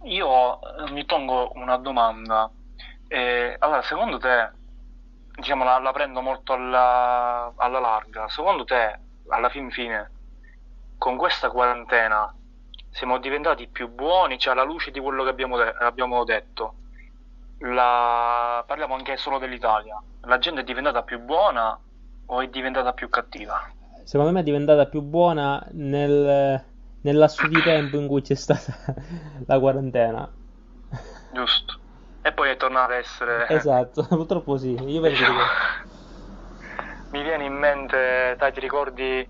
Io 0.04 0.60
eh, 0.62 0.92
mi 0.92 1.06
pongo 1.06 1.54
una 1.56 1.78
domanda. 1.78 2.48
Eh, 3.08 3.56
allora, 3.58 3.82
secondo 3.82 4.20
te, 4.20 4.52
diciamo, 5.36 5.64
la, 5.64 5.80
la 5.80 5.92
prendo 5.92 6.22
molto 6.22 6.54
alla, 6.54 7.52
alla, 7.56 7.80
larga. 7.80 8.30
Secondo 8.30 8.64
te, 8.64 9.00
alla 9.30 9.50
fin 9.50 9.72
fine, 9.72 10.12
con 11.00 11.18
questa 11.18 11.50
quarantena, 11.50 12.32
siamo 12.92 13.18
diventati 13.18 13.68
più 13.68 13.90
buoni, 13.90 14.38
cioè 14.38 14.54
alla 14.54 14.66
luce 14.66 14.92
di 14.92 15.00
quello 15.00 15.24
che 15.24 15.30
abbiamo, 15.30 15.58
de- 15.58 15.78
abbiamo 15.80 16.24
detto? 16.26 16.76
La... 17.62 18.64
Parliamo 18.68 18.94
anche 18.94 19.18
solo 19.18 19.40
dell'Italia. 19.40 20.00
La 20.26 20.38
gente 20.38 20.62
è 20.62 20.64
diventata 20.64 21.02
più 21.02 21.18
buona 21.18 21.76
o 22.28 22.40
è 22.40 22.48
diventata 22.50 22.94
più 22.94 23.10
cattiva? 23.10 23.74
Secondo 24.08 24.32
me 24.32 24.40
è 24.40 24.44
diventata 24.44 24.88
più 24.88 25.02
buona 25.02 25.62
nel, 25.74 26.64
nel 27.02 27.18
lasso 27.18 27.46
di 27.48 27.62
tempo 27.62 27.98
in 28.00 28.08
cui 28.08 28.22
c'è 28.22 28.36
stata 28.36 28.74
la 29.46 29.60
quarantena. 29.60 30.34
Giusto. 31.34 31.80
E 32.22 32.32
poi 32.32 32.52
è 32.52 32.58
tornata 32.58 32.94
a 32.94 32.98
essere... 32.98 33.48
Esatto, 33.50 34.04
purtroppo 34.08 34.56
sì. 34.56 34.72
Io 34.72 35.02
penso 35.02 35.24
che... 35.24 35.30
Mi 37.12 37.22
viene 37.22 37.46
in 37.46 37.54
mente, 37.54 38.36
dai, 38.38 38.54
ti 38.54 38.62
ricordi 38.62 39.28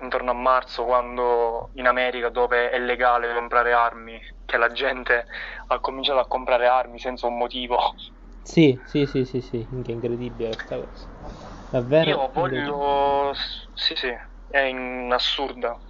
intorno 0.00 0.30
a 0.30 0.34
marzo 0.34 0.84
quando 0.84 1.70
in 1.74 1.86
America 1.86 2.28
dove 2.28 2.70
è 2.70 2.78
legale 2.80 3.32
comprare 3.32 3.72
armi, 3.72 4.20
che 4.44 4.56
la 4.56 4.72
gente 4.72 5.26
ha 5.68 5.78
cominciato 5.78 6.18
a 6.18 6.26
comprare 6.26 6.66
armi 6.66 6.98
senza 6.98 7.26
un 7.28 7.36
motivo. 7.36 7.94
Sì, 8.42 8.80
sì, 8.86 9.06
sì, 9.06 9.24
sì, 9.24 9.40
sì, 9.40 9.66
incredibile 9.70 10.50
questa 10.50 10.76
cosa. 10.76 11.41
Davvero? 11.72 12.10
Io 12.10 12.30
voglio... 12.34 13.32
Sì, 13.72 13.94
sì, 13.96 14.14
è 14.46 14.58
in... 14.58 15.08
assurda. 15.10 15.80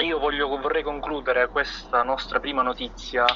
Io 0.00 0.18
voglio, 0.18 0.48
vorrei 0.48 0.82
concludere 0.82 1.50
questa 1.50 2.02
nostra 2.02 2.40
prima 2.40 2.62
notizia 2.62 3.26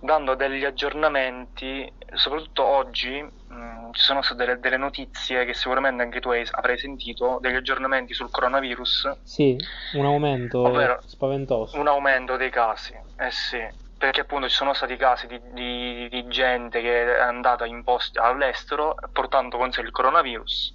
dando 0.00 0.34
degli 0.34 0.64
aggiornamenti, 0.64 1.88
soprattutto 2.14 2.64
oggi 2.64 3.22
mh, 3.22 3.54
mm, 3.54 3.92
ci 3.92 4.02
sono 4.02 4.22
state 4.22 4.44
delle, 4.44 4.58
delle, 4.58 4.78
notizie 4.78 5.44
che 5.44 5.54
sicuramente 5.54 6.02
anche 6.02 6.18
tu 6.18 6.30
hai, 6.30 6.44
avrai 6.50 6.76
sentito, 6.76 7.38
degli 7.40 7.54
aggiornamenti 7.54 8.12
sul 8.12 8.30
coronavirus. 8.30 9.20
Sì, 9.22 9.56
un 9.92 10.06
aumento 10.06 10.60
ovvero, 10.60 11.02
spaventoso. 11.04 11.78
Un 11.78 11.86
aumento 11.86 12.36
dei 12.36 12.50
casi, 12.50 12.94
eh 12.94 13.30
sì, 13.30 13.58
perché 14.00 14.22
appunto 14.22 14.48
ci 14.48 14.54
sono 14.54 14.72
stati 14.72 14.96
casi 14.96 15.26
di, 15.26 15.38
di, 15.52 16.08
di 16.08 16.26
gente 16.28 16.80
che 16.80 17.16
è 17.16 17.20
andata 17.20 17.66
in 17.66 17.84
posti 17.84 18.18
all'estero 18.18 18.96
portando 19.12 19.58
con 19.58 19.70
sé 19.72 19.82
il 19.82 19.90
coronavirus 19.90 20.74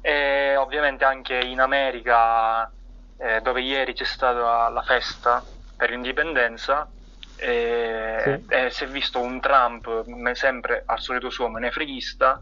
e 0.00 0.54
ovviamente 0.54 1.04
anche 1.04 1.34
in 1.34 1.58
America 1.58 2.70
eh, 3.18 3.40
dove 3.40 3.60
ieri 3.60 3.92
c'è 3.92 4.04
stata 4.04 4.68
la 4.68 4.82
festa 4.82 5.42
per 5.76 5.90
l'indipendenza 5.90 6.88
e, 7.34 8.20
sì. 8.22 8.54
e 8.54 8.70
si 8.70 8.84
è 8.84 8.86
visto 8.86 9.18
un 9.18 9.40
Trump 9.40 10.04
sempre 10.34 10.84
al 10.86 11.00
solito 11.00 11.30
suo 11.30 11.48
menefreghista 11.48 12.40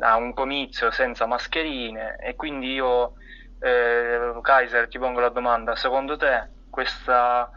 a 0.00 0.16
un 0.16 0.32
comizio 0.32 0.90
senza 0.90 1.26
mascherine 1.26 2.16
e 2.16 2.34
quindi 2.34 2.72
io 2.72 3.12
eh, 3.60 4.38
Kaiser 4.40 4.88
ti 4.88 4.98
pongo 4.98 5.20
la 5.20 5.28
domanda 5.28 5.76
secondo 5.76 6.16
te 6.16 6.48
questa 6.70 7.50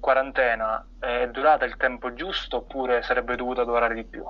quarantena 0.00 0.84
è 0.98 1.28
durata 1.30 1.64
il 1.64 1.76
tempo 1.76 2.12
giusto 2.14 2.58
oppure 2.58 3.02
sarebbe 3.02 3.36
dovuta 3.36 3.64
durare 3.64 3.94
di 3.94 4.04
più? 4.04 4.24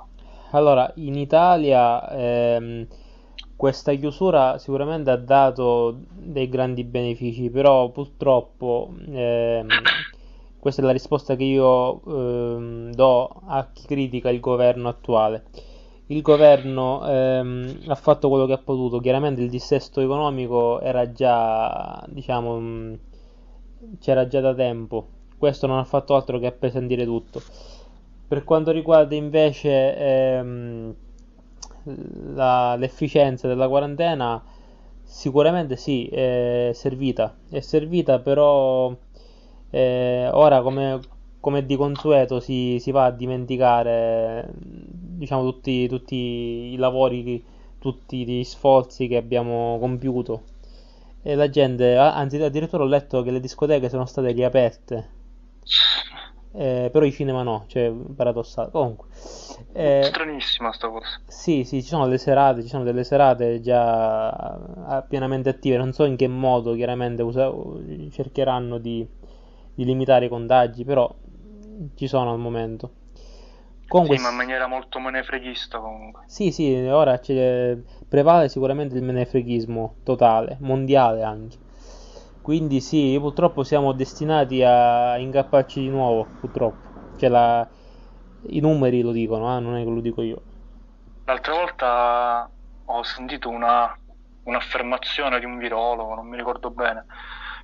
Allora 0.50 0.90
in 0.96 1.16
Italia 1.16 2.08
ehm 2.10 2.86
questa 3.60 3.92
chiusura 3.92 4.56
sicuramente 4.56 5.10
ha 5.10 5.16
dato 5.16 5.94
dei 6.08 6.48
grandi 6.48 6.82
benefici, 6.82 7.50
però 7.50 7.90
purtroppo 7.90 8.90
ehm, 9.06 9.66
questa 10.58 10.80
è 10.80 10.84
la 10.86 10.92
risposta 10.92 11.36
che 11.36 11.44
io 11.44 12.00
ehm, 12.06 12.90
do 12.94 13.28
a 13.46 13.68
chi 13.70 13.86
critica 13.86 14.30
il 14.30 14.40
governo 14.40 14.88
attuale. 14.88 15.44
Il 16.06 16.22
governo 16.22 17.06
ehm, 17.06 17.80
ha 17.88 17.94
fatto 17.96 18.30
quello 18.30 18.46
che 18.46 18.54
ha 18.54 18.58
potuto, 18.58 18.98
chiaramente 18.98 19.42
il 19.42 19.50
dissesto 19.50 20.00
economico 20.00 20.80
era 20.80 21.12
già, 21.12 22.02
diciamo, 22.08 22.96
c'era 23.98 24.26
già 24.26 24.40
da 24.40 24.54
tempo, 24.54 25.06
questo 25.40 25.66
non 25.66 25.78
ha 25.78 25.84
fatto 25.84 26.14
altro 26.14 26.38
che 26.38 26.46
appesantire 26.46 27.04
tutto. 27.06 27.40
Per 28.28 28.44
quanto 28.44 28.70
riguarda 28.72 29.14
invece 29.14 29.96
ehm, 29.96 30.94
la, 32.34 32.76
l'efficienza 32.76 33.48
della 33.48 33.66
quarantena 33.66 34.40
sicuramente 35.02 35.76
sì, 35.76 36.06
è 36.08 36.72
servita, 36.74 37.34
è 37.48 37.60
servita 37.60 38.18
però 38.20 38.94
eh, 39.70 40.28
ora 40.30 40.60
come, 40.60 41.00
come, 41.40 41.64
di 41.64 41.74
consueto 41.74 42.38
si, 42.38 42.78
si, 42.78 42.90
va 42.90 43.06
a 43.06 43.10
dimenticare 43.10 44.46
diciamo 44.54 45.42
tutti, 45.42 45.88
tutti 45.88 46.16
i 46.16 46.76
lavori, 46.76 47.42
tutti 47.78 48.26
gli 48.26 48.44
sforzi 48.44 49.08
che 49.08 49.16
abbiamo 49.16 49.78
compiuto. 49.80 50.42
E 51.22 51.34
la 51.34 51.48
gente, 51.48 51.96
anzi 51.96 52.36
addirittura 52.42 52.82
ho 52.84 52.86
letto 52.86 53.22
che 53.22 53.30
le 53.30 53.40
discoteche 53.40 53.88
sono 53.88 54.04
state 54.06 54.32
riaperte 54.32 55.18
eh, 56.52 56.88
però 56.92 57.04
i 57.04 57.12
cinema 57.12 57.42
no, 57.42 57.64
cioè 57.68 57.90
paradossale. 57.90 58.70
Comunque, 58.70 59.06
eh, 59.72 60.02
stranissima 60.04 60.72
sta 60.72 60.88
cosa. 60.88 61.20
Sì, 61.26 61.64
sì, 61.64 61.82
ci 61.82 61.88
sono 61.88 62.06
le 62.06 62.18
serate, 62.18 62.62
ci 62.62 62.68
sono 62.68 62.82
delle 62.82 63.04
serate 63.04 63.60
già 63.60 65.04
pienamente 65.08 65.48
attive. 65.48 65.76
Non 65.76 65.92
so 65.92 66.04
in 66.04 66.16
che 66.16 66.26
modo, 66.28 66.74
chiaramente, 66.74 67.22
usa- 67.22 67.52
cercheranno 68.10 68.78
di, 68.78 69.06
di 69.74 69.84
limitare 69.84 70.26
i 70.26 70.28
contagi, 70.28 70.84
però 70.84 71.12
ci 71.94 72.08
sono 72.08 72.32
al 72.32 72.38
momento. 72.38 72.94
Comunque, 73.86 74.16
sì, 74.16 74.22
ma 74.22 74.30
in 74.30 74.36
maniera 74.36 74.66
molto 74.68 75.00
menefreghista 75.00 75.80
comunque. 75.80 76.22
Sì, 76.26 76.52
sì, 76.52 76.72
ora 76.74 77.20
prevale 78.08 78.48
sicuramente 78.48 78.96
il 78.96 79.02
menefreghismo 79.02 79.96
totale, 80.04 80.56
mondiale 80.60 81.22
anche. 81.22 81.56
Quindi 82.42 82.80
sì, 82.80 83.16
purtroppo 83.20 83.62
siamo 83.62 83.92
destinati 83.92 84.62
a 84.62 85.18
ingapparci 85.18 85.80
di 85.80 85.88
nuovo, 85.88 86.26
purtroppo. 86.40 86.88
Cioè 87.18 87.28
la... 87.28 87.66
i 88.48 88.60
numeri 88.60 89.02
lo 89.02 89.12
dicono, 89.12 89.56
eh? 89.56 89.60
non 89.60 89.76
è 89.76 89.84
che 89.84 89.90
lo 89.90 90.00
dico 90.00 90.22
io. 90.22 90.40
L'altra 91.26 91.54
volta 91.54 92.50
ho 92.86 93.02
sentito 93.02 93.48
una, 93.48 93.96
un'affermazione 94.44 95.38
di 95.38 95.44
un 95.44 95.58
virologo, 95.58 96.14
non 96.14 96.26
mi 96.26 96.36
ricordo 96.36 96.70
bene, 96.70 97.04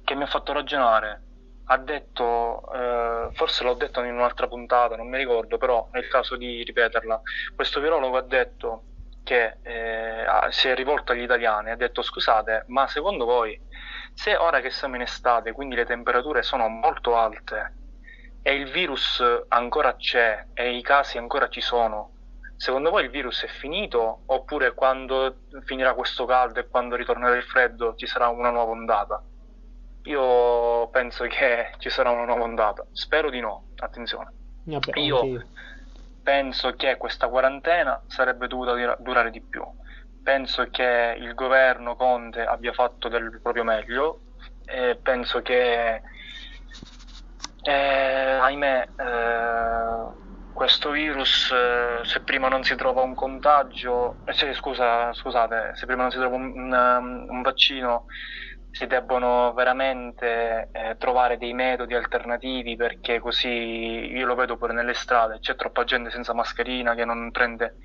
che 0.05 0.14
mi 0.14 0.22
ha 0.22 0.27
fatto 0.27 0.53
ragionare. 0.53 1.22
Ha 1.68 1.79
detto, 1.79 2.62
eh, 2.72 3.29
forse 3.33 3.64
l'ho 3.64 3.74
detto 3.74 4.03
in 4.05 4.14
un'altra 4.14 4.47
puntata, 4.47 4.95
non 4.95 5.09
mi 5.09 5.16
ricordo, 5.16 5.59
però 5.59 5.89
il 5.95 6.07
caso 6.07 6.37
di 6.37 6.62
ripeterla. 6.62 7.20
Questo 7.57 7.81
virologo 7.81 8.18
ha 8.18 8.22
detto 8.22 8.83
che 9.24 9.57
eh, 9.62 10.24
si 10.51 10.68
è 10.68 10.74
rivolto 10.77 11.11
agli 11.11 11.22
italiani, 11.22 11.70
ha 11.70 11.77
detto 11.77 12.03
scusate, 12.03 12.66
ma 12.68 12.87
secondo 12.87 13.24
voi 13.24 13.59
se 14.19 14.35
ora 14.37 14.61
che 14.61 14.71
siamo 14.71 14.95
in 14.97 15.03
estate, 15.03 15.53
quindi 15.53 15.75
le 15.77 15.85
temperature 15.85 16.43
sono 16.43 16.69
molto 16.69 17.17
alte 17.17 17.75
e 18.41 18.55
il 18.55 18.71
virus 18.71 19.23
ancora 19.49 19.95
c'è 19.97 20.49
e 20.55 20.75
i 20.77 20.83
casi 20.83 21.19
ancora 21.19 21.49
ci 21.49 21.61
sono, 21.61 22.14
secondo 22.57 22.89
voi 22.91 23.05
il 23.05 23.11
virus 23.11 23.43
è 23.45 23.49
finito 23.49 24.23
oppure 24.27 24.73
quando 24.73 25.43
finirà 25.64 25.95
questo 25.95 26.25
caldo 26.25 26.61
e 26.61 26.69
quando 26.69 26.97
ritornerà 26.97 27.35
il 27.37 27.43
freddo 27.43 27.95
ci 27.95 28.07
sarà 28.07 28.29
una 28.29 28.51
nuova 28.51 28.71
ondata? 28.73 29.23
io 30.05 30.89
penso 30.91 31.25
che 31.27 31.75
ci 31.79 31.91
sarà 31.91 32.11
una 32.11 32.25
nuova 32.25 32.45
ondata. 32.45 32.87
Spero 32.93 33.29
di 33.29 33.41
no, 33.41 33.71
attenzione. 33.77 34.33
Vabbè, 34.62 34.99
Io 35.01 35.25
io. 35.25 35.47
penso 36.23 36.75
che 36.77 36.97
questa 36.97 37.29
quarantena 37.29 38.01
sarebbe 38.07 38.47
dovuta 38.47 38.73
dura- 38.75 38.97
durare 39.01 39.31
di 39.31 39.43
più. 39.43 39.62
Penso 40.27 40.68
che 40.70 41.14
il 41.18 41.35
governo 41.35 41.95
Conte 41.95 42.43
abbia 42.45 42.72
fatto 42.72 43.09
del 43.09 43.39
proprio 43.41 43.62
meglio 43.62 44.24
e 44.64 44.99
penso 45.01 45.41
che, 45.41 46.03
eh, 47.62 47.72
ahimè, 48.41 48.93
eh, 48.97 50.14
questo 50.53 50.91
virus, 50.91 51.51
eh, 51.53 52.01
se 52.05 52.22
prima 52.22 52.49
non 52.49 52.62
si 52.62 52.74
trova 52.77 53.03
un 53.03 53.14
contagio, 53.14 54.20
eh, 54.24 54.33
se- 54.33 54.55
scusa, 54.55 55.12
scusate, 55.12 55.72
se 55.74 55.87
prima 55.87 56.03
non 56.03 56.11
si 56.11 56.18
trova 56.18 56.37
un, 56.37 56.45
un- 56.57 57.27
un 57.29 57.43
vaccino, 57.43 58.05
si 58.70 58.87
debbono 58.87 59.53
veramente 59.55 60.68
eh, 60.72 60.97
trovare 60.99 61.39
dei 61.39 61.53
metodi 61.55 61.95
alternativi 61.95 62.77
perché 62.77 63.18
così 63.20 63.49
io 63.49 64.27
lo 64.27 64.35
vedo 64.35 64.57
pure 64.57 64.72
nelle 64.74 64.95
strade, 64.95 65.39
c'è 65.41 65.57
troppa 65.57 65.85
gente 65.85 66.11
senza 66.11 66.35
mascherina 66.35 66.95
che 66.95 67.05
non 67.05 67.31
prende 67.31 67.79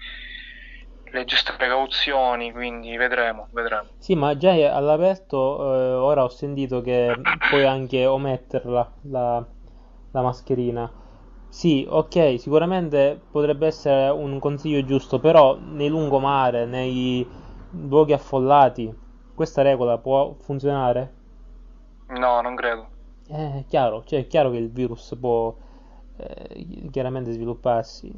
le 1.12 1.26
giuste 1.26 1.54
precauzioni, 1.54 2.52
quindi 2.52 2.98
vedremo, 2.98 3.48
vedremo. 3.52 3.90
Sì, 3.98 4.16
ma 4.16 4.36
già 4.36 4.52
all'aperto 4.76 5.74
eh, 5.74 5.94
ora 5.94 6.24
ho 6.24 6.28
sentito 6.28 6.82
che 6.82 7.14
puoi 7.50 7.66
anche 7.66 8.06
ometterla 8.06 8.92
la, 9.04 9.46
la 10.12 10.22
mascherina. 10.22 10.92
Sì, 11.48 11.86
ok, 11.88 12.40
sicuramente 12.40 13.20
potrebbe 13.32 13.68
essere 13.68 14.10
un 14.10 14.40
consiglio 14.40 14.84
giusto, 14.86 15.20
però 15.20 15.58
nei 15.60 15.88
lungomare, 15.90 16.66
nei 16.66 17.26
luoghi 17.72 18.14
affollati, 18.14 18.94
questa 19.36 19.62
regola 19.62 19.98
può 20.00 20.34
funzionare? 20.40 21.14
No, 22.10 22.42
non 22.44 22.56
credo. 22.56 22.92
Eh, 23.28 23.60
È 23.62 23.66
chiaro, 23.68 24.04
cioè 24.04 24.20
è 24.22 24.28
chiaro 24.28 24.52
che 24.52 24.58
il 24.58 24.70
virus 24.72 25.16
può 25.20 25.56
eh, 26.18 26.90
chiaramente 26.92 27.32
svilupparsi. 27.32 28.12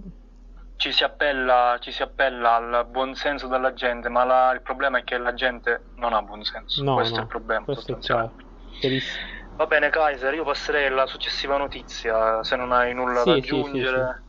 Ci 0.75 0.91
si 0.91 1.03
appella, 1.03 1.77
ci 1.79 1.91
si 1.91 2.03
appella 2.03 2.55
al 2.55 2.87
buonsenso 2.89 3.47
della 3.47 3.73
gente, 3.73 4.09
ma 4.09 4.23
la- 4.23 4.51
il 4.51 4.61
problema 4.61 4.99
è 4.99 5.03
che 5.03 5.17
la 5.17 5.33
gente 5.33 5.89
non 5.95 6.13
ha 6.13 6.21
buonsenso. 6.21 6.85
No, 6.87 6.91
Questo 6.91 7.19
è 7.19 7.23
il 7.23 7.27
no, 7.27 7.29
problema 7.29 7.65
questo 7.65 7.93
è 7.93 7.97
chiaro, 7.97 8.35
sostanzialmente. 8.35 8.45
chiarissimo. 8.77 9.27
Va 9.55 9.65
bene, 9.67 9.89
Kaiser, 9.89 10.33
io 10.33 10.43
passerei 10.43 10.87
alla 10.87 11.05
successiva 11.07 11.57
notizia, 11.57 12.43
se 12.43 12.55
non 12.55 12.71
hai 12.71 12.93
nulla 12.93 13.23
da 13.23 13.33
Sì, 13.33 13.41
sì, 13.41 13.63
sì, 13.63 13.85
sì. 13.85 13.99
aggiungere. 14.01 14.25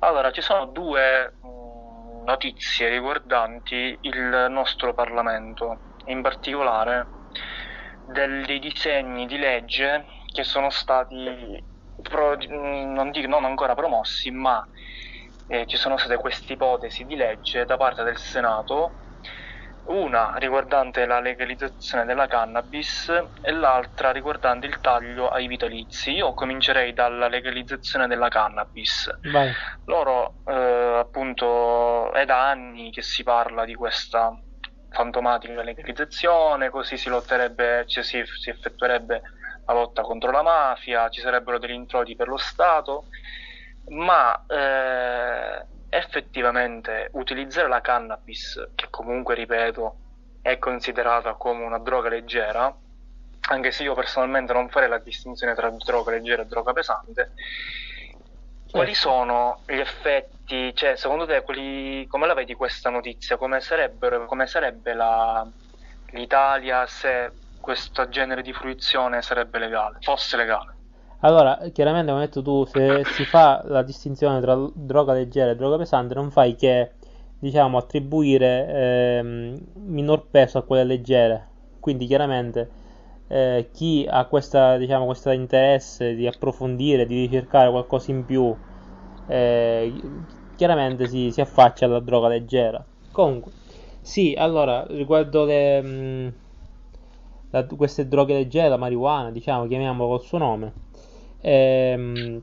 Allora, 0.00 0.30
ci 0.32 0.40
sono 0.42 0.66
due 0.66 1.36
mh, 1.40 2.24
notizie 2.24 2.88
riguardanti 2.88 3.98
il 4.02 4.46
nostro 4.50 4.92
Parlamento, 4.94 5.82
in 6.06 6.20
particolare 6.22 7.12
dei 8.04 8.58
disegni 8.58 9.26
di 9.26 9.38
legge 9.38 10.06
che 10.32 10.44
sono 10.44 10.68
stati, 10.70 11.64
pro- 12.02 12.36
mh, 12.36 12.92
non 12.92 13.10
dico 13.10 13.28
non 13.28 13.44
ancora 13.44 13.74
promossi, 13.74 14.30
ma 14.30 14.66
eh, 15.46 15.66
ci 15.66 15.76
sono 15.76 15.96
state 15.96 16.16
queste 16.16 16.54
ipotesi 16.54 17.04
di 17.04 17.16
legge 17.16 17.64
da 17.64 17.76
parte 17.76 18.02
del 18.02 18.16
Senato, 18.16 18.90
una 19.86 20.34
riguardante 20.36 21.04
la 21.04 21.20
legalizzazione 21.20 22.06
della 22.06 22.26
cannabis 22.26 23.08
e 23.42 23.52
l'altra 23.52 24.12
riguardante 24.12 24.66
il 24.66 24.80
taglio 24.80 25.28
ai 25.28 25.46
vitalizi. 25.46 26.12
Io 26.12 26.32
comincerei 26.32 26.94
dalla 26.94 27.28
legalizzazione 27.28 28.06
della 28.06 28.28
cannabis. 28.28 29.10
Vai. 29.30 29.52
Loro, 29.84 30.36
eh, 30.46 30.98
appunto, 31.00 32.12
è 32.12 32.24
da 32.24 32.48
anni 32.48 32.90
che 32.90 33.02
si 33.02 33.22
parla 33.22 33.64
di 33.64 33.74
questa 33.74 34.34
fantomatica 34.88 35.62
legalizzazione, 35.62 36.70
così 36.70 36.96
si 36.96 37.08
lotterebbe, 37.08 37.84
cioè 37.86 38.02
si, 38.02 38.22
si 38.24 38.48
effettuerebbe 38.48 39.20
la 39.66 39.72
lotta 39.72 40.02
contro 40.02 40.30
la 40.30 40.42
mafia, 40.42 41.08
ci 41.08 41.20
sarebbero 41.20 41.58
degli 41.58 41.72
introiti 41.72 42.16
per 42.16 42.28
lo 42.28 42.36
Stato, 42.36 43.06
ma 43.86 44.44
eh, 44.46 45.68
effettivamente 45.88 47.10
utilizzare 47.12 47.68
la 47.68 47.80
cannabis, 47.80 48.70
che 48.74 48.88
comunque, 48.90 49.34
ripeto, 49.34 50.00
è 50.40 50.58
considerata 50.58 51.34
come 51.34 51.64
una 51.64 51.78
droga 51.78 52.08
leggera, 52.08 52.76
anche 53.50 53.70
se 53.72 53.82
io 53.82 53.94
personalmente 53.94 54.52
non 54.52 54.68
farei 54.70 54.88
la 54.88 54.98
distinzione 54.98 55.54
tra 55.54 55.70
droga 55.70 56.12
leggera 56.12 56.42
e 56.42 56.46
droga 56.46 56.72
pesante, 56.72 57.32
quali 58.70 58.94
Certo. 58.94 59.08
sono 59.08 59.62
gli 59.66 59.78
effetti, 59.78 60.74
cioè 60.74 60.96
secondo 60.96 61.26
te 61.26 61.42
quali, 61.42 62.06
come 62.06 62.26
la 62.26 62.34
vedi 62.34 62.54
questa 62.54 62.90
notizia? 62.90 63.36
Come 63.36 63.60
sarebbero, 63.60 64.26
come 64.26 64.46
sarebbe 64.46 64.94
la- 64.94 65.48
l'Italia 66.06 66.86
se 66.86 67.38
questo 67.60 68.08
genere 68.08 68.42
di 68.42 68.52
fruizione 68.52 69.22
sarebbe 69.22 69.58
legale, 69.58 69.98
fosse 70.00 70.36
legale? 70.36 70.73
Allora, 71.24 71.58
chiaramente, 71.72 72.10
come 72.10 72.22
hai 72.22 72.26
detto 72.28 72.42
tu, 72.42 72.64
se 72.64 73.04
si 73.04 73.24
fa 73.24 73.62
la 73.66 73.82
distinzione 73.82 74.40
tra 74.40 74.54
droga 74.74 75.14
leggera 75.14 75.50
e 75.52 75.56
droga 75.56 75.78
pesante, 75.78 76.12
non 76.14 76.30
fai 76.30 76.54
che, 76.54 76.92
diciamo, 77.38 77.78
attribuire 77.78 78.66
ehm, 79.20 79.58
minor 79.86 80.26
peso 80.28 80.58
a 80.58 80.62
quelle 80.64 80.84
leggere. 80.84 81.48
Quindi, 81.80 82.06
chiaramente, 82.06 82.70
eh, 83.28 83.70
chi 83.72 84.06
ha 84.08 84.28
diciamo, 84.76 85.06
questo 85.06 85.30
interesse 85.30 86.14
di 86.14 86.26
approfondire, 86.26 87.06
di 87.06 87.20
ricercare 87.22 87.70
qualcosa 87.70 88.10
in 88.10 88.24
più, 88.26 88.54
eh, 89.26 90.02
chiaramente 90.54 91.06
si, 91.08 91.30
si 91.32 91.40
affaccia 91.40 91.86
alla 91.86 92.00
droga 92.00 92.28
leggera. 92.28 92.84
Comunque, 93.10 93.52
sì, 94.02 94.34
allora, 94.36 94.84
riguardo 94.88 95.44
le, 95.46 95.80
mh, 95.82 96.34
la- 97.50 97.64
queste 97.66 98.06
droghe 98.08 98.34
leggere, 98.34 98.68
la 98.68 98.76
marijuana, 98.76 99.30
diciamo, 99.30 99.66
chiamiamolo 99.66 100.08
col 100.10 100.22
suo 100.22 100.38
nome. 100.38 100.72
Ehm, 101.44 102.42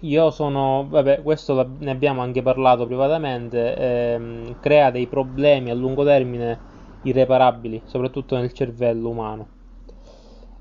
io 0.00 0.30
sono, 0.30 0.86
vabbè, 0.88 1.22
questo 1.22 1.74
ne 1.78 1.90
abbiamo 1.90 2.20
anche 2.22 2.42
parlato 2.42 2.86
privatamente, 2.86 3.74
ehm, 3.76 4.56
crea 4.60 4.90
dei 4.90 5.06
problemi 5.06 5.70
a 5.70 5.74
lungo 5.74 6.04
termine 6.04 6.60
irreparabili, 7.02 7.82
soprattutto 7.86 8.36
nel 8.36 8.52
cervello 8.52 9.08
umano. 9.10 9.48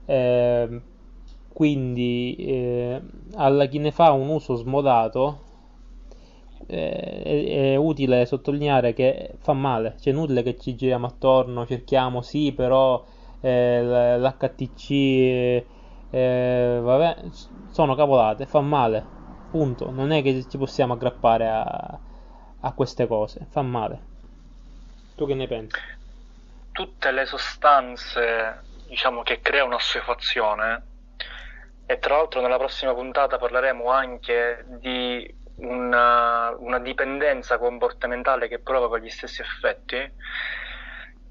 Ehm, 0.05 0.82
quindi, 1.53 2.36
eh, 2.38 3.01
alla 3.36 3.65
chi 3.65 3.80
ne 3.80 3.91
fa 3.91 4.11
un 4.11 4.30
uso 4.30 4.55
smodato, 4.55 5.41
eh, 6.67 7.21
è, 7.23 7.71
è 7.73 7.75
utile 7.75 8.25
sottolineare 8.25 8.93
che 8.93 9.32
fa 9.39 9.53
male, 9.53 9.95
cioè 9.99 10.13
è 10.13 10.15
inutile 10.15 10.43
che 10.43 10.57
ci 10.57 10.75
giriamo 10.75 11.05
attorno, 11.05 11.65
cerchiamo, 11.65 12.21
sì, 12.21 12.51
però 12.53 13.03
eh, 13.39 13.84
l'HTC, 14.17 15.65
eh, 16.11 16.79
vabbè, 16.81 17.17
sono 17.71 17.95
cavolate, 17.95 18.45
fa 18.45 18.61
male, 18.61 19.05
punto. 19.51 19.91
Non 19.91 20.11
è 20.11 20.21
che 20.21 20.45
ci 20.49 20.57
possiamo 20.57 20.93
aggrappare 20.93 21.47
a, 21.47 21.99
a 22.61 22.71
queste 22.73 23.07
cose, 23.07 23.45
fa 23.49 23.61
male. 23.61 23.99
Tu 25.15 25.25
che 25.25 25.33
ne 25.33 25.47
pensi? 25.47 25.95
tutte 26.77 27.09
le 27.09 27.25
sostanze, 27.25 28.61
diciamo, 28.87 29.23
che 29.23 29.41
creano 29.41 29.77
assuefazione, 29.77 30.83
e 31.87 31.97
tra 31.97 32.17
l'altro 32.17 32.39
nella 32.39 32.59
prossima 32.59 32.93
puntata 32.93 33.39
parleremo 33.39 33.89
anche 33.89 34.63
di 34.79 35.35
una, 35.55 36.55
una 36.55 36.77
dipendenza 36.77 37.57
comportamentale 37.57 38.47
che 38.47 38.59
provoca 38.59 38.99
gli 38.99 39.09
stessi 39.09 39.41
effetti. 39.41 39.97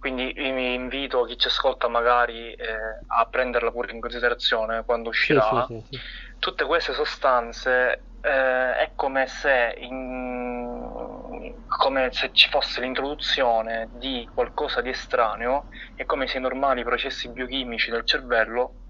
Quindi 0.07 0.33
mi 0.37 0.75
invito 0.75 1.25
chi 1.25 1.37
ci 1.37 1.49
ascolta 1.49 1.89
magari 1.89 2.53
eh, 2.53 2.77
a 3.19 3.27
prenderla 3.29 3.73
pure 3.73 3.91
in 3.93 4.01
considerazione 4.01 4.85
quando 4.85 5.09
uscirà. 5.09 5.67
sì, 5.67 5.81
sì, 5.81 5.97
sì. 5.97 6.01
Tutte 6.39 6.65
queste 6.65 6.93
sostanze 6.93 8.11
eh, 8.21 8.77
è 8.77 8.93
come 8.95 9.27
se, 9.27 9.75
in- 9.79 11.61
come 11.67 12.09
se 12.13 12.31
ci 12.33 12.49
fosse 12.49 12.81
l'introduzione 12.83 13.89
di 13.95 14.31
qualcosa 14.33 14.81
di 14.81 14.91
estraneo, 14.91 15.67
è 15.97 16.05
come 16.05 16.29
se 16.29 16.39
i 16.39 16.41
normali 16.41 16.85
processi 16.85 17.29
biochimici 17.33 17.91
del 17.91 18.05
cervello 18.05 18.83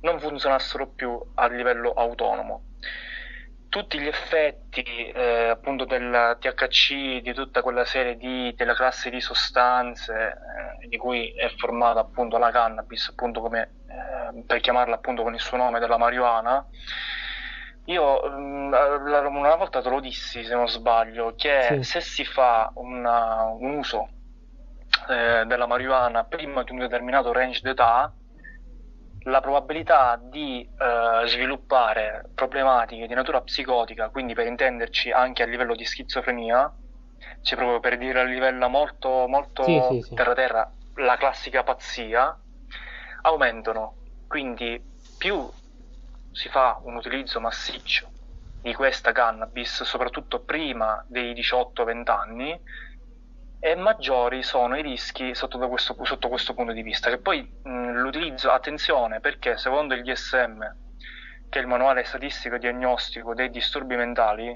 non 0.00 0.20
funzionassero 0.20 0.88
più 0.88 1.18
a 1.36 1.46
livello 1.48 1.90
autonomo. 1.92 2.66
Tutti 3.74 3.98
gli 3.98 4.06
effetti 4.06 4.82
eh, 4.82 5.48
appunto 5.48 5.84
del 5.84 6.36
THC, 6.38 7.20
di 7.22 7.34
tutta 7.34 7.60
quella 7.60 7.84
serie 7.84 8.16
di, 8.16 8.54
della 8.54 8.72
classe 8.74 9.10
di 9.10 9.20
sostanze 9.20 10.12
eh, 10.82 10.86
di 10.86 10.96
cui 10.96 11.34
è 11.34 11.48
formata 11.56 11.98
appunto 11.98 12.38
la 12.38 12.52
cannabis, 12.52 13.08
appunto 13.08 13.40
come 13.40 13.74
eh, 13.88 14.44
per 14.46 14.60
chiamarla 14.60 14.94
appunto 14.94 15.24
con 15.24 15.34
il 15.34 15.40
suo 15.40 15.56
nome 15.56 15.80
della 15.80 15.96
marijuana, 15.98 16.64
io 17.86 18.22
mm, 18.30 18.72
una 18.72 19.56
volta 19.56 19.82
te 19.82 19.88
lo 19.88 19.98
dissi, 19.98 20.44
se 20.44 20.54
non 20.54 20.68
sbaglio, 20.68 21.34
che 21.34 21.80
Sì. 21.80 21.82
se 21.82 22.00
si 22.00 22.24
fa 22.24 22.70
una- 22.76 23.42
un 23.42 23.74
uso 23.74 24.08
eh, 25.08 25.44
della 25.46 25.66
marijuana 25.66 26.24
prima 26.24 26.62
di 26.62 26.70
un 26.70 26.78
determinato 26.78 27.32
range 27.32 27.60
d'età, 27.60 28.14
la 29.24 29.40
probabilità 29.40 30.16
di 30.22 30.62
eh, 30.76 31.26
sviluppare 31.28 32.30
problematiche 32.34 33.06
di 33.06 33.14
natura 33.14 33.40
psicotica, 33.42 34.10
quindi 34.10 34.34
per 34.34 34.46
intenderci 34.46 35.10
anche 35.10 35.42
a 35.42 35.46
livello 35.46 35.74
di 35.74 35.84
schizofrenia, 35.84 36.74
cioè 37.40 37.58
proprio 37.58 37.80
per 37.80 37.98
dire 37.98 38.20
a 38.20 38.24
livello 38.24 38.68
molto, 38.68 39.26
molto 39.28 39.64
Sì, 39.64 39.80
sì, 40.02 40.02
sì. 40.02 40.14
terra-terra, 40.14 40.70
la 40.94 41.16
classica 41.16 41.62
pazzia, 41.62 42.38
aumentano. 43.22 44.00
Quindi 44.26 44.82
più 45.16 45.52
si 46.30 46.48
fa 46.48 46.80
un 46.84 46.96
utilizzo 46.96 47.40
massiccio 47.40 48.12
di 48.60 48.74
questa 48.74 49.12
cannabis, 49.12 49.82
soprattutto 49.84 50.42
prima 50.44 51.02
dei 51.08 51.32
18-20 51.34 52.10
anni, 52.10 52.60
e 53.64 53.76
maggiori 53.76 54.42
sono 54.42 54.76
i 54.76 54.82
rischi 54.82 55.34
sotto 55.34 55.56
questo, 55.68 55.96
sotto 56.04 56.28
questo 56.28 56.52
punto 56.52 56.72
di 56.74 56.82
vista. 56.82 57.08
Che 57.08 57.16
poi 57.16 57.40
mh, 57.62 57.92
l'utilizzo, 57.92 58.50
attenzione, 58.50 59.20
perché 59.20 59.56
secondo 59.56 59.94
il 59.94 60.02
DSM, 60.02 60.60
che 61.48 61.58
è 61.60 61.62
il 61.62 61.66
manuale 61.66 62.04
statistico 62.04 62.58
diagnostico 62.58 63.32
dei 63.32 63.48
disturbi 63.48 63.96
mentali, 63.96 64.54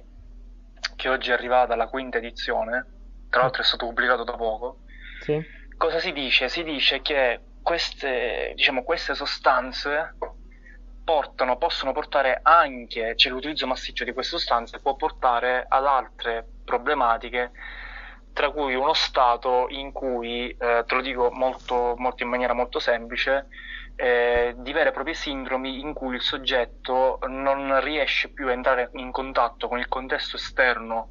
che 0.94 1.09
oggi 1.09 1.30
è 1.30 1.32
arrivata 1.32 1.72
alla 1.72 1.86
quinta 1.88 2.18
edizione, 2.18 2.86
tra 3.30 3.40
l'altro 3.40 3.62
è 3.62 3.64
stato 3.64 3.86
pubblicato 3.86 4.24
da 4.24 4.36
poco, 4.36 4.80
Sì. 5.20 5.42
cosa 5.78 6.00
si 6.00 6.12
dice? 6.12 6.50
Si 6.50 6.62
dice 6.62 7.00
che 7.00 7.40
queste, 7.62 8.52
diciamo, 8.56 8.82
queste 8.82 9.14
sostanze 9.14 10.16
portano, 11.02 11.56
possono 11.56 11.92
portare 11.92 12.40
anche, 12.42 13.16
cioè 13.16 13.32
l'utilizzo 13.32 13.66
massiccio 13.66 14.04
di 14.04 14.12
queste 14.12 14.36
sostanze 14.36 14.80
può 14.80 14.96
portare 14.96 15.64
ad 15.66 15.86
altre 15.86 16.46
problematiche, 16.62 17.52
tra 18.33 18.51
cui 18.51 18.74
uno 18.74 18.93
stato 18.95 19.66
in 19.70 19.93
cui, 19.93 20.51
eh, 20.51 20.85
te 20.87 20.95
lo 20.95 21.01
dico 21.01 21.31
molto, 21.33 21.95
molto 21.97 22.22
in 22.22 22.29
maniera 22.31 22.53
molto 22.55 22.79
semplice, 22.79 23.49
eh, 23.97 24.55
di 24.59 24.72
vere 24.72 24.91
e 24.91 24.93
proprie 24.93 25.14
sindromi 25.14 25.81
in 25.81 25.93
cui 25.93 26.14
il 26.14 26.20
soggetto 26.22 27.18
non 27.26 27.81
riesce 27.81 28.33
più 28.33 28.49
a 28.49 28.53
entrare 28.53 28.91
in 28.95 29.11
contatto 29.11 29.66
con 29.68 29.79
il 29.79 29.89
contesto 29.89 30.37
esterno 30.37 31.11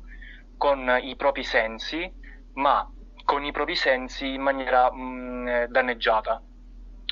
con 0.55 0.97
i 1.01 1.15
propri 1.15 1.43
sensi, 1.43 2.11
ma 2.53 2.89
con 3.24 3.43
i 3.43 3.51
propri 3.51 3.76
sensi 3.76 4.34
in 4.34 4.41
maniera 4.41 4.91
mh, 4.91 5.65
danneggiata, 5.68 6.43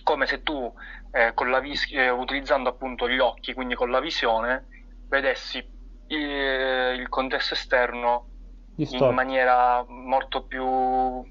come 0.04 0.26
se 0.26 0.42
tu 0.44 0.72
eh, 1.12 1.34
vis- 1.62 1.92
eh, 1.92 2.10
utilizzando 2.10 2.70
appunto 2.70 3.08
gli 3.10 3.20
occhi, 3.20 3.54
quindi 3.54 3.76
con 3.76 3.92
la 3.92 4.00
visione, 4.00 4.68
vedessi 5.08 5.58
il, 6.08 6.20
il 7.00 7.10
contesto 7.10 7.54
esterno 7.54 8.35
Distorto. 8.78 9.06
in 9.10 9.14
maniera 9.16 9.84
molto 9.88 10.46
più 10.46 10.64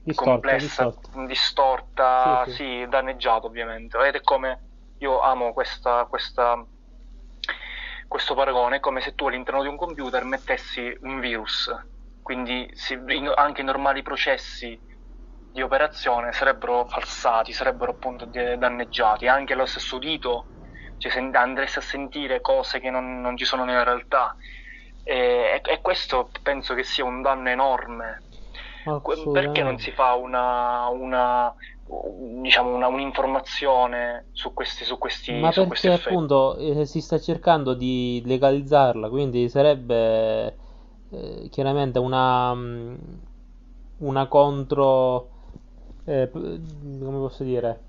Distorta, 0.05 0.15
complessa, 0.15 0.59
distorta. 0.59 1.11
distorta, 1.27 2.45
Sì, 2.45 2.53
sì. 2.53 2.57
sì, 2.57 2.87
danneggiato 2.89 3.47
ovviamente. 3.47 3.99
Ed 3.99 4.15
è 4.17 4.21
come 4.23 4.65
io 4.99 5.21
amo 5.21 5.53
questa, 5.53 6.07
questa- 6.07 6.67
questo 8.07 8.35
paragone, 8.35 8.77
è 8.77 8.81
come 8.81 9.01
se 9.01 9.15
tu 9.15 9.27
all'interno 9.27 9.63
di 9.63 9.69
un 9.69 9.77
computer 9.77 10.25
mettessi 10.25 10.95
un 11.01 11.21
virus, 11.21 11.71
quindi 12.23 12.69
si- 12.73 12.95
in- 13.09 13.33
anche 13.35 13.61
i 13.63 13.65
normali 13.65 14.03
processi 14.03 14.81
di 15.51 15.63
operazione 15.63 16.33
sarebbero 16.33 16.85
falsati, 16.87 17.53
sarebbero 17.53 17.93
appunto 17.93 18.27
danneggiati, 18.27 19.27
anche 19.29 19.55
lo 19.55 19.67
stesso 19.67 19.97
udito, 19.97 20.51
cioè 20.97 21.13
andresti 21.33 21.79
a 21.79 21.83
sentire 21.83 22.41
cose 22.41 22.81
che 22.81 22.91
non, 22.91 23.21
non 23.21 23.37
ci 23.37 23.45
sono 23.45 23.65
nella 23.65 23.83
realtà. 23.85 24.35
E, 25.05 25.61
e- 25.65 25.81
questo 25.81 26.31
penso 26.43 26.75
che 26.75 26.83
sia 26.85 27.05
un 27.05 27.23
danno 27.23 27.49
enorme. 27.51 28.23
Perché 29.33 29.63
non 29.63 29.79
si 29.79 29.91
fa 29.93 30.15
una, 30.15 30.89
una, 30.89 31.55
diciamo 32.41 32.75
una, 32.75 32.87
un'informazione 32.89 34.29
su 34.33 34.53
questi, 34.55 34.85
su 34.85 34.99
questi, 34.99 35.33
Ma 35.33 35.53
su 35.53 35.67
questi 35.67 35.87
perché 35.87 35.89
effetti? 35.89 36.17
appunto 36.17 36.57
eh, 36.57 36.85
si 36.87 37.01
sta 37.01 37.19
cercando 37.19 37.75
di 37.75 38.23
legalizzarla, 38.27 39.09
quindi 39.09 39.49
sarebbe 39.49 40.57
eh, 41.11 41.49
chiaramente 41.51 41.99
una, 41.99 42.55
mm, 42.55 42.95
una 43.99 44.27
contro, 44.27 45.29
eh, 46.05 46.29
come 46.31 47.19
posso 47.19 47.43
dire, 47.43 47.81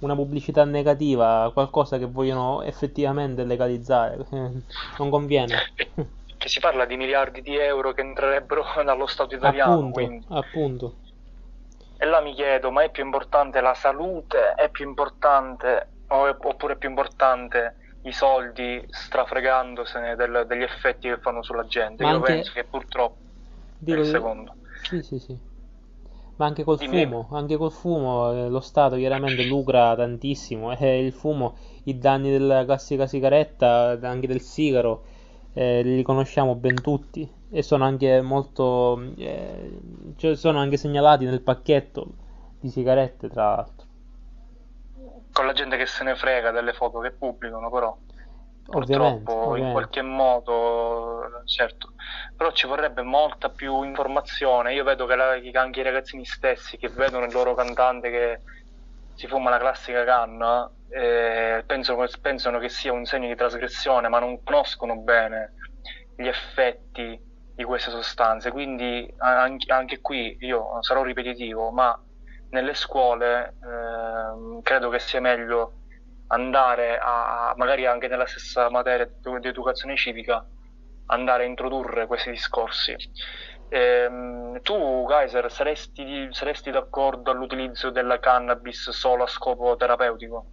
una 0.00 0.14
pubblicità 0.14 0.64
negativa, 0.64 1.50
qualcosa 1.52 1.98
che 1.98 2.06
vogliono 2.06 2.62
effettivamente 2.62 3.44
legalizzare. 3.44 4.26
Non 4.98 5.10
conviene. 5.10 5.54
Che 6.48 6.54
si 6.54 6.60
parla 6.60 6.86
di 6.86 6.96
miliardi 6.96 7.42
di 7.42 7.58
euro 7.58 7.92
che 7.92 8.00
entrerebbero 8.00 8.64
dallo 8.82 9.06
Stato 9.06 9.34
italiano, 9.34 9.90
Appunto, 9.90 9.90
quindi. 9.90 10.26
appunto. 10.28 10.96
E 11.98 12.06
là 12.06 12.20
mi 12.22 12.32
chiedo, 12.32 12.70
ma 12.70 12.82
è 12.84 12.90
più 12.90 13.04
importante 13.04 13.60
la 13.60 13.74
salute? 13.74 14.54
È 14.54 14.70
più 14.70 14.86
importante, 14.88 15.90
è- 16.06 16.36
oppure 16.40 16.72
è 16.72 16.76
più 16.78 16.88
importante 16.88 17.76
i 18.02 18.12
soldi 18.12 18.82
strafregandosene 18.88 20.16
del- 20.16 20.44
degli 20.46 20.62
effetti 20.62 21.08
che 21.08 21.18
fanno 21.18 21.42
sulla 21.42 21.66
gente? 21.66 22.04
Ma 22.04 22.08
Io 22.08 22.16
anche- 22.16 22.32
penso 22.32 22.52
che 22.54 22.64
purtroppo 22.64 23.18
è 23.84 23.84
Dico, 23.84 23.98
il 24.00 24.06
secondo. 24.06 24.56
Sì, 24.80 25.02
sì, 25.02 25.18
sì. 25.18 25.38
Ma 26.36 26.46
anche 26.46 26.64
col 26.64 26.78
Dimmi. 26.78 27.04
fumo, 27.06 27.28
anche 27.32 27.56
col 27.56 27.72
fumo 27.72 28.32
eh, 28.32 28.48
lo 28.48 28.60
Stato 28.60 28.96
chiaramente 28.96 29.42
lucra 29.42 29.94
tantissimo 29.96 30.76
e 30.76 31.04
il 31.04 31.12
fumo, 31.12 31.56
i 31.84 31.98
danni 31.98 32.30
della 32.30 32.64
classica 32.64 33.06
sigaretta, 33.06 33.98
anche 34.02 34.26
del 34.26 34.40
sigaro, 34.40 35.04
eh, 35.52 35.82
li 35.82 36.02
conosciamo 36.02 36.54
ben 36.54 36.80
tutti 36.80 37.28
e 37.50 37.62
sono 37.62 37.84
anche 37.84 38.20
molto, 38.20 39.00
eh, 39.16 39.80
cioè 40.16 40.36
sono 40.36 40.58
anche 40.58 40.76
segnalati 40.76 41.24
nel 41.24 41.40
pacchetto 41.42 42.06
di 42.60 42.68
sigarette, 42.70 43.28
tra 43.28 43.54
l'altro. 43.56 43.86
Con 45.32 45.46
la 45.46 45.52
gente 45.52 45.76
che 45.76 45.86
se 45.86 46.02
ne 46.04 46.16
frega 46.16 46.50
delle 46.50 46.72
foto 46.72 46.98
che 47.00 47.12
pubblicano, 47.12 47.70
però. 47.70 47.96
Ovviamente, 48.70 49.30
Purtroppo 49.30 49.56
in 49.56 49.66
ovviamente. 49.66 49.68
qualche 49.68 50.02
modo, 50.02 51.42
certo, 51.46 51.94
però 52.36 52.50
ci 52.52 52.66
vorrebbe 52.66 53.02
molta 53.02 53.50
più 53.50 53.82
informazione. 53.82 54.74
Io 54.74 54.84
vedo 54.84 55.06
che, 55.06 55.14
la- 55.16 55.38
che 55.40 55.50
anche 55.56 55.80
i 55.80 55.82
ragazzini 55.82 56.24
stessi 56.26 56.76
che 56.76 56.88
vedono 56.90 57.24
il 57.24 57.32
loro 57.32 57.54
cantante 57.54 58.10
che 58.10 58.42
si 59.14 59.26
fuma 59.26 59.48
la 59.50 59.58
classica 59.58 60.04
canna, 60.04 60.70
eh, 60.88 61.64
pensano, 61.66 62.06
pensano 62.20 62.58
che 62.58 62.68
sia 62.68 62.92
un 62.92 63.04
segno 63.04 63.28
di 63.28 63.34
trasgressione, 63.36 64.08
ma 64.08 64.18
non 64.18 64.42
conoscono 64.42 64.96
bene 65.00 65.54
gli 66.14 66.26
effetti 66.26 67.20
di 67.54 67.64
queste 67.64 67.90
sostanze. 67.90 68.50
Quindi 68.50 69.12
anche, 69.18 69.72
anche 69.72 70.00
qui 70.00 70.36
io 70.40 70.82
sarò 70.82 71.02
ripetitivo, 71.02 71.70
ma 71.70 71.96
nelle 72.50 72.74
scuole 72.74 73.56
ehm, 73.60 74.62
credo 74.62 74.88
che 74.88 74.98
sia 74.98 75.20
meglio 75.20 75.80
andare 76.28 76.98
a, 77.00 77.52
magari 77.56 77.86
anche 77.86 78.08
nella 78.08 78.26
stessa 78.26 78.70
materia 78.70 79.06
di 79.06 79.38
di 79.40 79.48
educazione 79.48 79.96
civica, 79.96 80.46
andare 81.06 81.44
a 81.44 81.46
introdurre 81.46 82.06
questi 82.06 82.30
discorsi. 82.30 82.94
Ehm, 83.68 84.60
tu, 84.62 85.04
Kaiser, 85.06 85.50
saresti, 85.50 86.28
saresti 86.30 86.70
d'accordo 86.70 87.30
all'utilizzo 87.30 87.90
della 87.90 88.18
cannabis 88.18 88.90
solo 88.90 89.24
a 89.24 89.26
scopo 89.26 89.76
terapeutico? 89.76 90.48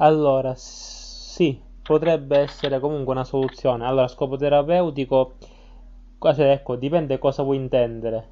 Allora, 0.00 0.54
sì, 0.56 1.60
potrebbe 1.84 2.38
essere 2.38 2.80
comunque 2.80 3.12
una 3.12 3.24
soluzione. 3.24 3.86
Allora, 3.86 4.08
scopo 4.08 4.36
terapeutico, 4.36 5.36
cioè, 6.18 6.50
ecco, 6.52 6.76
dipende 6.76 7.18
cosa 7.18 7.42
vuoi 7.42 7.56
intendere. 7.58 8.28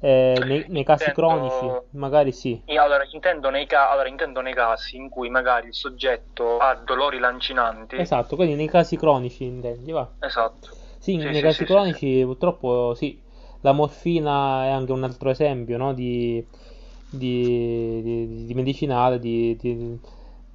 Eh, 0.00 0.42
nei, 0.44 0.66
nei 0.68 0.84
casi 0.84 1.10
Intendo- 1.10 1.12
cronici, 1.12 1.74
magari 1.90 2.32
sì. 2.32 2.60
Allora 2.78 3.04
intendo, 3.10 3.50
nei 3.50 3.66
allora, 3.70 4.08
intendo 4.08 4.40
nei 4.40 4.54
casi 4.54 4.96
in 4.96 5.08
cui 5.08 5.30
magari 5.30 5.68
il 5.68 5.74
soggetto 5.74 6.58
ha 6.58 6.74
dolori 6.76 7.18
lancinanti. 7.18 7.96
Esatto, 7.96 8.36
quindi 8.36 8.54
nei 8.54 8.68
casi 8.68 8.96
cronici 8.96 9.44
intendi, 9.44 9.90
va. 9.92 10.08
Esatto. 10.20 10.68
Sì, 10.98 11.16
Sì, 11.16 11.28
nei 11.28 11.40
sì, 11.40 11.42
casi 11.42 11.64
sì, 11.64 11.64
cronici 11.64 12.22
purtroppo 12.24 12.94
sì. 12.94 13.20
La 13.62 13.72
morfina 13.72 14.64
è 14.66 14.68
anche 14.70 14.92
un 14.92 15.02
altro 15.04 15.30
esempio, 15.30 15.76
no, 15.78 15.92
di, 15.92 16.44
di, 17.08 18.00
di- 18.02 18.44
di 18.46 18.54
medicinale 18.54 19.18
di- 19.18 19.56
di- 19.56 19.98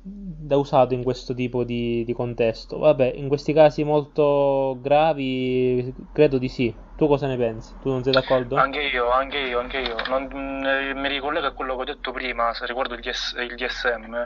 da 0.05 0.57
usato 0.57 0.93
in 0.93 1.03
questo 1.03 1.33
tipo 1.33 1.63
di, 1.63 2.03
di 2.03 2.13
contesto. 2.13 2.77
Vabbè, 2.77 3.13
in 3.15 3.27
questi 3.29 3.53
casi 3.53 3.83
molto 3.83 4.77
gravi 4.81 5.93
credo 6.11 6.37
di 6.37 6.49
sì. 6.49 6.77
Tu 6.95 7.07
cosa 7.07 7.27
ne 7.27 7.37
pensi? 7.37 7.77
Tu 7.79 7.89
non 7.89 8.03
sei 8.03 8.13
d'accordo? 8.13 8.55
Anche 8.57 8.81
io, 8.81 9.09
anche 9.09 9.37
io, 9.39 9.59
anche 9.59 9.79
io. 9.79 9.95
Non- 10.07 10.27
mm, 10.31 10.97
mi 10.99 11.07
ricollego 11.07 11.47
a 11.47 11.53
quello 11.53 11.75
che 11.75 11.81
ho 11.81 11.85
detto 11.85 12.11
prima, 12.11 12.51
riguardo 12.61 12.93
il, 12.95 13.01
DS 13.01 13.33
il 13.39 13.55
DSM. 13.55 14.25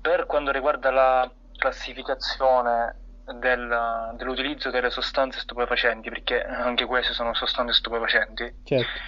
Per 0.00 0.26
quanto 0.26 0.50
riguarda 0.50 0.90
la 0.90 1.32
classificazione 1.56 2.96
del- 3.24 4.14
dell'utilizzo 4.16 4.70
delle 4.70 4.90
sostanze 4.90 5.40
stupefacenti, 5.40 6.08
perché 6.08 6.42
anche 6.42 6.84
queste 6.86 7.12
sono 7.12 7.34
sostanze 7.34 7.72
stupefacenti, 7.74 8.54
Certo. 8.64 9.00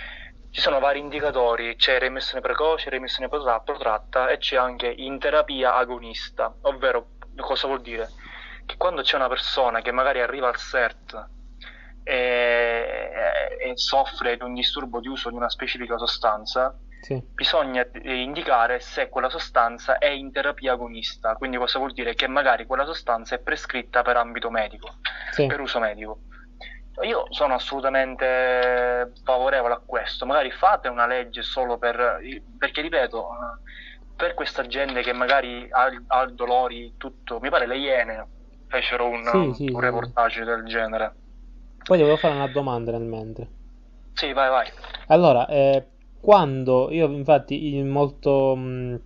Ci 0.50 0.60
sono 0.60 0.78
vari 0.80 0.98
indicatori, 0.98 1.76
c'è 1.76 1.98
remissione 1.98 2.40
precoce, 2.42 2.90
remissione 2.90 3.28
protra- 3.28 3.60
protratta 3.60 4.28
e 4.28 4.38
c'è 4.38 4.56
anche 4.56 4.92
in 4.96 5.18
terapia 5.18 5.74
agonista, 5.74 6.54
ovvero 6.62 7.12
cosa 7.36 7.66
vuol 7.68 7.80
dire? 7.82 8.08
Che 8.66 8.76
quando 8.76 9.02
c'è 9.02 9.16
una 9.16 9.28
persona 9.28 9.80
che 9.80 9.92
magari 9.92 10.20
arriva 10.20 10.48
al 10.48 10.56
CERT 10.56 11.28
e, 12.02 13.10
e 13.62 13.72
soffre 13.74 14.36
di 14.36 14.42
un 14.42 14.54
disturbo 14.54 15.00
di 15.00 15.08
uso 15.08 15.30
di 15.30 15.36
una 15.36 15.48
specifica 15.48 15.96
sostanza, 15.98 16.76
Sì. 17.00 17.20
bisogna 17.32 17.88
eh, 17.92 18.14
indicare 18.20 18.80
se 18.80 19.08
quella 19.08 19.30
sostanza 19.30 19.98
è 19.98 20.08
in 20.08 20.30
terapia 20.32 20.72
agonista, 20.72 21.34
quindi 21.34 21.56
cosa 21.56 21.78
vuol 21.78 21.92
dire? 21.92 22.14
Che 22.14 22.26
magari 22.26 22.66
quella 22.66 22.84
sostanza 22.84 23.34
è 23.36 23.38
prescritta 23.40 24.02
per 24.02 24.16
ambito 24.16 24.50
medico, 24.50 24.88
Sì. 25.30 25.46
per 25.46 25.60
uso 25.60 25.78
medico. 25.78 26.22
Io 27.02 27.24
sono 27.30 27.54
assolutamente 27.54 29.12
favorevole 29.24 29.74
a 29.74 29.82
questo, 29.84 30.26
magari 30.26 30.50
fate 30.50 30.88
una 30.88 31.06
legge 31.06 31.42
solo 31.42 31.78
per... 31.78 32.18
perché 32.58 32.82
ripeto, 32.82 33.28
per 34.16 34.34
questa 34.34 34.66
gente 34.66 35.00
che 35.00 35.14
magari 35.14 35.66
ha, 35.70 35.90
ha 36.08 36.26
dolori, 36.26 36.94
tutto, 36.98 37.40
mi 37.40 37.48
pare 37.48 37.66
le 37.66 37.78
Iene 37.78 38.26
fecero 38.66 39.08
un, 39.08 39.24
Sì, 39.24 39.64
sì, 39.64 39.72
un 39.72 39.80
sì. 39.80 39.80
reportage 39.80 40.44
del 40.44 40.64
genere. 40.64 41.14
Poi 41.82 41.96
devo 41.98 42.16
fare 42.16 42.34
una 42.34 42.48
domanda 42.48 42.92
nel 42.92 43.02
mentre. 43.02 43.48
Sì, 44.12 44.32
vai, 44.32 44.50
vai. 44.50 44.68
Allora, 45.06 45.46
eh, 45.48 45.86
quando 46.20 46.90
io 46.90 47.06
infatti 47.06 47.82
molto, 47.82 48.54
mh, 48.54 49.00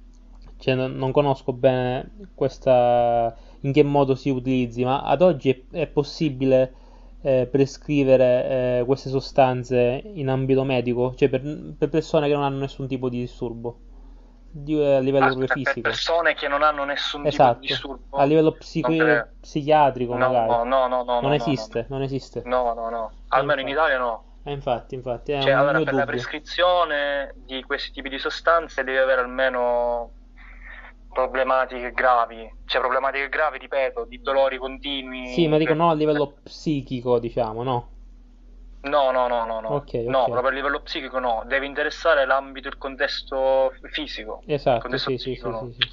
cioè 0.58 0.74
non, 0.74 0.96
non 0.96 1.12
conosco 1.12 1.52
bene 1.52 2.30
questa, 2.34 3.34
in 3.60 3.72
che 3.72 3.84
modo 3.84 4.16
si 4.16 4.30
utilizzi, 4.30 4.82
ma 4.82 5.02
ad 5.02 5.22
oggi 5.22 5.50
è, 5.50 5.76
è 5.82 5.86
possibile 5.86 6.74
eh, 7.24 7.48
prescrivere 7.50 8.80
eh, 8.80 8.84
queste 8.86 9.08
sostanze 9.10 10.02
in 10.04 10.28
ambito 10.28 10.64
medico, 10.64 11.14
cioè 11.16 11.28
per, 11.28 11.42
per 11.78 11.88
persone 11.88 12.28
che 12.28 12.34
non 12.34 12.42
hanno 12.42 12.58
nessun 12.58 12.86
tipo 12.88 13.08
di 13.08 13.18
disturbo, 13.20 13.80
di- 14.50 14.74
a 14.80 15.00
livello 15.00 15.30
proprio 15.30 15.48
Aspetta, 15.48 15.62
per 15.62 15.80
fisico. 15.80 15.80
persone 15.80 16.34
che 16.34 16.46
non 16.46 16.62
hanno 16.62 16.84
nessun 16.84 17.26
tipo 17.26 17.50
di 17.50 17.58
Esatto, 17.58 17.64
disturbo, 17.66 18.20
a 18.20 18.24
livello 18.24 18.56
psichi- 18.56 19.26
psichiatrico 19.40 20.16
No, 20.18 20.18
magari. 20.18 20.60
no, 20.64 20.64
no, 20.64 20.86
no, 20.88 21.02
no, 21.04 21.20
Non 21.20 21.32
no, 21.34 21.36
no, 21.36 21.52
esiste, 21.52 21.86
non 21.88 22.02
esiste. 22.02 22.46
no, 22.52 22.74
no, 22.74 22.90
no. 22.90 23.18
Eh, 23.32 23.40
Almeno 23.40 23.60
in 23.62 23.68
Italia 23.68 23.98
no. 23.98 24.26
Eh, 24.44 24.52
infatti, 24.52 24.94
infatti, 24.94 25.32
è 25.32 25.36
Cioè, 25.36 25.52
allora, 25.52 25.82
per 25.82 25.94
la 25.94 26.04
dubbio. 26.04 26.06
prescrizione 26.06 27.32
di 27.36 27.62
questi 27.62 27.90
tipi 27.92 28.08
di 28.08 28.18
sostanze 28.18 28.82
devi 28.84 28.98
avere 28.98 29.20
almeno 29.20 30.14
problematiche 31.14 31.92
gravi. 31.92 32.46
Cioè, 32.66 32.80
problematiche 32.82 33.30
gravi, 33.30 33.58
ripeto, 33.58 34.04
di 34.04 34.20
dolori 34.20 34.58
continui. 34.58 35.28
Sì, 35.28 35.48
ma 35.48 35.56
dico 35.56 35.70
per- 35.70 35.78
no 35.78 35.88
a 35.90 35.94
livello 35.94 36.34
psichico, 36.42 37.18
diciamo, 37.18 37.62
no? 37.62 37.88
No, 38.82 39.10
no, 39.12 39.28
no, 39.28 39.46
no, 39.46 39.60
no. 39.62 39.68
Ok, 39.76 39.94
No, 40.08 40.24
ok. 40.24 40.30
proprio 40.30 40.50
a 40.50 40.54
livello 40.54 40.80
psichico 40.82 41.18
no. 41.18 41.42
Deve 41.46 41.64
interessare 41.64 42.26
l'ambito, 42.26 42.68
il 42.68 42.76
contesto 42.76 43.72
fisico. 43.90 44.42
Esatto, 44.46 44.80
contesto 44.82 45.10
sì, 45.10 45.16
sì, 45.16 45.22
sì, 45.22 45.30
psichico 45.30 45.50
no. 45.50 45.72
sì, 45.72 45.78
sì. 45.80 45.88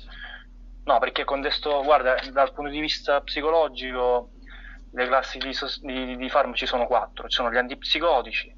No, 0.84 1.00
perché 1.00 1.24
contesto, 1.24 1.84
guarda, 1.84 2.16
dal 2.34 2.52
punto 2.54 2.70
di 2.72 2.80
vista 2.82 3.22
psicologico, 3.22 4.32
le 4.90 5.08
classi 5.08 5.38
di, 5.38 5.52
di- 5.84 6.18
di 6.18 6.30
farmaci 6.30 6.66
sono 6.66 6.86
quattro. 6.88 7.28
Ci 7.30 7.38
sono 7.38 7.52
gli 7.52 7.58
antipsicotici, 7.58 8.54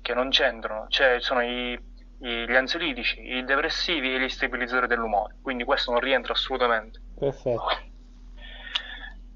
che 0.00 0.14
non 0.14 0.30
c'entrano, 0.30 0.86
cioè 0.88 1.18
ci 1.18 1.26
sono 1.26 1.42
i- 1.42 1.78
gli 2.18 2.54
ansiolitici, 2.54 3.20
i 3.20 3.44
depressivi 3.44 4.14
e 4.14 4.20
gli 4.20 4.28
stabilizzatori 4.28 4.86
dell'umore. 4.86 5.36
Quindi 5.42 5.64
questo 5.64 5.90
non 5.92 6.00
rientra 6.00 6.32
assolutamente. 6.32 7.00
Perfetto. 7.18 7.92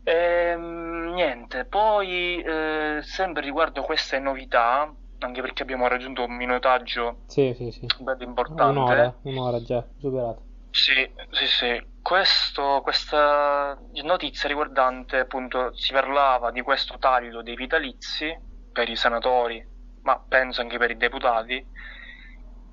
Ehm, 0.04 1.12
niente, 1.12 1.66
poi 1.66 2.40
eh, 2.40 3.00
sempre 3.02 3.42
riguardo 3.42 3.82
queste 3.82 4.18
novità, 4.18 4.90
anche 5.18 5.40
perché 5.42 5.62
abbiamo 5.62 5.86
raggiunto 5.86 6.24
un 6.24 6.34
minutaggio 6.34 7.24
Sì, 7.26 7.52
sì, 7.54 7.70
sì. 7.70 7.86
bello 7.98 8.22
importante. 8.22 8.78
Un'ora, 8.78 9.18
un'ora 9.22 9.62
già, 9.62 9.86
superato. 9.98 10.42
Sì, 10.70 11.10
sì, 11.30 11.46
sì. 11.46 11.86
Questo, 12.00 12.80
questa 12.82 13.78
notizia 14.02 14.48
riguardante, 14.48 15.18
appunto, 15.18 15.74
si 15.74 15.92
parlava 15.92 16.50
di 16.50 16.62
questo 16.62 16.96
taglio 16.98 17.42
dei 17.42 17.54
vitalizi 17.56 18.34
per 18.72 18.88
i 18.88 18.96
senatori, 18.96 19.62
ma 20.02 20.18
penso 20.26 20.62
anche 20.62 20.78
per 20.78 20.90
i 20.90 20.96
deputati, 20.96 21.62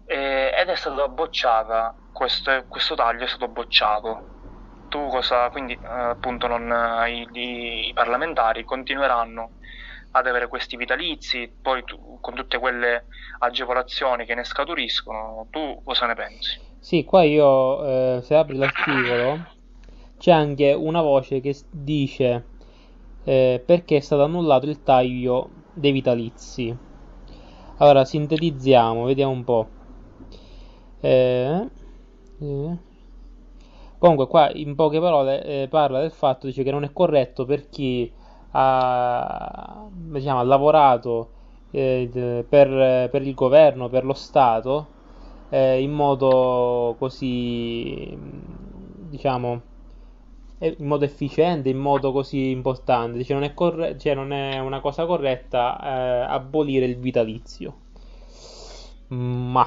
e- 0.05 0.53
ed 0.57 0.69
è 0.69 0.75
stata 0.75 1.07
bocciata, 1.07 1.97
questo, 2.11 2.65
questo 2.67 2.95
taglio 2.95 3.23
è 3.25 3.27
stato 3.27 3.47
bocciato. 3.47 4.27
Tu 4.87 5.07
cosa, 5.09 5.49
quindi, 5.49 5.73
eh, 5.73 5.87
appunto, 5.87 6.47
non, 6.47 6.71
eh, 6.71 7.11
i, 7.31 7.87
i- 7.89 7.93
parlamentari 7.93 8.63
continueranno 8.63 9.53
ad 10.11 10.27
avere 10.27 10.47
questi 10.47 10.77
vitalizi, 10.77 11.53
poi 11.61 11.83
tu- 11.83 12.19
con 12.21 12.35
tutte 12.35 12.57
quelle 12.59 13.07
agevolazioni 13.39 14.25
che 14.25 14.35
ne 14.35 14.43
scaturiscono, 14.45 15.47
tu 15.51 15.81
cosa 15.83 16.05
ne 16.05 16.15
pensi? 16.15 16.59
Sì, 16.79 17.03
qua 17.03 17.23
io, 17.23 18.17
eh, 18.17 18.21
se 18.21 18.35
apri 18.35 18.55
l'articolo, 18.57 19.39
c'è 20.17 20.31
anche 20.31 20.71
una 20.73 21.01
voce 21.01 21.39
che 21.41 21.55
dice 21.69 22.49
eh, 23.23 23.63
perché 23.65 23.97
è 23.97 23.99
stato 24.01 24.23
annullato 24.23 24.67
il 24.67 24.83
taglio 24.83 25.49
dei 25.73 25.91
vitalizi. 25.91 26.75
Allora, 27.77 28.05
sintetizziamo, 28.05 29.05
vediamo 29.05 29.31
un 29.31 29.43
po'. 29.43 29.69
Eh, 31.01 31.69
eh. 32.41 32.77
Comunque, 33.97 34.27
qua 34.27 34.51
in 34.53 34.75
poche 34.75 34.99
parole 34.99 35.43
eh, 35.43 35.67
parla 35.69 36.01
del 36.01 36.11
fatto 36.11 36.47
dice 36.47 36.63
che 36.63 36.71
non 36.71 36.83
è 36.83 36.91
corretto 36.93 37.45
per 37.45 37.69
chi 37.69 38.11
ha, 38.51 39.87
diciamo, 39.91 40.39
ha 40.39 40.43
lavorato 40.43 41.31
eh, 41.71 42.45
per, 42.47 43.09
per 43.09 43.21
il 43.21 43.33
governo, 43.33 43.89
per 43.89 44.05
lo 44.05 44.13
Stato, 44.13 44.87
eh, 45.49 45.81
in 45.81 45.91
modo 45.91 46.95
così, 46.99 48.15
diciamo, 48.19 49.61
eh, 50.59 50.75
in 50.79 50.85
modo 50.87 51.05
efficiente, 51.05 51.69
in 51.69 51.77
modo 51.77 52.11
così 52.11 52.49
importante. 52.49 53.17
Dice, 53.17 53.33
non 53.33 53.43
è, 53.43 53.53
corre- 53.53 53.97
cioè, 53.97 54.13
non 54.13 54.31
è 54.33 54.59
una 54.59 54.79
cosa 54.81 55.05
corretta 55.05 55.77
abolire 56.27 56.85
il 56.85 56.97
vitalizio. 56.97 57.79
Ma 59.09 59.65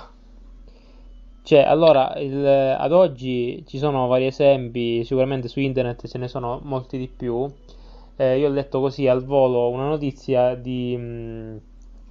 cioè, 1.49 1.61
allora, 1.61 2.15
il- 2.19 2.45
ad 2.79 2.93
oggi 2.93 3.65
ci 3.67 3.79
sono 3.79 4.07
vari 4.07 4.27
esempi, 4.27 5.03
sicuramente 5.05 5.49
su 5.49 5.61
internet 5.61 6.07
ce 6.07 6.19
ne 6.19 6.29
sono 6.29 6.61
molti 6.63 6.99
di 6.99 7.09
più. 7.09 7.47
Eh, 8.17 8.39
io 8.39 8.49
ho 8.49 8.53
letto 8.53 8.81
così 8.81 9.07
al 9.09 9.25
volo 9.25 9.69
una 9.71 9.87
notizia 9.89 10.55
di, 10.55 10.97
mh, 10.97 11.61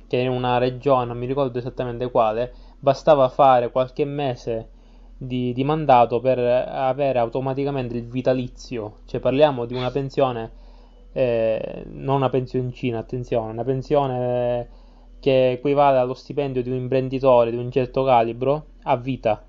che 0.08 0.18
in 0.18 0.30
una 0.30 0.58
regione, 0.58 1.06
non 1.06 1.18
mi 1.18 1.26
ricordo 1.28 1.58
esattamente 1.60 2.10
quale, 2.10 2.52
bastava 2.80 3.28
fare 3.30 3.70
qualche 3.72 4.06
mese 4.06 4.70
di, 5.18 5.54
di 5.54 5.64
mandato 5.64 6.20
per 6.20 6.40
avere 6.40 7.20
automaticamente 7.20 7.96
il 7.98 8.08
vitalizio. 8.08 9.00
Cioè, 9.06 9.20
parliamo 9.20 9.66
di 9.66 9.74
una 9.76 9.92
pensione, 9.92 10.52
eh, 11.14 11.84
non 11.92 12.16
una 12.18 12.30
pensioncina, 12.30 13.00
attenzione, 13.00 13.52
una 13.52 13.64
pensione 13.64 14.68
che 15.20 15.52
equivale 15.52 15.98
allo 15.98 16.14
stipendio 16.14 16.62
di 16.64 16.70
un 16.70 16.78
imprenditore 16.78 17.52
di 17.52 17.58
un 17.58 17.72
certo 17.72 18.04
calibro 18.04 18.68
a 18.84 18.96
vita. 18.98 19.46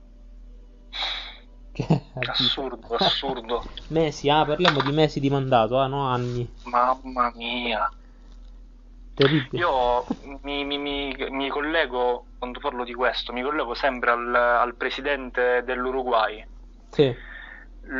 Cioè. 1.75 2.01
Assurdo, 2.35 2.95
assurdo. 2.95 3.57
Mesi, 3.91 4.29
ah, 4.31 4.45
parliamo 4.45 4.81
di 4.81 4.93
mesi 4.93 5.21
di 5.21 5.31
mandato, 5.31 5.79
ah, 5.79 5.87
no 5.87 6.07
anni. 6.07 6.49
Mamma 6.71 7.33
mia. 7.35 7.91
Terribile. 9.15 9.63
Io 9.63 10.07
mi, 10.45 10.65
mi- 10.65 10.79
mi- 10.79 11.15
mi 11.31 11.49
collego, 11.51 12.29
quando 12.39 12.61
parlo 12.61 12.85
di 12.85 12.95
questo, 12.95 13.33
mi 13.35 13.43
collego 13.43 13.75
sempre 13.75 14.11
al, 14.11 14.35
al 14.35 14.75
presidente 14.77 15.63
dell'Uruguay. 15.65 16.43
Sì, 16.93 17.17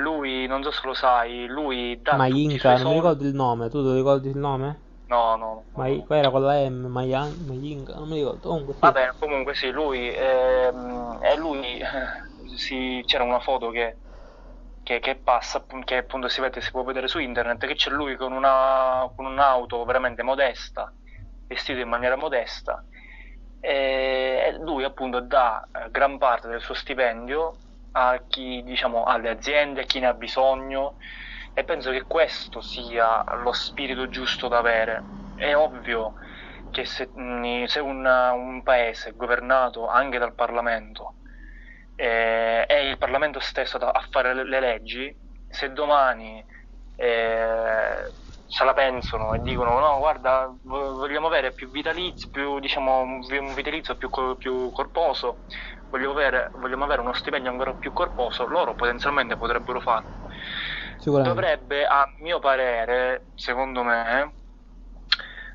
Lui, 0.05 0.47
non 0.47 0.63
so 0.63 0.71
se 0.71 0.87
lo 0.87 0.95
sai, 0.95 1.47
lui 1.49 2.01
dà 2.01 2.23
tutti 2.29 2.55
i 2.55 2.59
Mainka, 2.59 2.61
suoi 2.61 2.77
non 2.77 2.87
mi 2.89 2.93
soldi. 2.93 2.97
ricordo 2.97 3.25
il 3.27 3.33
nome, 3.35 3.71
tu 3.71 3.83
ti 3.83 3.95
ricordi 3.95 4.29
il 4.29 4.37
nome? 4.37 4.81
No, 5.11 5.37
no. 5.37 5.65
Mai, 5.77 6.03
qua 6.07 6.17
era 6.19 6.31
con 6.31 6.43
la 6.43 6.55
M, 6.69 6.87
Mayan, 6.97 7.35
Mainka, 7.47 7.95
non 7.95 8.09
mi 8.09 8.17
ricordo, 8.19 8.49
comunque 8.49 8.75
sì. 8.75 8.81
Vabbè, 8.81 9.15
comunque 9.19 9.55
sì, 9.55 9.71
lui, 9.71 10.13
ehm, 10.15 11.19
e 11.23 11.37
lui, 11.37 11.79
eh, 11.81 11.87
si- 12.57 13.03
c'era 13.07 13.25
una 13.25 13.41
foto 13.41 13.71
che, 13.71 13.99
che, 14.83 15.01
che 15.01 15.17
passa, 15.21 15.65
che 15.85 15.97
appunto 15.97 16.29
si 16.29 16.41
vede, 16.41 16.61
si 16.61 16.71
può 16.71 16.85
vedere 16.85 17.09
su 17.09 17.19
internet, 17.19 17.67
che 17.67 17.75
c'è 17.75 17.91
lui 17.91 18.17
con 18.17 18.33
una, 18.33 19.11
con 19.17 19.27
un'auto 19.27 19.85
veramente 19.85 20.23
modesta, 20.23 20.93
vestito 21.47 21.81
in 21.81 21.89
maniera 21.89 22.17
modesta, 22.17 22.85
e 23.61 24.43
e 24.47 24.53
lui 24.61 24.85
appunto 24.85 25.21
dà 25.21 25.69
eh, 25.73 25.91
gran 25.91 26.17
parte 26.19 26.49
del 26.49 26.61
suo 26.61 26.75
stipendio 26.75 27.63
a 27.93 28.25
chi, 28.29 28.63
diciamo, 28.63 29.05
alle 29.05 29.29
aziende, 29.31 29.83
a 29.83 29.85
chi 29.85 29.99
ne 30.01 30.07
ha 30.07 30.15
bisogno, 30.15 30.97
e 31.59 31.65
penso 31.65 31.91
che 31.91 32.05
questo 32.07 32.61
sia 32.61 33.25
lo 33.43 33.53
spirito 33.53 34.09
giusto 34.09 34.49
da 34.49 34.59
avere. 34.59 35.11
È 35.35 35.55
ovvio 35.57 36.13
che 36.71 36.85
se, 36.85 37.11
mh, 37.13 37.65
se 37.65 37.81
un, 37.81 38.05
un 38.07 38.63
paese 38.63 39.11
è 39.11 39.15
governato 39.15 39.87
anche 39.89 40.19
dal 40.19 40.35
Parlamento 40.35 41.17
eh, 41.95 42.65
è 42.67 42.75
il 42.77 42.99
Parlamento 42.99 43.41
stesso 43.41 43.77
a 43.79 44.07
fare 44.11 44.35
le, 44.35 44.45
le 44.45 44.61
leggi, 44.61 45.17
se 45.47 45.73
domani 45.73 46.45
eh, 46.95 48.13
se 48.45 48.65
la 48.65 48.73
pensano 48.75 49.35
e 49.35 49.41
dicono 49.41 49.79
no, 49.79 49.99
guarda, 49.99 50.47
vo- 50.63 50.95
vogliamo 50.95 51.27
avere 51.27 51.53
più 51.53 51.71
vitalizio, 51.71 52.29
più, 52.31 52.59
diciamo, 52.61 53.01
un 53.01 53.21
vi- 53.27 53.37
un 53.39 53.55
vitalizio 53.55 53.97
più, 53.97 54.09
più 54.37 54.71
corposo, 54.73 55.41
vogliamo 55.89 56.13
avere, 56.13 56.51
vogliamo 56.55 56.85
avere 56.85 57.01
uno 57.03 57.13
stipendio 57.13 57.51
ancora 57.51 57.75
più 57.75 57.93
corposo, 57.93 58.47
loro 58.47 58.75
potenzialmente 58.75 59.37
potrebbero 59.37 59.81
farlo. 59.81 60.11
Dovrebbe, 61.21 61.87
a 61.87 62.07
mio 62.19 62.39
parere, 62.39 63.31
secondo 63.35 63.83
me, 63.83 64.35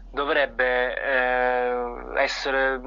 dovrebbe 0.10 0.96
eh, 1.02 2.22
essere 2.22 2.80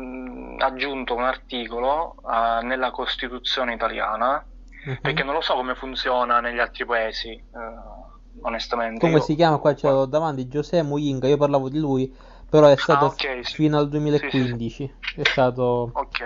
aggiunto 0.58 1.14
un 1.14 1.22
articolo 1.24 2.16
eh, 2.22 2.62
nella 2.62 2.90
Costituzione 2.90 3.74
italiana, 3.74 4.44
Mhm. 4.86 4.96
perché 5.00 5.22
non 5.24 5.34
lo 5.34 5.40
so 5.40 5.54
come 5.54 5.74
funziona 5.74 6.40
negli 6.40 6.58
altri 6.58 6.84
paesi, 6.84 7.30
eh, 7.30 7.44
onestamente. 8.42 9.06
Come 9.06 9.20
Io- 9.20 9.20
si 9.20 9.36
chiama? 9.36 9.58
Qua 9.58 9.76
ce 9.76 9.88
l'ho 9.88 10.06
davanti, 10.06 10.46
José 10.48 10.82
Muyinga, 10.82 11.28
io 11.28 11.36
parlavo 11.36 11.68
di 11.68 11.78
lui, 11.78 12.12
però 12.48 12.66
è 12.66 12.76
stato 12.76 13.06
Ah, 13.06 13.10
ok, 13.10 13.44
sì. 13.44 13.54
fino 13.54 13.78
al 13.78 13.88
Sì, 14.10 14.30
sì, 14.30 14.48
sì. 14.48 14.56
2015, 14.58 14.92
è 15.14 15.22
stato 15.24 15.94
Ok. 15.94 16.20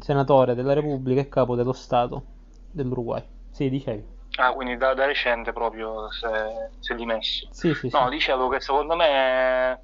senatore 0.00 0.54
della 0.54 0.72
Repubblica 0.74 1.20
e 1.20 1.28
capo 1.28 1.54
dello 1.54 1.72
Stato. 1.72 2.24
dell'Uruguay. 2.70 3.24
Sì, 3.50 3.68
dicevi. 3.70 4.04
Ah, 4.38 4.52
quindi 4.52 4.76
da, 4.76 4.94
da 4.94 5.04
recente 5.06 5.52
proprio 5.52 6.08
si 6.10 6.92
è, 6.92 6.94
dimesso. 6.94 7.48
Sì, 7.50 7.74
sì, 7.74 7.90
sì. 7.90 7.96
No, 7.96 8.08
dicevo 8.08 8.48
che 8.48 8.60
secondo 8.60 8.94
me 8.94 9.82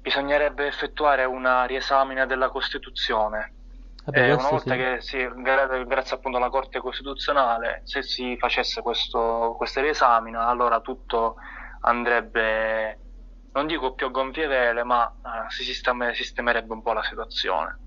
bisognerebbe 0.00 0.66
effettuare 0.66 1.24
una 1.24 1.64
riesamina 1.64 2.24
della 2.26 2.48
Costituzione. 2.48 3.54
Vabbè, 4.04 4.20
Eh, 4.20 4.32
una 4.32 4.48
volta 4.48 4.74
sì. 4.74 4.80
che 4.80 4.96
si, 5.00 5.28
gra- 5.42 5.84
grazie 5.84 6.16
appunto 6.16 6.38
alla 6.38 6.48
Corte 6.48 6.80
Costituzionale, 6.80 7.82
se 7.84 8.02
si 8.02 8.36
facesse 8.38 8.80
questo, 8.80 9.54
questa 9.58 9.82
riesamina, 9.82 10.46
allora 10.46 10.80
tutto 10.80 11.36
andrebbe, 11.80 13.02
non 13.52 13.66
dico 13.66 13.94
più 13.94 14.06
a 14.06 14.10
gonfie 14.10 14.46
vele, 14.46 14.82
ma 14.84 15.06
eh, 15.06 15.50
si 15.50 15.62
sisteme- 15.64 16.14
sistemerebbe 16.14 16.72
un 16.72 16.80
po' 16.82 16.94
la 16.94 17.02
situazione. 17.02 17.80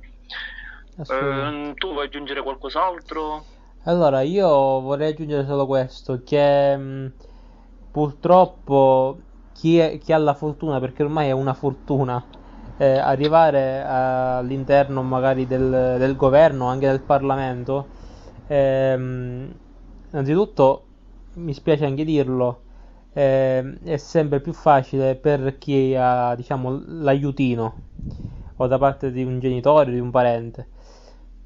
Ehm, 1.08 1.74
tu 1.76 1.92
vuoi 1.94 2.06
aggiungere 2.06 2.42
qualcos'altro? 2.42 3.50
Allora, 3.84 4.22
io 4.22 4.48
vorrei 4.82 5.10
aggiungere 5.12 5.46
solo 5.46 5.66
questo, 5.66 6.22
che 6.24 6.76
mh, 6.78 7.14
purtroppo 7.92 9.20
chi, 9.52 9.78
è- 9.80 9.98
chi 9.98 10.14
ha 10.14 10.18
la 10.18 10.34
fortuna, 10.36 10.80
perché 10.80 11.04
ormai 11.04 11.30
è 11.30 11.32
una 11.32 11.54
fortuna, 11.54 12.24
eh, 12.78 12.98
arrivare 12.98 13.84
all'interno 13.84 15.02
magari 15.04 15.48
del, 15.48 15.96
del 15.98 16.16
governo, 16.16 16.68
anche 16.68 16.88
del 16.88 17.02
Parlamento, 17.04 17.90
ehm, 18.48 19.52
innanzitutto 20.12 20.88
mi 21.36 21.54
spiace 21.54 21.86
anche 21.86 22.04
dirlo, 22.06 22.64
ehm, 23.14 23.80
è 23.84 23.98
sempre 23.98 24.42
più 24.42 24.54
facile 24.54 25.16
per 25.16 25.58
chi 25.58 25.96
ha, 25.98 26.36
diciamo, 26.36 26.84
l'aiutino 26.86 27.78
o 28.58 28.68
da 28.68 28.78
parte 28.78 29.12
di 29.12 29.24
un 29.24 29.40
genitore 29.40 29.92
di 29.92 30.00
un 30.00 30.12
parente. 30.12 30.68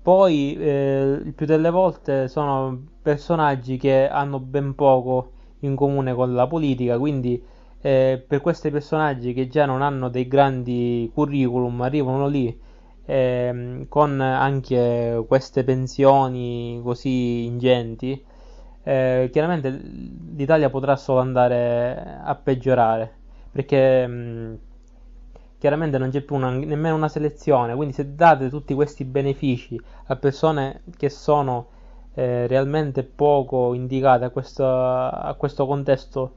Poi, 0.06 0.56
eh, 0.56 1.20
il 1.26 1.34
più 1.34 1.47
delle 1.47 1.72
volte 1.72 2.28
sono 2.28 2.80
personaggi 3.01 3.78
che 3.78 4.08
hanno 4.08 4.39
ben 4.39 4.76
poco 4.76 5.32
in 5.62 5.76
comune 5.76 6.14
con 6.14 6.36
la 6.36 6.45
politica, 6.45 6.99
quindi 6.99 7.43
eh, 7.82 8.24
per 8.28 8.39
questi 8.41 8.70
personaggi 8.70 9.34
che 9.34 9.47
già 9.47 9.66
non 9.66 9.82
hanno 9.82 10.10
dei 10.10 10.28
grandi 10.28 11.10
curriculum, 11.12 11.82
arrivano 11.82 12.28
lì 12.28 12.56
ehm, 13.06 13.88
con 13.88 14.22
anche 14.22 15.24
queste 15.28 15.64
pensioni 15.64 16.80
così 16.84 17.45
ingenti, 17.45 18.24
eh, 18.84 19.30
chiaramente 19.32 19.70
l'Italia 20.36 20.70
potrà 20.70 20.95
solo 20.95 21.20
andare 21.20 22.20
a 22.24 22.36
peggiorare, 22.36 23.12
perché 23.51 24.06
mh, 24.08 24.58
chiaramente 25.66 25.97
non 25.97 26.09
c'è 26.11 26.22
più 26.22 26.36
una- 26.36 26.51
nemmeno 26.51 26.95
una 26.95 27.07
selezione, 27.09 27.74
quindi 27.76 27.93
se 27.93 28.13
date 28.16 28.49
tutti 28.49 28.74
questi 28.76 29.03
benefici 29.03 29.80
a 30.07 30.16
persone 30.16 30.84
che 30.97 31.09
sono 31.09 31.68
eh, 32.13 32.45
realmente 32.47 33.03
poco 33.03 33.74
indicate 33.74 34.26
a 34.26 34.30
questo, 34.30 34.63
a 34.66 35.34
questo 35.38 35.66
contesto 35.66 36.36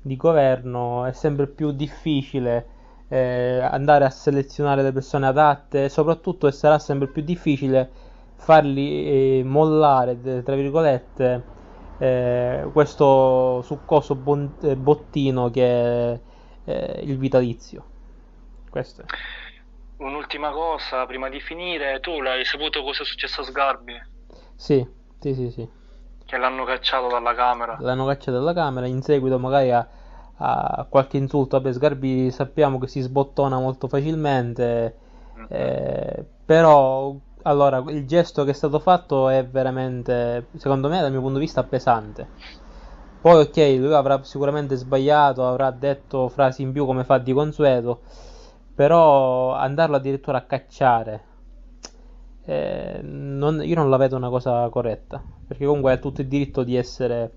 di 0.00 0.16
governo, 0.16 1.04
è 1.04 1.12
sempre 1.12 1.46
più 1.46 1.72
difficile 1.72 2.66
eh, 3.08 3.58
andare 3.60 4.04
a 4.06 4.10
selezionare 4.10 4.82
le 4.82 4.92
persone 4.92 5.26
adatte 5.26 5.84
e 5.84 5.88
soprattutto 5.90 6.50
sarà 6.50 6.78
sempre 6.78 7.08
più 7.08 7.22
difficile 7.22 7.90
farli 8.36 9.40
eh, 9.40 9.42
mollare, 9.44 10.42
tra 10.42 10.54
virgolette, 10.54 11.44
eh, 11.98 12.68
questo 12.72 13.60
succoso 13.62 14.14
bon- 14.14 14.54
eh, 14.62 14.76
bottino 14.76 15.50
che 15.50 16.12
è 16.14 16.20
eh, 16.64 17.00
il 17.04 17.18
vitalizio. 17.18 17.89
Questo. 18.70 19.02
Un'ultima 19.98 20.50
cosa 20.50 21.04
prima 21.04 21.28
di 21.28 21.40
finire, 21.40 22.00
tu 22.00 22.20
l'hai 22.22 22.44
saputo 22.44 22.82
cosa 22.82 23.02
è 23.02 23.04
successo 23.04 23.42
a 23.42 23.44
Sgarbi? 23.44 24.00
Sì, 24.56 24.86
sì, 25.20 25.34
sì, 25.34 25.50
sì. 25.50 25.68
Che 26.24 26.36
l'hanno 26.36 26.64
cacciato 26.64 27.08
dalla 27.08 27.34
Camera. 27.34 27.76
L'hanno 27.80 28.06
cacciato 28.06 28.38
dalla 28.38 28.52
camera 28.52 28.86
in 28.86 29.02
seguito 29.02 29.38
magari 29.38 29.70
a, 29.72 29.86
a 30.36 30.86
qualche 30.88 31.16
insulto. 31.16 31.58
Vabbè, 31.58 31.72
Sgarbi 31.72 32.30
sappiamo 32.30 32.78
che 32.78 32.86
si 32.86 33.00
sbottona 33.00 33.58
molto 33.58 33.88
facilmente, 33.88 34.96
Mhm. 35.36 35.46
eh, 35.50 36.24
però 36.44 37.14
allora 37.42 37.82
il 37.88 38.06
gesto 38.06 38.44
che 38.44 38.50
è 38.50 38.54
stato 38.54 38.78
fatto 38.78 39.28
è 39.28 39.44
veramente, 39.46 40.48
secondo 40.56 40.88
me, 40.88 41.00
dal 41.00 41.10
mio 41.10 41.20
punto 41.20 41.38
di 41.38 41.44
vista, 41.44 41.64
pesante. 41.64 42.28
Poi, 43.20 43.42
ok, 43.42 43.56
lui 43.78 43.92
avrà 43.94 44.22
sicuramente 44.22 44.76
sbagliato, 44.76 45.46
avrà 45.46 45.70
detto 45.70 46.28
frasi 46.28 46.62
in 46.62 46.72
più 46.72 46.86
come 46.86 47.04
fa 47.04 47.18
di 47.18 47.32
consueto, 47.32 48.02
però 48.80 49.52
andarlo 49.52 49.96
addirittura 49.96 50.38
a 50.38 50.46
cacciare, 50.46 51.24
eh, 52.44 53.00
non- 53.02 53.62
io 53.62 53.74
non 53.74 53.90
la 53.90 53.96
vedo 53.96 54.16
una 54.16 54.28
cosa 54.30 54.68
corretta, 54.70 55.22
perché 55.46 55.64
comunque 55.66 55.92
ha 55.92 55.96
tutto 55.98 56.20
il 56.22 56.28
diritto 56.28 56.62
di 56.62 56.76
essere 56.76 57.34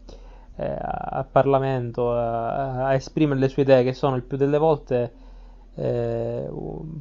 eh, 0.55 0.75
al 0.79 1.25
Parlamento 1.31 2.13
a, 2.13 2.85
a 2.87 2.93
esprimere 2.93 3.39
le 3.39 3.49
sue 3.49 3.63
idee, 3.63 3.83
che 3.83 3.93
sono 3.93 4.15
il 4.15 4.23
più 4.23 4.37
delle 4.37 4.57
volte 4.57 5.13
eh, 5.75 6.47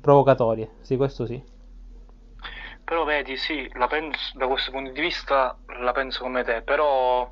provocatorie. 0.01 0.71
Sì, 0.81 0.97
questo 0.97 1.27
sì. 1.27 1.43
Però 2.85 3.05
vedi, 3.05 3.37
sì, 3.37 3.69
penso, 3.89 4.37
da 4.39 4.47
questo 4.47 4.71
punto 4.71 4.91
di 4.93 5.01
vista 5.01 5.57
la 5.81 5.93
penso 5.93 6.23
come 6.23 6.45
te, 6.45 6.63
però 6.63 7.31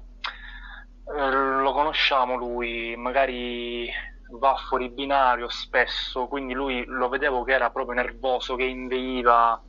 eh, 1.04 1.30
lo 1.30 1.72
conosciamo 1.72 2.36
lui, 2.36 2.94
magari 2.96 3.90
va 4.32 4.54
fuori 4.68 4.90
binario 4.90 5.48
spesso, 5.48 6.26
quindi 6.28 6.54
lui 6.54 6.84
lo 6.86 7.08
vedevo 7.08 7.42
che 7.44 7.52
era 7.52 7.70
proprio 7.70 7.94
nervoso, 7.94 8.56
che 8.56 8.64
inveiva. 8.64 9.62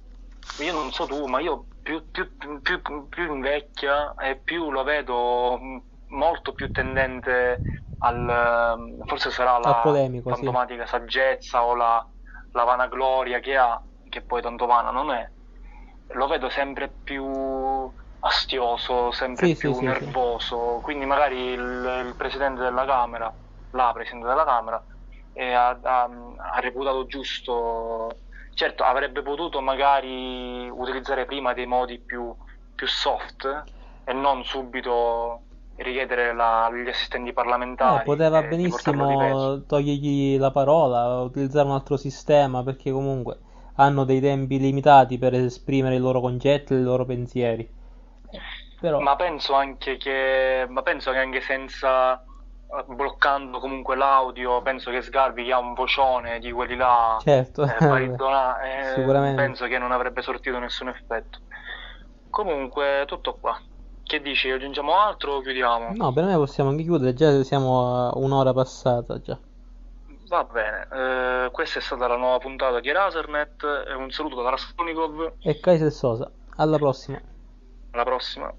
Io 0.60 0.74
non 0.74 0.92
so 0.92 1.06
tu, 1.06 1.26
ma 1.28 1.40
io 1.40 1.68
più, 1.82 2.10
più, 2.12 2.36
più, 2.62 2.82
più 3.10 3.34
invecchia 3.34 4.14
e 4.16 4.40
più 4.40 4.72
lo 4.72 4.84
vedo 4.84 5.60
molto 6.08 6.54
più 6.54 6.72
tendente 6.72 7.62
al... 8.00 9.04
forse 9.06 9.32
sarà 9.32 9.58
la 9.60 9.76
polemico, 9.82 10.30
sì. 10.34 10.36
fantomatica 10.36 10.86
saggezza 10.86 11.64
o 11.64 11.76
la, 11.76 12.06
la 12.52 12.64
vanagloria 12.64 13.40
che 13.40 13.56
ha, 13.56 13.82
che 14.10 14.22
poi 14.22 14.42
tanto 14.42 14.66
vana 14.66 14.92
non 14.92 15.12
è. 15.12 15.30
Lo 16.14 16.28
vedo 16.28 16.50
sempre 16.50 16.90
più 17.04 17.24
astioso, 18.20 19.12
sempre 19.12 19.48
Sì, 19.48 19.58
più 19.58 19.74
sì. 19.74 19.86
nervoso, 19.86 20.80
quindi 20.84 21.06
magari 21.06 21.38
il, 21.38 22.04
il 22.08 22.16
presidente 22.16 22.62
della 22.62 22.86
Camera, 22.86 23.34
la 23.72 23.92
presidente 23.94 24.28
della 24.28 24.46
Camera, 24.46 24.84
eh, 25.34 25.54
ha, 25.54 25.70
ha- 25.82 26.04
ha 26.54 26.60
reputato 26.60 27.06
giusto, 27.06 28.22
certo 28.54 28.84
avrebbe 28.84 29.22
potuto 29.22 29.62
magari 29.62 30.70
utilizzare 30.70 31.26
prima 31.26 31.54
dei 31.54 31.66
modi 31.66 32.02
più, 32.04 32.36
più 32.74 32.88
soft 32.88 33.46
e 34.04 34.14
non 34.14 34.44
subito 34.44 35.46
richiedere 35.76 36.34
la- 36.34 36.66
agli 36.66 36.88
assistenti 36.90 37.34
Eh, 37.80 38.00
parlamentari 38.02 38.02
poteva 38.02 38.44
eh, 38.62 39.04
di 39.06 39.16
peso. 39.18 39.50
benissimo 39.52 39.66
togliergli 39.68 40.38
la 40.38 40.52
parola, 40.52 41.20
utilizzare 41.22 41.68
un 41.68 41.74
altro 41.74 41.98
sistema, 41.98 42.64
perché 42.64 42.92
comunque 42.92 43.40
hanno 43.76 44.06
dei 44.06 44.22
tempi 44.22 44.58
limitati 44.58 45.18
per 45.18 45.34
esprimere 45.34 45.96
i 45.96 46.00
loro 46.00 46.22
concetti 46.22 46.74
e 46.74 46.78
i 46.78 46.82
loro 46.84 47.06
pensieri. 47.06 47.70
Eh, 48.32 48.40
Però, 48.80 49.04
Ma 49.04 49.16
penso 49.16 49.54
anche 49.54 49.98
che, 49.98 50.66
ma 50.70 50.82
penso 50.84 51.12
che 51.12 51.18
anche 51.18 51.42
senza, 51.42 52.14
eh, 52.16 52.22
bloccando 52.88 53.60
comunque 53.60 53.96
l'audio, 53.96 54.62
penso 54.62 54.92
che 54.92 55.02
Sgarbi 55.02 55.44
che 55.46 55.52
ha 55.54 55.60
un 55.60 55.74
vocione 55.74 56.40
di 56.40 56.52
quelli 56.52 56.76
là, 56.76 57.18
certo, 57.22 57.64
eh, 57.64 57.76
baritona- 57.80 58.62
eh, 58.64 58.94
sicuramente. 58.96 59.42
penso 59.42 59.66
che 59.68 59.78
non 59.78 59.92
avrebbe 59.92 60.22
sortito 60.22 60.58
nessun 60.60 60.88
effetto. 60.90 61.40
Comunque, 62.30 63.04
tutto 63.08 63.38
qua. 63.40 63.60
Che 64.04 64.22
dici? 64.22 64.50
Aggiungiamo 64.50 64.98
altro 64.98 65.34
o 65.36 65.42
chiudiamo? 65.42 65.92
No, 65.94 66.12
per 66.14 66.24
me 66.26 66.36
possiamo 66.36 66.70
anche 66.70 66.84
chiudere, 66.84 67.14
già 67.14 67.44
siamo 67.44 68.08
a 68.08 68.18
un'ora 68.18 68.54
passata 68.54 69.20
già. 69.20 69.38
Va 70.28 70.44
bene, 70.46 70.88
eh, 70.92 71.52
questa 71.52 71.80
è 71.80 71.82
stata 71.82 72.08
la 72.08 72.16
nuova 72.16 72.38
puntata 72.38 72.80
di 72.80 72.90
Rasernet, 72.92 73.64
e 73.88 73.94
un 73.94 74.10
saluto 74.12 74.42
da 74.42 74.50
Raskolnikov, 74.52 75.34
E 75.42 75.60
Kaiser 75.60 75.92
Sosa, 75.92 76.32
alla 76.56 76.78
prossima. 76.78 77.22
alla 77.92 78.04
prossima. 78.04 78.50